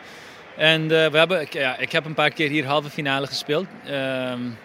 En 0.56 0.88
we 0.88 1.18
hebben, 1.18 1.46
ja, 1.50 1.78
ik 1.78 1.92
heb 1.92 2.04
een 2.04 2.14
paar 2.14 2.30
keer 2.30 2.48
hier 2.48 2.66
halve 2.66 2.90
finale 2.90 3.26
gespeeld 3.26 3.66
um, 3.90 4.58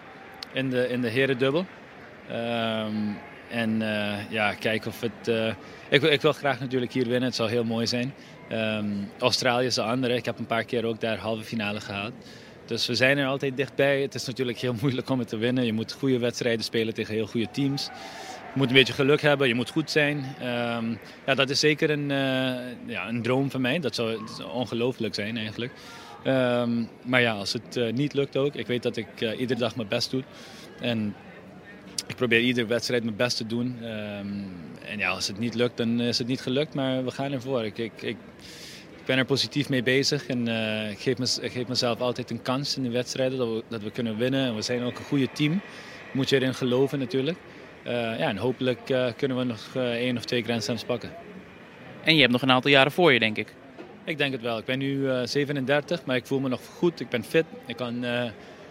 in 0.52 0.70
de, 0.70 0.88
in 0.88 1.00
de 1.00 1.08
herendubbel. 1.08 1.66
Um, 2.30 3.18
en 3.50 3.78
ja, 4.30 4.54
kijken 4.54 4.90
of 4.90 5.00
het 5.00 5.56
ik, 5.88 6.02
ik, 6.02 6.20
wil 6.20 6.32
graag 6.32 6.60
natuurlijk 6.60 6.92
hier 6.92 7.04
winnen. 7.04 7.22
Het 7.22 7.34
zal 7.34 7.46
heel 7.46 7.64
mooi 7.64 7.86
zijn. 7.86 8.14
Um, 8.52 9.10
Australië 9.18 9.66
is 9.66 9.74
de 9.74 9.82
andere. 9.82 10.14
Ik 10.14 10.24
heb 10.24 10.38
een 10.38 10.46
paar 10.46 10.64
keer 10.64 10.84
ook 10.84 11.00
daar 11.00 11.18
halve 11.18 11.44
finale 11.44 11.80
gehaald. 11.80 12.12
Dus 12.66 12.86
we 12.86 12.94
zijn 12.94 13.18
er 13.18 13.26
altijd 13.26 13.56
dichtbij. 13.56 14.02
Het 14.02 14.14
is 14.14 14.26
natuurlijk 14.26 14.58
heel 14.58 14.74
moeilijk 14.80 15.10
om 15.10 15.18
het 15.18 15.28
te 15.28 15.36
winnen. 15.36 15.64
Je 15.64 15.72
moet 15.72 15.92
goede 15.92 16.18
wedstrijden 16.18 16.64
spelen 16.64 16.94
tegen 16.94 17.14
heel 17.14 17.26
goede 17.26 17.50
teams. 17.50 17.84
Je 18.52 18.60
moet 18.60 18.68
een 18.68 18.74
beetje 18.74 18.92
geluk 18.92 19.20
hebben, 19.20 19.48
je 19.48 19.54
moet 19.54 19.70
goed 19.70 19.90
zijn. 19.90 20.16
Um, 20.16 20.98
ja, 21.26 21.34
dat 21.34 21.50
is 21.50 21.60
zeker 21.60 21.90
een, 21.90 22.10
uh, 22.10 22.86
ja, 22.86 23.08
een 23.08 23.22
droom 23.22 23.50
van 23.50 23.60
mij. 23.60 23.80
Dat 23.80 23.94
zou, 23.94 24.18
zou 24.36 24.50
ongelooflijk 24.50 25.14
zijn 25.14 25.36
eigenlijk. 25.36 25.72
Um, 26.26 26.88
maar 27.02 27.20
ja, 27.20 27.32
als 27.32 27.52
het 27.52 27.92
niet 27.94 28.12
lukt 28.12 28.36
ook. 28.36 28.54
Ik 28.54 28.66
weet 28.66 28.82
dat 28.82 28.96
ik 28.96 29.36
iedere 29.38 29.60
dag 29.60 29.76
mijn 29.76 29.88
best 29.88 30.10
doe. 30.10 30.22
En 30.80 31.14
ik 32.06 32.16
probeer 32.16 32.40
iedere 32.40 32.66
wedstrijd 32.66 33.04
mijn 33.04 33.16
best 33.16 33.36
te 33.36 33.46
doen. 33.46 33.78
Um, 33.82 34.46
en 34.86 34.98
ja, 34.98 35.08
als 35.08 35.26
het 35.26 35.38
niet 35.38 35.54
lukt, 35.54 35.76
dan 35.76 36.00
is 36.00 36.18
het 36.18 36.26
niet 36.26 36.40
gelukt. 36.40 36.74
Maar 36.74 37.04
we 37.04 37.10
gaan 37.10 37.32
ervoor. 37.32 37.64
Ik, 37.64 37.78
ik, 37.78 37.92
ik, 38.02 38.16
ik 38.96 39.04
ben 39.04 39.18
er 39.18 39.24
positief 39.24 39.68
mee 39.68 39.82
bezig. 39.82 40.26
En 40.26 40.48
uh, 40.48 40.90
ik, 40.90 40.98
geef 40.98 41.38
ik, 41.42 41.52
geef 41.52 41.66
mezelf 41.66 42.00
altijd 42.00 42.30
een 42.30 42.42
kans 42.42 42.76
in 42.76 42.82
de 42.82 42.90
wedstrijden 42.90 43.38
dat 43.38 43.48
we, 43.48 43.62
dat 43.68 43.82
we 43.82 43.90
kunnen 43.90 44.16
winnen. 44.16 44.46
En 44.46 44.54
we 44.54 44.62
zijn 44.62 44.82
ook 44.82 44.98
een 44.98 45.04
goede 45.04 45.28
team. 45.32 45.60
Moet 46.12 46.28
je 46.28 46.36
erin 46.36 46.54
geloven 46.54 46.98
natuurlijk. 46.98 47.38
Uh, 47.86 47.92
ja, 47.92 48.28
en 48.28 48.36
hopelijk 48.36 48.90
uh, 48.90 49.06
kunnen 49.16 49.36
we 49.36 49.44
nog 49.44 49.74
één 49.74 50.16
of 50.16 50.24
twee 50.24 50.42
Grand 50.42 50.64
Slams 50.64 50.84
pakken. 50.84 51.10
En 52.04 52.14
je 52.14 52.20
hebt 52.20 52.32
nog 52.32 52.42
een 52.42 52.50
aantal 52.50 52.70
jaren 52.70 52.92
voor 52.92 53.12
je, 53.12 53.18
denk 53.18 53.36
ik. 53.36 53.54
Ik 54.04 54.18
denk 54.18 54.32
het 54.32 54.42
wel. 54.42 54.58
Ik 54.58 54.64
ben 54.64 54.78
nu 54.78 55.08
37, 55.24 56.04
maar 56.04 56.16
ik 56.16 56.26
voel 56.26 56.40
me 56.40 56.48
nog 56.48 56.60
goed. 56.76 57.00
Ik 57.00 57.08
ben 57.08 57.24
fit. 57.24 57.44
Ik 57.66 57.76
kan 57.76 58.04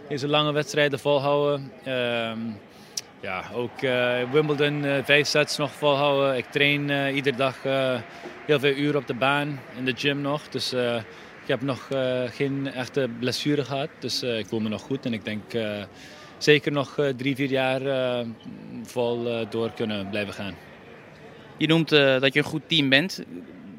deze 0.10 0.28
lange 0.28 0.52
wedstrijden 0.52 1.00
volhouden. 1.00 1.72
Ja, 3.24 3.44
ook 3.54 3.82
uh, 3.82 4.32
Wimbledon 4.32 4.84
uh, 4.84 5.04
vijf 5.04 5.28
sets 5.28 5.58
nog 5.58 5.72
volhouden. 5.72 6.38
Ik 6.38 6.46
train 6.46 6.90
uh, 6.90 7.16
iedere 7.16 7.38
dag 7.38 7.64
heel 8.46 8.60
veel 8.60 8.76
uren 8.76 9.00
op 9.00 9.08
de 9.08 9.14
baan, 9.14 9.60
in 9.78 9.86
de 9.86 9.94
gym 9.96 10.22
nog. 10.22 10.48
Dus 10.50 10.74
ik 11.42 11.48
heb 11.48 11.62
nog 11.62 11.88
geen 12.28 12.74
echte 12.74 13.10
blessure 13.20 13.66
gehad. 13.66 13.90
Dus 14.00 14.24
ik 14.24 14.46
voel 14.46 14.60
me 14.60 14.70
nog 14.70 14.82
goed 14.82 15.06
en 15.06 15.14
ik 15.14 15.26
denk 15.26 15.42
zeker 16.38 16.72
nog 16.72 16.98
drie, 17.18 17.36
vier 17.36 17.50
jaar 17.50 17.82
vol 18.84 19.48
door 19.50 19.72
kunnen 19.72 20.10
blijven 20.10 20.34
gaan. 20.34 20.56
Je 21.58 21.68
noemt 21.68 21.90
dat 21.90 22.34
je 22.34 22.40
een 22.40 22.46
goed 22.46 22.68
team 22.68 22.90
bent. 22.90 23.24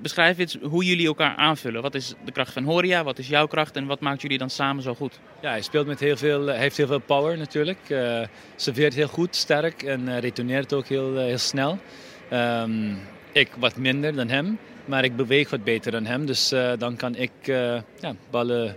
Beschrijf 0.04 0.38
eens 0.38 0.58
hoe 0.62 0.84
jullie 0.84 1.06
elkaar 1.06 1.36
aanvullen. 1.36 1.82
Wat 1.82 1.94
is 1.94 2.14
de 2.24 2.32
kracht 2.32 2.52
van 2.52 2.64
Horia? 2.64 3.04
Wat 3.04 3.18
is 3.18 3.28
jouw 3.28 3.46
kracht? 3.46 3.76
En 3.76 3.86
wat 3.86 4.00
maakt 4.00 4.22
jullie 4.22 4.38
dan 4.38 4.50
samen 4.50 4.82
zo 4.82 4.94
goed? 4.94 5.18
Ja, 5.40 5.50
hij 5.50 5.62
speelt 5.62 5.86
met 5.86 6.00
heel 6.00 6.16
veel, 6.16 6.46
hij 6.46 6.58
heeft 6.58 6.76
heel 6.76 6.86
veel 6.86 6.98
power 6.98 7.38
natuurlijk. 7.38 7.78
Uh, 7.88 8.20
serveert 8.56 8.94
heel 8.94 9.08
goed, 9.08 9.36
sterk 9.36 9.82
en 9.82 10.08
uh, 10.08 10.18
retourneert 10.18 10.72
ook 10.72 10.86
heel, 10.86 11.16
heel 11.16 11.38
snel. 11.38 11.78
Um, 12.32 12.98
ik 13.32 13.48
wat 13.58 13.76
minder 13.76 14.14
dan 14.14 14.28
hem, 14.28 14.58
maar 14.84 15.04
ik 15.04 15.16
beweeg 15.16 15.50
wat 15.50 15.64
beter 15.64 15.92
dan 15.92 16.06
hem. 16.06 16.26
Dus 16.26 16.48
dan 16.78 16.96
kan 16.96 17.16
ik 17.16 17.32
ja, 17.44 18.14
ballen 18.30 18.76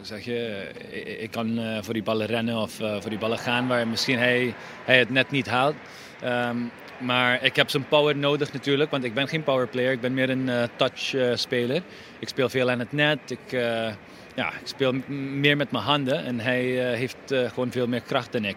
zeg 0.00 0.24
je, 0.24 0.70
ik 1.18 1.30
kan 1.30 1.60
voor 1.80 1.94
die 1.94 2.02
ballen 2.02 2.26
rennen 2.26 2.56
of 2.56 2.72
voor 2.74 3.10
die 3.10 3.18
ballen 3.18 3.38
gaan 3.38 3.66
waar 3.68 3.88
misschien 3.88 4.18
hij, 4.18 4.54
hij 4.84 4.98
het 4.98 5.10
net 5.10 5.30
niet 5.30 5.48
haalt. 5.48 5.74
Um, 6.24 6.70
maar 6.98 7.44
ik 7.44 7.56
heb 7.56 7.70
zijn 7.70 7.88
power 7.88 8.16
nodig 8.16 8.52
natuurlijk, 8.52 8.90
want 8.90 9.04
ik 9.04 9.14
ben 9.14 9.28
geen 9.28 9.42
powerplayer. 9.42 9.92
Ik 9.92 10.00
ben 10.00 10.14
meer 10.14 10.30
een 10.30 10.46
uh, 10.46 10.62
touch-speler. 10.76 11.76
Uh, 11.76 11.82
ik 12.18 12.28
speel 12.28 12.48
veel 12.48 12.70
aan 12.70 12.78
het 12.78 12.92
net. 12.92 13.18
Ik, 13.26 13.52
uh, 13.52 13.60
ja, 14.34 14.48
ik 14.48 14.66
speel 14.66 14.92
meer 15.08 15.56
met 15.56 15.70
mijn 15.70 15.84
handen 15.84 16.24
en 16.24 16.40
hij 16.40 16.62
heeft 16.96 17.16
gewoon 17.26 17.70
veel 17.70 17.86
meer 17.86 18.00
kracht 18.00 18.32
dan 18.32 18.44
ik. 18.44 18.56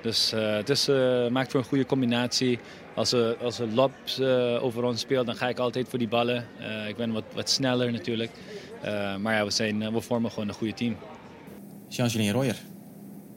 Dus 0.00 0.30
het 0.36 0.68
is, 0.68 0.88
maakt 1.30 1.50
voor 1.50 1.60
een 1.60 1.66
goede 1.66 1.86
combinatie. 1.86 2.58
Als 2.94 3.12
er, 3.12 3.36
als 3.36 3.58
er 3.58 3.68
lobs 3.68 4.20
over 4.60 4.84
ons 4.84 5.00
speelt, 5.00 5.26
dan 5.26 5.34
ga 5.34 5.48
ik 5.48 5.58
altijd 5.58 5.88
voor 5.88 5.98
die 5.98 6.08
ballen. 6.08 6.46
ik 6.88 6.96
ben 6.96 7.12
wat, 7.12 7.24
wat 7.34 7.50
sneller 7.50 7.92
natuurlijk. 7.92 8.30
maar 9.20 9.34
ja, 9.34 9.44
we, 9.44 9.50
zijn, 9.50 9.92
we 9.92 10.00
vormen 10.00 10.30
gewoon 10.30 10.48
een 10.48 10.54
goede 10.54 10.74
team. 10.74 10.96
Jean-Julien 11.88 12.32
Royer, 12.32 12.56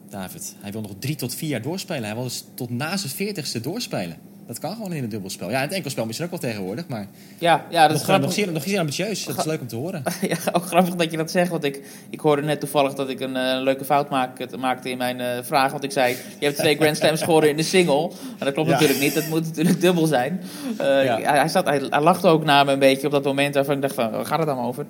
David, 0.08 0.56
hij 0.60 0.72
wil 0.72 0.80
nog 0.80 0.94
drie 0.98 1.16
tot 1.16 1.34
vier 1.34 1.48
jaar 1.48 1.62
doorspelen. 1.62 2.04
Hij 2.04 2.14
wil 2.14 2.24
dus 2.24 2.44
tot 2.54 2.70
na 2.70 2.96
zijn 2.96 3.12
veertigste 3.12 3.60
doorspelen. 3.60 4.29
Dat 4.50 4.58
kan 4.58 4.74
gewoon 4.74 4.92
in 4.92 5.02
het 5.02 5.10
dubbelspel. 5.10 5.50
Ja, 5.50 5.56
in 5.56 5.62
het 5.62 5.72
enkelspel 5.72 6.06
misschien 6.06 6.26
ook 6.26 6.40
wel 6.40 6.50
tegenwoordig, 6.50 6.88
maar... 6.88 7.06
Ja, 7.38 7.64
ja 7.68 7.82
dat 7.82 7.90
is 7.90 7.96
nog, 7.96 8.02
grappig. 8.02 8.26
Nog 8.26 8.34
zeer, 8.34 8.52
nog 8.52 8.62
zeer 8.62 8.78
ambitieus. 8.78 9.24
Dat 9.24 9.38
is 9.38 9.44
leuk 9.44 9.60
om 9.60 9.66
te 9.66 9.76
horen. 9.76 10.02
ja, 10.28 10.36
ook 10.52 10.64
grappig 10.64 10.94
dat 10.94 11.10
je 11.10 11.16
dat 11.16 11.30
zegt, 11.30 11.50
want 11.50 11.64
ik, 11.64 11.82
ik 12.10 12.20
hoorde 12.20 12.42
net 12.42 12.60
toevallig 12.60 12.94
dat 12.94 13.08
ik 13.08 13.20
een 13.20 13.36
uh, 13.36 13.62
leuke 13.62 13.84
fout 13.84 14.10
maak, 14.10 14.56
maakte 14.56 14.90
in 14.90 14.98
mijn 14.98 15.20
uh, 15.20 15.26
vraag. 15.42 15.70
Want 15.72 15.84
ik 15.84 15.92
zei, 15.92 16.16
je 16.38 16.44
hebt 16.44 16.58
twee 16.58 16.76
Grand 16.76 16.96
Slams 16.96 17.22
gewonnen 17.22 17.50
in 17.50 17.56
de 17.56 17.62
single. 17.62 18.08
Maar 18.08 18.44
dat 18.44 18.52
klopt 18.52 18.68
ja. 18.68 18.74
natuurlijk 18.74 19.00
niet, 19.00 19.14
dat 19.14 19.26
moet 19.26 19.44
natuurlijk 19.44 19.80
dubbel 19.80 20.06
zijn. 20.06 20.40
Uh, 20.80 21.04
ja. 21.04 21.20
hij, 21.20 21.48
zat, 21.48 21.64
hij, 21.64 21.82
hij, 21.90 22.00
lachte 22.00 22.28
ook 22.28 22.44
na 22.44 22.64
me 22.64 22.72
een 22.72 22.78
beetje 22.78 23.06
op 23.06 23.12
dat 23.12 23.24
moment 23.24 23.54
waarvan 23.54 23.74
ik 23.74 23.82
dacht 23.82 23.94
van, 23.94 24.10
waar 24.10 24.26
gaat 24.26 24.38
het 24.38 24.48
dan 24.48 24.58
over? 24.58 24.86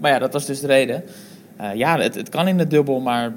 maar 0.00 0.10
ja, 0.10 0.18
dat 0.18 0.32
was 0.32 0.46
dus 0.46 0.60
de 0.60 0.66
reden. 0.66 1.04
ja, 1.74 1.98
het, 1.98 2.14
het 2.14 2.28
kan 2.28 2.48
in 2.48 2.58
de 2.58 2.66
dubbel, 2.66 3.00
maar 3.00 3.32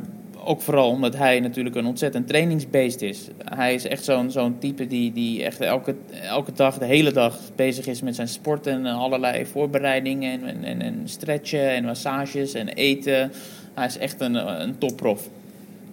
ook 0.46 0.62
vooral 0.62 0.90
omdat 0.90 1.16
hij 1.18 1.40
natuurlijk 1.40 1.76
een 1.76 1.86
ontzettend 1.86 2.28
trainingsbeest 2.28 3.02
is. 3.02 3.28
Hij 3.44 3.74
is 3.74 3.88
echt 3.88 4.04
zo'n 4.04 4.32
zo'n 4.32 4.58
type 4.60 4.88
die, 4.88 5.12
die 5.12 5.44
echt 5.44 5.60
elke, 5.62 5.96
elke 6.22 6.52
dag, 6.52 6.78
de 6.78 6.86
hele 6.86 7.12
dag 7.12 7.40
bezig 7.56 7.86
is 7.86 8.02
met 8.02 8.16
zijn 8.16 8.28
sport 8.28 8.68
en 8.68 8.86
allerlei 8.86 9.46
voorbereidingen 9.46 10.48
en, 10.48 10.64
en, 10.64 10.82
en 10.82 11.02
stretchen 11.06 11.70
en 11.70 11.86
massages 11.86 12.54
en 12.54 12.68
eten. 12.68 13.32
Hij 13.74 13.86
is 13.86 13.98
echt 13.98 14.22
een, 14.22 14.62
een 14.62 14.78
topprof. 14.78 15.30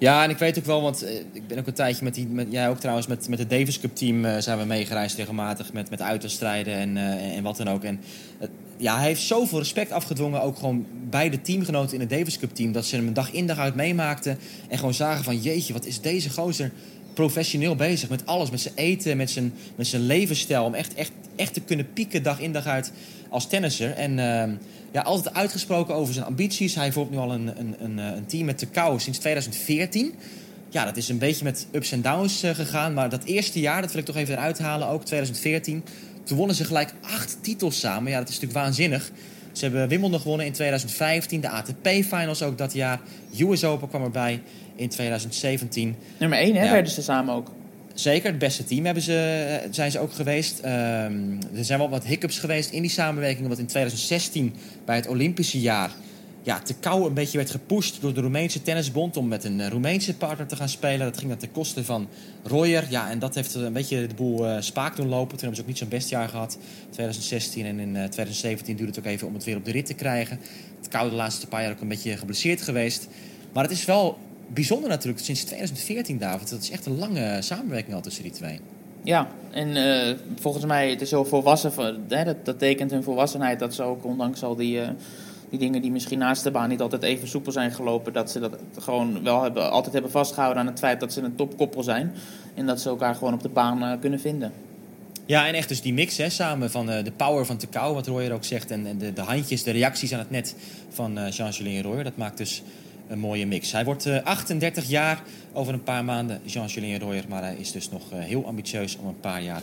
Ja, 0.01 0.25
en 0.25 0.31
ik 0.31 0.39
weet 0.39 0.59
ook 0.59 0.65
wel, 0.65 0.83
want 0.83 1.03
eh, 1.03 1.15
ik 1.33 1.47
ben 1.47 1.59
ook 1.59 1.67
een 1.67 1.73
tijdje 1.73 2.05
met 2.05 2.15
die, 2.15 2.27
met, 2.27 2.47
jij 2.51 2.69
ook 2.69 2.79
trouwens, 2.79 3.07
met, 3.07 3.29
met 3.29 3.39
het 3.39 3.51
Davis 3.51 3.81
Cup 3.81 3.95
team 3.95 4.25
eh, 4.25 4.39
zijn 4.39 4.59
we 4.59 4.65
meegereisd 4.65 5.17
regelmatig 5.17 5.73
met, 5.73 5.91
met 5.91 6.01
en, 6.01 6.97
eh, 6.97 7.37
en 7.37 7.43
wat 7.43 7.57
dan 7.57 7.69
ook. 7.69 7.85
En 7.85 8.01
ja, 8.81 8.97
hij 8.97 9.07
heeft 9.07 9.23
zoveel 9.23 9.59
respect 9.59 9.93
afgedwongen, 9.93 10.43
ook 10.43 10.57
gewoon 10.57 10.87
bij 11.11 11.31
de 11.31 11.41
teamgenoten 11.41 11.95
in 11.95 12.01
het 12.01 12.11
Davis 12.11 12.39
Cup 12.39 12.55
team, 12.55 12.73
dat 12.73 12.85
ze 12.85 12.97
hem 12.97 13.07
een 13.07 13.15
dag 13.15 13.33
in 13.33 13.47
dag 13.47 13.59
uit 13.59 13.75
meemaakten 13.75 14.39
en 14.69 14.79
gewoon 14.79 14.95
zagen 14.95 15.25
van 15.25 15.39
jeetje, 15.39 15.73
wat 15.73 15.87
is 15.87 16.01
deze 16.01 16.31
gozer 16.31 16.73
professioneel 17.15 17.77
bezig 17.77 18.09
met 18.09 18.27
alles, 18.27 18.51
met 18.51 18.61
zijn 18.61 18.75
eten, 18.75 19.17
met 19.17 19.31
zijn, 19.31 19.53
met 19.75 19.87
zijn 19.87 20.03
levensstijl, 20.07 20.65
om 20.65 20.75
echt, 20.75 20.95
echt, 20.95 21.13
echt 21.37 21.55
te 21.55 21.61
kunnen 21.61 21.93
pieken 21.93 22.23
dag 22.23 22.41
in 22.41 22.53
dag 22.53 22.67
uit 22.67 22.93
als 23.29 23.47
tennisser. 23.47 23.93
En 23.93 24.19
ehm, 24.19 24.51
ja, 24.93 25.03
altijd 25.03 25.35
uitgesproken 25.35 25.95
over 25.95 26.15
zijn 26.15 26.27
ambities. 26.27 26.75
Hij 26.75 26.93
vormt 26.93 27.11
nu 27.11 27.17
al 27.17 27.33
een, 27.33 27.59
een, 27.59 27.75
een, 27.79 27.99
eh, 27.99 28.17
een 28.17 28.27
team 28.27 28.45
met 28.45 28.59
Tekau 28.59 29.01
sinds 29.01 29.19
2014. 29.19 30.15
Ja, 30.69 30.85
dat 30.85 30.97
is 30.97 31.09
een 31.09 31.19
beetje 31.19 31.45
met 31.45 31.67
ups 31.73 31.93
en 31.93 32.03
downs 32.03 32.43
eh, 32.43 32.55
gegaan. 32.55 32.95
Maar 32.95 33.09
dat 33.09 33.25
eerste 33.25 33.61
jaar, 33.61 33.81
dat 33.81 33.91
wil 33.91 34.01
ik 34.01 34.07
toch 34.07 34.17
even 34.17 34.35
eruit 34.35 34.59
halen, 34.59 34.89
ook 34.89 35.05
2014. 35.05 35.85
Toen 36.31 36.39
wonnen 36.39 36.57
ze 36.57 36.65
gelijk 36.65 36.93
acht 37.01 37.39
titels 37.43 37.81
samen. 37.81 38.11
Ja, 38.11 38.19
dat 38.19 38.29
is 38.29 38.35
natuurlijk 38.35 38.61
waanzinnig. 38.61 39.11
Ze 39.53 39.65
hebben 39.65 39.89
Wimbledon 39.89 40.21
gewonnen 40.21 40.47
in 40.47 40.53
2015. 40.53 41.41
De 41.41 41.49
ATP-finals 41.49 42.43
ook 42.43 42.59
dat 42.59 42.73
jaar. 42.73 43.01
US 43.39 43.65
Open 43.65 43.89
kwam 43.89 44.03
erbij 44.03 44.43
in 44.77 44.89
2017. 44.89 45.97
Nummer 46.19 46.39
1 46.39 46.55
hè, 46.55 46.65
Ja. 46.65 46.73
werden 46.73 46.93
ze 46.93 47.03
samen 47.03 47.35
ook. 47.35 47.51
Zeker, 47.95 48.31
het 48.31 48.39
beste 48.39 48.65
team 48.65 48.85
hebben 48.85 49.03
ze, 49.03 49.47
eh, 49.63 49.69
zijn 49.71 49.91
ze 49.91 49.99
ook 49.99 50.13
geweest. 50.13 50.59
Ehm, 50.59 50.73
er 51.55 51.65
zijn 51.65 51.79
wel 51.79 51.89
wat 51.91 52.05
hiccups 52.05 52.39
geweest 52.39 52.71
in 52.71 52.83
die 52.83 52.91
samenwerking. 52.91 53.43
Omdat 53.43 53.59
in 53.59 53.67
2016 53.67 54.55
bij 54.85 54.97
het 54.97 55.09
Olympische 55.09 55.61
jaar 55.61 55.91
ja, 56.43 56.59
te 56.61 56.75
kou 56.75 57.07
een 57.07 57.15
beetje 57.15 57.39
werd 57.39 57.51
gepusht 57.51 58.01
door 58.01 58.15
de 58.15 58.21
Roemeense 58.21 58.63
tennisbond 58.63 59.17
om 59.17 59.29
met 59.29 59.45
een 59.45 59.61
eh, 59.61 59.69
Roemeense 59.69 60.15
partner 60.15 60.47
te 60.47 60.57
gaan 60.57 60.69
spelen. 60.69 60.99
Dat 60.99 61.19
ging 61.19 61.29
dan 61.29 61.39
ten 61.39 61.53
koste 61.53 61.85
van 61.85 62.09
Royer. 62.43 62.87
Ja, 62.89 63.11
en 63.11 63.19
dat 63.19 63.35
heeft 63.35 63.55
een 63.55 63.73
beetje 63.73 64.07
de 64.07 64.15
boel 64.15 64.47
eh, 64.47 64.61
spaak 64.61 64.97
doen 64.97 65.09
lopen. 65.09 65.29
Toen 65.29 65.39
hebben 65.39 65.57
ze 65.57 65.63
ook 65.63 65.69
niet 65.69 65.79
zo'n 65.79 65.89
best 65.89 66.09
jaar 66.09 66.29
gehad. 66.29 66.59
2016 66.91 67.67
en 67.67 67.79
in 67.79 67.97
eh, 67.97 68.05
2017 68.05 68.77
duurde 68.77 68.93
het 68.93 69.01
ook 69.01 69.13
even 69.13 69.27
om 69.27 69.35
het 69.35 69.45
weer 69.45 69.57
op 69.57 69.65
de 69.65 69.71
rit 69.71 69.87
te 69.87 69.95
krijgen. 69.95 70.41
Kou 70.89 71.11
de 71.11 71.17
laatste 71.17 71.47
paar 71.47 71.63
jaar 71.63 71.73
ook 71.73 71.81
een 71.81 71.89
beetje 71.89 72.17
geblesseerd 72.17 72.63
geweest. 72.63 73.09
Maar 73.53 73.63
het 73.63 73.73
is 73.73 73.85
wel 73.85 74.19
bijzonder 74.47 74.89
natuurlijk 74.89 75.25
sinds 75.25 75.45
2014, 75.45 76.19
David. 76.19 76.51
Dat 76.51 76.63
is 76.63 76.71
echt 76.71 76.87
een 76.87 76.99
lange 76.99 77.43
samenwerking 77.43 77.95
al 77.95 78.01
tussen 78.01 78.23
die 78.23 78.33
twee. 78.33 78.61
Ja, 79.03 79.29
en 79.51 79.77
eh, 79.77 80.17
volgens 80.41 80.65
mij 80.65 80.91
het 80.91 81.01
is 81.01 81.09
zo 81.09 81.25
volwassen. 81.25 81.73
Hè, 82.09 82.25
dat, 82.25 82.45
dat 82.45 82.59
tekent 82.59 82.91
hun 82.91 83.03
volwassenheid. 83.03 83.59
Dat 83.59 83.75
ze 83.75 83.83
ook, 83.83 84.05
ondanks 84.05 84.43
al 84.43 84.57
die, 84.57 84.81
eh, 84.81 84.89
die 85.51 85.59
dingen 85.59 85.83
die 85.83 85.91
misschien 85.91 86.19
naast 86.19 86.43
de 86.43 86.51
baan 86.51 86.69
niet 86.69 86.81
altijd 86.81 87.03
even 87.03 87.29
soepel 87.29 87.53
zijn 87.53 87.73
gelopen, 87.73 88.13
dat 88.13 88.31
ze 88.31 88.41
dat 88.41 88.57
gewoon 88.79 89.23
wel 89.23 89.43
hebben, 89.43 89.71
altijd 89.71 89.93
hebben 89.93 90.11
vastgehouden 90.11 90.63
aan 90.63 90.69
het 90.69 90.79
feit 90.79 91.01
dat 91.01 91.13
ze 91.13 91.23
een 91.23 91.35
topkoppel 91.35 91.83
zijn. 91.83 92.15
En 92.55 92.67
dat 92.67 92.81
ze 92.81 92.89
elkaar 92.89 93.15
gewoon 93.15 93.35
op 93.35 93.43
de 93.43 93.49
baan 93.49 93.83
eh, 93.83 94.01
kunnen 94.01 94.21
vinden. 94.21 94.53
Ja, 95.31 95.47
en 95.47 95.55
echt 95.55 95.69
dus 95.69 95.81
die 95.81 95.93
mix 95.93 96.17
hè, 96.17 96.31
samen 96.31 96.71
van 96.71 96.91
eh, 96.91 97.05
de 97.05 97.13
power 97.13 97.47
van 97.47 97.57
Tekau, 97.57 97.95
wat 97.95 98.07
Royer 98.07 98.33
ook 98.33 98.45
zegt, 98.45 98.71
en, 98.71 98.87
en 98.87 98.99
de, 98.99 99.13
de 99.13 99.21
handjes, 99.21 99.63
de 99.63 99.71
reacties 99.71 100.13
aan 100.13 100.19
het 100.19 100.31
net 100.31 100.55
van 100.89 101.19
eh, 101.19 101.31
Jean-Julien 101.31 101.83
Royer. 101.83 102.05
Dat 102.05 102.17
maakt 102.17 102.37
dus 102.37 102.63
een 103.09 103.19
mooie 103.19 103.47
mix. 103.47 103.73
Hij 103.73 103.85
wordt 103.85 104.07
eh, 104.07 104.23
38 104.25 104.89
jaar 104.89 105.23
over 105.53 105.75
een 105.75 105.83
paar 105.83 106.05
maanden, 106.05 106.41
Jean-Julien 106.45 106.99
Royer, 107.01 107.25
maar 107.29 107.43
hij 107.43 107.57
is 107.59 107.73
dus 107.73 107.91
nog 107.91 108.03
heel 108.11 108.47
ambitieus 108.47 108.97
om 108.97 109.07
een 109.07 109.21
paar 109.21 109.43
jaar 109.43 109.63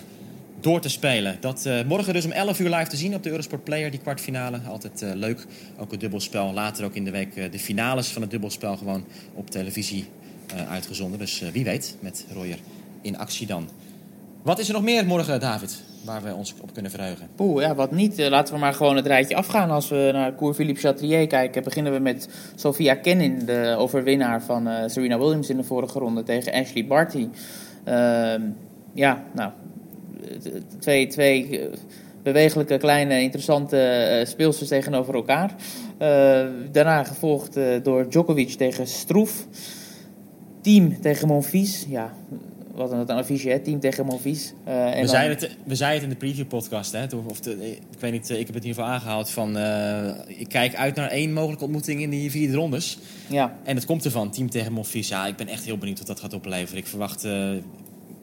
door 0.60 0.80
te 0.80 0.90
spelen. 0.90 1.38
Dat 1.40 1.66
eh, 1.66 1.84
morgen 1.88 2.14
dus 2.14 2.26
om 2.26 2.32
11 2.32 2.60
uur 2.60 2.70
live 2.70 2.90
te 2.90 2.98
zien 2.98 3.16
op 3.16 3.24
de 3.24 3.30
Eurosport 3.30 3.64
Player, 3.64 3.92
die 3.92 4.00
kwartfinale. 4.00 4.60
Altijd 4.68 5.02
eh, 5.02 5.10
leuk, 5.14 5.46
ook 5.78 5.92
het 5.92 6.00
dubbelspel. 6.00 6.54
Later 6.54 6.86
ook 6.86 6.96
in 6.96 7.04
de 7.04 7.12
week 7.12 7.36
eh, 7.36 7.52
de 7.52 7.60
finales 7.60 8.08
van 8.08 8.22
het 8.22 8.32
dubbelspel 8.32 8.78
gewoon 8.78 9.06
op 9.34 9.50
televisie 9.50 10.06
uitgezonden. 10.70 11.20
Dus 11.20 11.44
wie 11.54 11.64
weet, 11.64 11.96
met 12.00 12.26
Royer 12.34 12.58
in 13.02 13.18
actie 13.18 13.48
dan. 13.48 13.70
Wat 14.42 14.60
is 14.60 14.68
er 14.68 14.74
nog 14.74 14.84
meer 14.84 15.06
morgen, 15.06 15.40
David, 15.40 15.84
waar 16.06 16.24
we 16.24 16.34
ons 16.34 16.54
op 16.62 16.74
kunnen 16.74 16.92
verheugen? 16.92 17.28
Poeh, 17.36 17.62
ja, 17.62 17.76
wat 17.76 17.92
niet. 17.92 18.18
Laten 18.18 18.54
we 18.54 18.60
maar 18.60 18.74
gewoon 18.74 18.96
het 18.96 19.06
rijtje 19.06 19.36
afgaan. 19.36 19.72
Als 19.72 19.90
we 19.90 20.10
naar 20.14 20.36
Cour 20.36 20.54
Philippe 20.54 20.80
Chatrier 20.80 21.28
kijken, 21.28 21.64
beginnen 21.64 21.94
we 21.94 22.00
met 22.00 22.30
Sophia 22.56 22.96
Kenin, 22.96 23.46
de 23.46 23.76
overwinnaar 23.78 24.44
van 24.44 24.70
Serena 24.86 25.18
Williams 25.20 25.50
in 25.50 25.58
de 25.58 25.64
vorige 25.64 26.00
ronde 26.00 26.24
tegen 26.24 26.54
Ashley 26.54 26.86
Barty. 26.86 27.28
Ehm, 27.84 28.42
ja, 28.94 29.24
nou, 29.34 29.52
twee, 30.80 31.08
twee 31.08 31.60
eh, 31.60 31.68
bewegelijke, 32.24 32.78
kleine, 32.78 33.22
interessante 33.22 33.78
eh, 33.80 34.26
speelsters 34.26 34.70
tegenover 34.70 35.14
elkaar. 35.16 35.56
Eh, 35.98 36.46
daarna 36.72 37.04
gevolgd 37.04 37.58
door 37.84 38.10
Djokovic 38.10 38.50
tegen 38.50 38.88
Stroef. 38.88 39.48
Team 40.62 41.02
tegen 41.02 41.28
Monfils. 41.28 41.86
Ja, 41.90 42.14
wat 42.76 42.92
een, 42.92 43.00
een 43.00 43.10
affiche, 43.10 43.50
hè? 43.50 43.60
Team 43.60 43.80
tegen 43.80 44.06
Monfils. 44.06 44.54
En 44.64 44.90
We 44.90 44.96
dan- 44.98 45.08
zeiden, 45.08 45.38
het, 45.38 45.58
we 45.64 45.76
zeiden 45.76 46.02
het 46.02 46.12
in 46.12 46.20
de 46.20 46.26
preview 46.26 46.48
podcast, 46.48 46.92
hè? 46.92 47.06
Of, 47.28 47.40
de, 47.40 47.72
ik 47.72 48.00
weet 48.00 48.12
niet, 48.12 48.30
ik 48.30 48.46
heb 48.46 48.56
het 48.56 48.64
in 48.64 48.70
ieder 48.70 48.84
geval 48.84 48.86
aangehaald 48.86 49.30
van... 49.30 49.58
ik 50.28 50.48
kijk 50.48 50.76
uit 50.76 50.96
naar 50.96 51.10
één 51.10 51.34
mogelijke 51.34 51.64
ontmoeting 51.64 52.02
in 52.02 52.10
die 52.10 52.32
vierde 52.32 52.56
rondes. 52.56 52.98
Ja. 53.30 53.58
En 53.64 53.76
het 53.76 53.86
komt 53.86 54.06
ervan, 54.06 54.32
team 54.32 54.50
tegen 54.50 54.74
Monfils. 54.74 55.08
Ja, 55.08 55.28
ik 55.28 55.36
ben 55.36 55.48
echt 55.48 55.66
heel 55.66 55.78
benieuwd 55.78 55.98
wat 55.98 56.08
dat 56.08 56.20
gaat 56.20 56.34
opleveren. 56.34 56.78
Ik 56.78 56.88
verwacht 56.88 57.28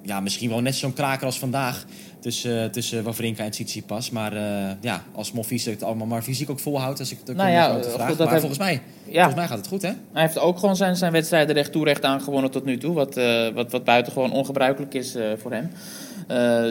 ja, 0.05 0.21
misschien 0.21 0.49
wel 0.51 0.61
net 0.61 0.75
zo'n 0.75 0.93
kraker 0.93 1.27
als 1.27 1.39
vandaag 1.39 1.85
tussen, 2.21 2.63
eh, 2.63 2.71
tussen 2.71 3.05
Wawrinka 3.05 3.45
en 3.45 3.51
Tsitsipas. 3.51 4.11
Maar 4.11 4.33
eh, 4.33 4.73
ja, 4.81 5.03
als 5.13 5.33
Monfils 5.33 5.65
het 5.65 5.83
allemaal 5.83 6.07
maar 6.07 6.23
fysiek 6.23 6.51
ook 6.51 6.59
volhoudt, 6.59 6.99
als 6.99 7.13
ik 7.13 7.19
het 7.19 7.31
ook 7.31 7.37
Nou 7.37 7.51
ja, 7.51 7.65
grote 7.65 7.89
goed, 7.89 7.93
vraag. 7.93 8.19
Maar 8.19 8.39
volgens 8.39 8.59
mij, 8.59 8.81
Ja. 9.05 9.13
volgens 9.15 9.35
mij 9.35 9.47
gaat 9.47 9.59
het 9.59 9.67
goed, 9.67 9.83
hè? 9.83 9.93
Hij 10.13 10.23
heeft 10.23 10.39
ook 10.39 10.59
gewoon 10.59 10.77
zijn, 10.77 10.97
zijn 10.97 11.13
wedstrijden 11.13 11.55
recht 11.55 11.73
toe 11.73 11.85
recht 11.85 12.05
aangewonnen 12.05 12.51
tot 12.51 12.65
nu 12.65 12.79
toe. 12.79 12.95
Wat, 12.95 13.17
eh, 13.17 13.49
wat, 13.49 13.71
wat 13.71 13.85
buitengewoon 13.85 14.33
ongebruikelijk 14.33 14.95
is 14.95 15.17
voor 15.37 15.53
hem. 15.53 15.71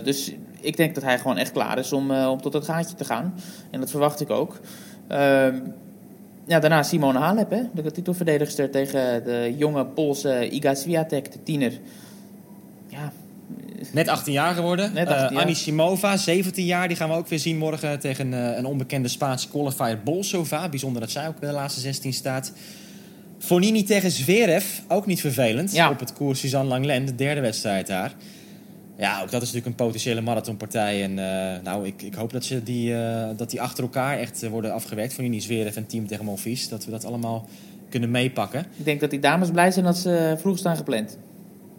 Dus 0.03 0.31
ik 0.61 0.77
denk 0.77 0.95
dat 0.95 1.03
hij 1.03 1.19
gewoon 1.19 1.37
echt 1.37 1.51
klaar 1.51 1.77
is 1.77 1.91
om, 1.91 2.11
om 2.11 2.41
tot 2.41 2.53
het 2.53 2.65
gaatje 2.65 2.95
te 2.95 3.05
gaan. 3.05 3.33
En 3.71 3.79
dat 3.79 3.89
verwacht 3.89 4.21
ik 4.21 4.29
ook. 4.29 4.59
Ehm, 5.07 5.59
ja, 6.45 6.59
daarna 6.59 6.83
Simone 6.83 7.19
Halep, 7.19 7.49
hè, 7.49 7.61
de 7.73 7.91
titelverdedigster 7.91 8.69
tegen 8.71 9.23
de 9.23 9.53
jonge 9.57 9.85
Poolse 9.85 10.49
Iga 10.49 10.73
Swiatek, 10.75 11.31
de 11.31 11.43
tiener. 11.43 11.79
Ja, 12.87 13.11
Net 13.91 14.07
18 14.07 14.33
jaar 14.33 14.53
geworden. 14.53 14.93
Net 14.93 15.07
Eh, 15.07 15.13
18 15.13 15.31
jaar. 15.31 15.41
Annie 15.41 15.55
Simova, 15.55 16.17
17 16.17 16.65
jaar. 16.65 16.87
Die 16.87 16.97
gaan 16.97 17.09
we 17.09 17.15
ook 17.15 17.27
weer 17.27 17.39
zien 17.39 17.57
morgen 17.57 17.99
tegen 17.99 18.33
eh, 18.33 18.57
een 18.57 18.65
onbekende 18.65 19.07
Spaanse 19.07 19.49
qualifier 19.49 19.99
Bolsova. 20.03 20.69
Bijzonder 20.69 21.01
dat 21.01 21.11
zij 21.11 21.27
ook 21.27 21.39
bij 21.39 21.49
de 21.49 21.55
laatste 21.55 21.79
16 21.79 22.13
staat. 22.13 22.53
Fonini 23.39 23.83
tegen 23.83 24.11
Zverev, 24.11 24.65
ook 24.87 25.05
niet 25.05 25.21
vervelend. 25.21 25.79
Op 25.89 25.99
het 25.99 26.13
koers 26.13 26.39
Suzanne 26.39 26.69
Langlen, 26.69 27.05
de 27.05 27.15
derde 27.15 27.41
wedstrijd 27.41 27.87
daar. 27.87 28.13
Ja, 28.97 29.21
ook 29.21 29.31
dat 29.31 29.41
is 29.41 29.51
natuurlijk 29.51 29.65
een 29.65 29.85
potentiële 29.85 30.21
marathonpartij. 30.21 31.03
En 31.03 31.19
eh, 31.19 31.61
nou, 31.63 31.85
ik, 31.85 32.01
ik 32.01 32.13
hoop 32.13 32.31
dat, 32.31 32.45
ze 32.45 32.63
die, 32.63 32.95
eh, 32.95 33.29
dat 33.35 33.49
die 33.49 33.61
achter 33.61 33.83
elkaar 33.83 34.17
echt 34.19 34.43
eh, 34.43 34.49
worden 34.49 34.73
afgewerkt. 34.73 35.13
Fonini, 35.13 35.41
Zverev 35.41 35.75
en 35.75 35.85
team 35.85 36.07
tegen 36.07 36.25
Monfils. 36.25 36.69
Dat 36.69 36.85
we 36.85 36.91
dat 36.91 37.05
allemaal 37.05 37.47
kunnen 37.89 38.11
meepakken. 38.11 38.65
ik 38.77 38.85
denk 38.85 38.99
dat 38.99 39.09
die 39.09 39.19
dames 39.19 39.49
blij 39.49 39.71
zijn 39.71 39.85
dat 39.85 39.97
ze 39.97 40.35
vroeg 40.39 40.57
staan 40.57 40.75
gepland. 40.75 41.17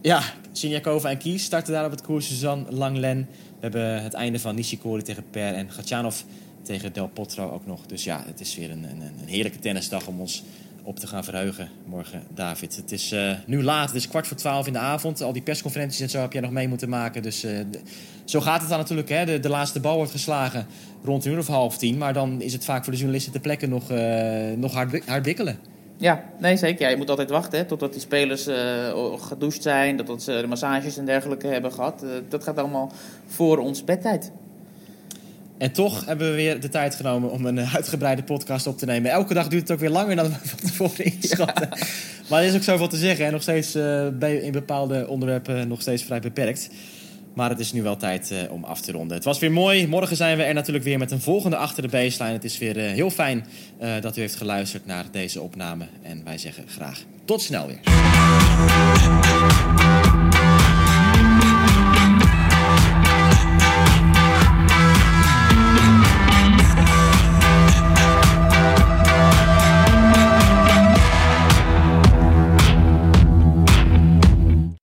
Ja, 0.04 0.22
Siniakova 0.52 1.10
en 1.10 1.18
Kies 1.18 1.44
starten 1.44 1.72
daar 1.72 1.84
op 1.84 1.90
het 1.90 2.02
koers. 2.02 2.26
Suzanne 2.26 2.72
Langlen. 2.72 3.28
We 3.28 3.60
hebben 3.60 4.02
het 4.02 4.14
einde 4.14 4.38
van 4.38 4.54
Nishikori 4.54 5.02
tegen 5.02 5.24
Per 5.30 5.54
en 5.54 5.70
Gatjanov 5.70 6.20
tegen 6.62 6.92
Del 6.92 7.08
Potro 7.08 7.50
ook 7.50 7.66
nog. 7.66 7.86
Dus 7.86 8.04
ja, 8.04 8.22
het 8.26 8.40
is 8.40 8.56
weer 8.56 8.70
een, 8.70 8.84
een, 8.84 9.00
een 9.00 9.28
heerlijke 9.28 9.58
tennisdag 9.58 10.06
om 10.06 10.20
ons 10.20 10.44
op 10.82 10.98
te 10.98 11.06
gaan 11.06 11.24
verheugen 11.24 11.68
morgen, 11.86 12.22
David. 12.34 12.76
Het 12.76 12.92
is 12.92 13.12
eh, 13.12 13.32
nu 13.46 13.62
laat, 13.62 13.86
het 13.86 13.96
is 13.96 14.08
kwart 14.08 14.26
voor 14.26 14.36
twaalf 14.36 14.66
in 14.66 14.72
de 14.72 14.78
avond. 14.78 15.22
Al 15.22 15.32
die 15.32 15.42
persconferenties 15.42 16.00
en 16.00 16.10
zo 16.10 16.20
heb 16.20 16.32
jij 16.32 16.42
nog 16.42 16.50
mee 16.50 16.68
moeten 16.68 16.88
maken. 16.88 17.22
Dus 17.22 17.44
eh, 17.44 17.58
zo 18.24 18.40
gaat 18.40 18.60
het 18.60 18.68
dan 18.68 18.78
natuurlijk. 18.78 19.08
Hè? 19.08 19.24
De, 19.24 19.40
de 19.40 19.48
laatste 19.48 19.80
bal 19.80 19.96
wordt 19.96 20.12
geslagen 20.12 20.66
rond 21.04 21.24
een 21.24 21.32
uur 21.32 21.38
of 21.38 21.46
half 21.46 21.78
tien. 21.78 21.98
Maar 21.98 22.12
dan 22.12 22.40
is 22.40 22.52
het 22.52 22.64
vaak 22.64 22.82
voor 22.82 22.92
de 22.92 22.98
journalisten 22.98 23.32
ter 23.32 23.40
plekke 23.40 23.66
nog, 23.66 23.90
eh, 23.90 24.52
nog 24.56 24.72
hard, 24.72 25.08
hard 25.08 25.24
wikkelen. 25.24 25.58
Ja, 26.04 26.24
nee 26.38 26.56
zeker. 26.56 26.84
Ja, 26.84 26.88
je 26.88 26.96
moet 26.96 27.10
altijd 27.10 27.30
wachten 27.30 27.58
hè, 27.58 27.64
totdat 27.64 27.92
die 27.92 28.00
spelers 28.00 28.46
eh, 28.46 29.20
gedoucht 29.20 29.62
zijn, 29.62 29.96
totdat 29.96 30.22
ze 30.22 30.38
de 30.40 30.46
massages 30.46 30.96
en 30.96 31.04
dergelijke 31.04 31.46
hebben 31.46 31.72
gehad. 31.72 32.02
Eh, 32.02 32.08
dat 32.28 32.44
gaat 32.44 32.58
allemaal 32.58 32.92
voor 33.26 33.58
ons 33.58 33.84
bedtijd. 33.84 34.32
En 35.58 35.72
toch 35.72 36.06
hebben 36.06 36.30
we 36.30 36.34
weer 36.36 36.60
de 36.60 36.68
tijd 36.68 36.94
genomen 36.94 37.30
om 37.30 37.46
een 37.46 37.58
eh, 37.58 37.74
uitgebreide 37.74 38.22
podcast 38.22 38.66
op 38.66 38.78
te 38.78 38.86
nemen. 38.86 39.10
Elke 39.10 39.34
dag 39.34 39.48
duurt 39.48 39.62
het 39.62 39.70
ook 39.70 39.78
weer 39.78 39.90
langer 39.90 40.16
dan 40.16 40.28
we 40.30 40.34
van 40.42 40.58
tevoren 40.58 41.04
inschatten. 41.04 41.68
Maar 42.28 42.40
er 42.40 42.48
is 42.48 42.54
ook 42.54 42.62
zoveel 42.62 42.88
te 42.88 42.96
zeggen 42.96 43.26
en 43.26 43.32
nog 43.32 43.42
steeds 43.42 43.72
bij, 44.18 44.36
in 44.36 44.52
bepaalde 44.52 45.08
onderwerpen 45.08 45.68
nog 45.68 45.80
steeds 45.80 46.02
vrij 46.02 46.20
beperkt. 46.20 46.70
Maar 47.34 47.50
het 47.50 47.58
is 47.58 47.72
nu 47.72 47.82
wel 47.82 47.96
tijd 47.96 48.30
eh, 48.30 48.52
om 48.52 48.64
af 48.64 48.80
te 48.80 48.92
ronden. 48.92 49.16
Het 49.16 49.24
was 49.24 49.38
weer 49.38 49.52
mooi. 49.52 49.88
Morgen 49.88 50.16
zijn 50.16 50.36
we 50.36 50.42
er 50.42 50.54
natuurlijk 50.54 50.84
weer 50.84 50.98
met 50.98 51.10
een 51.10 51.20
volgende 51.20 51.56
achter 51.56 51.82
de 51.82 51.88
baseline. 51.88 52.32
Het 52.32 52.44
is 52.44 52.58
weer 52.58 52.78
eh, 52.78 52.92
heel 52.92 53.10
fijn 53.10 53.46
eh, 53.78 53.92
dat 54.00 54.16
u 54.16 54.20
heeft 54.20 54.36
geluisterd 54.36 54.86
naar 54.86 55.04
deze 55.10 55.40
opname. 55.40 55.86
En 56.02 56.24
wij 56.24 56.38
zeggen 56.38 56.64
graag 56.68 57.02
tot 57.24 57.42
snel 57.42 57.66
weer. 57.66 57.80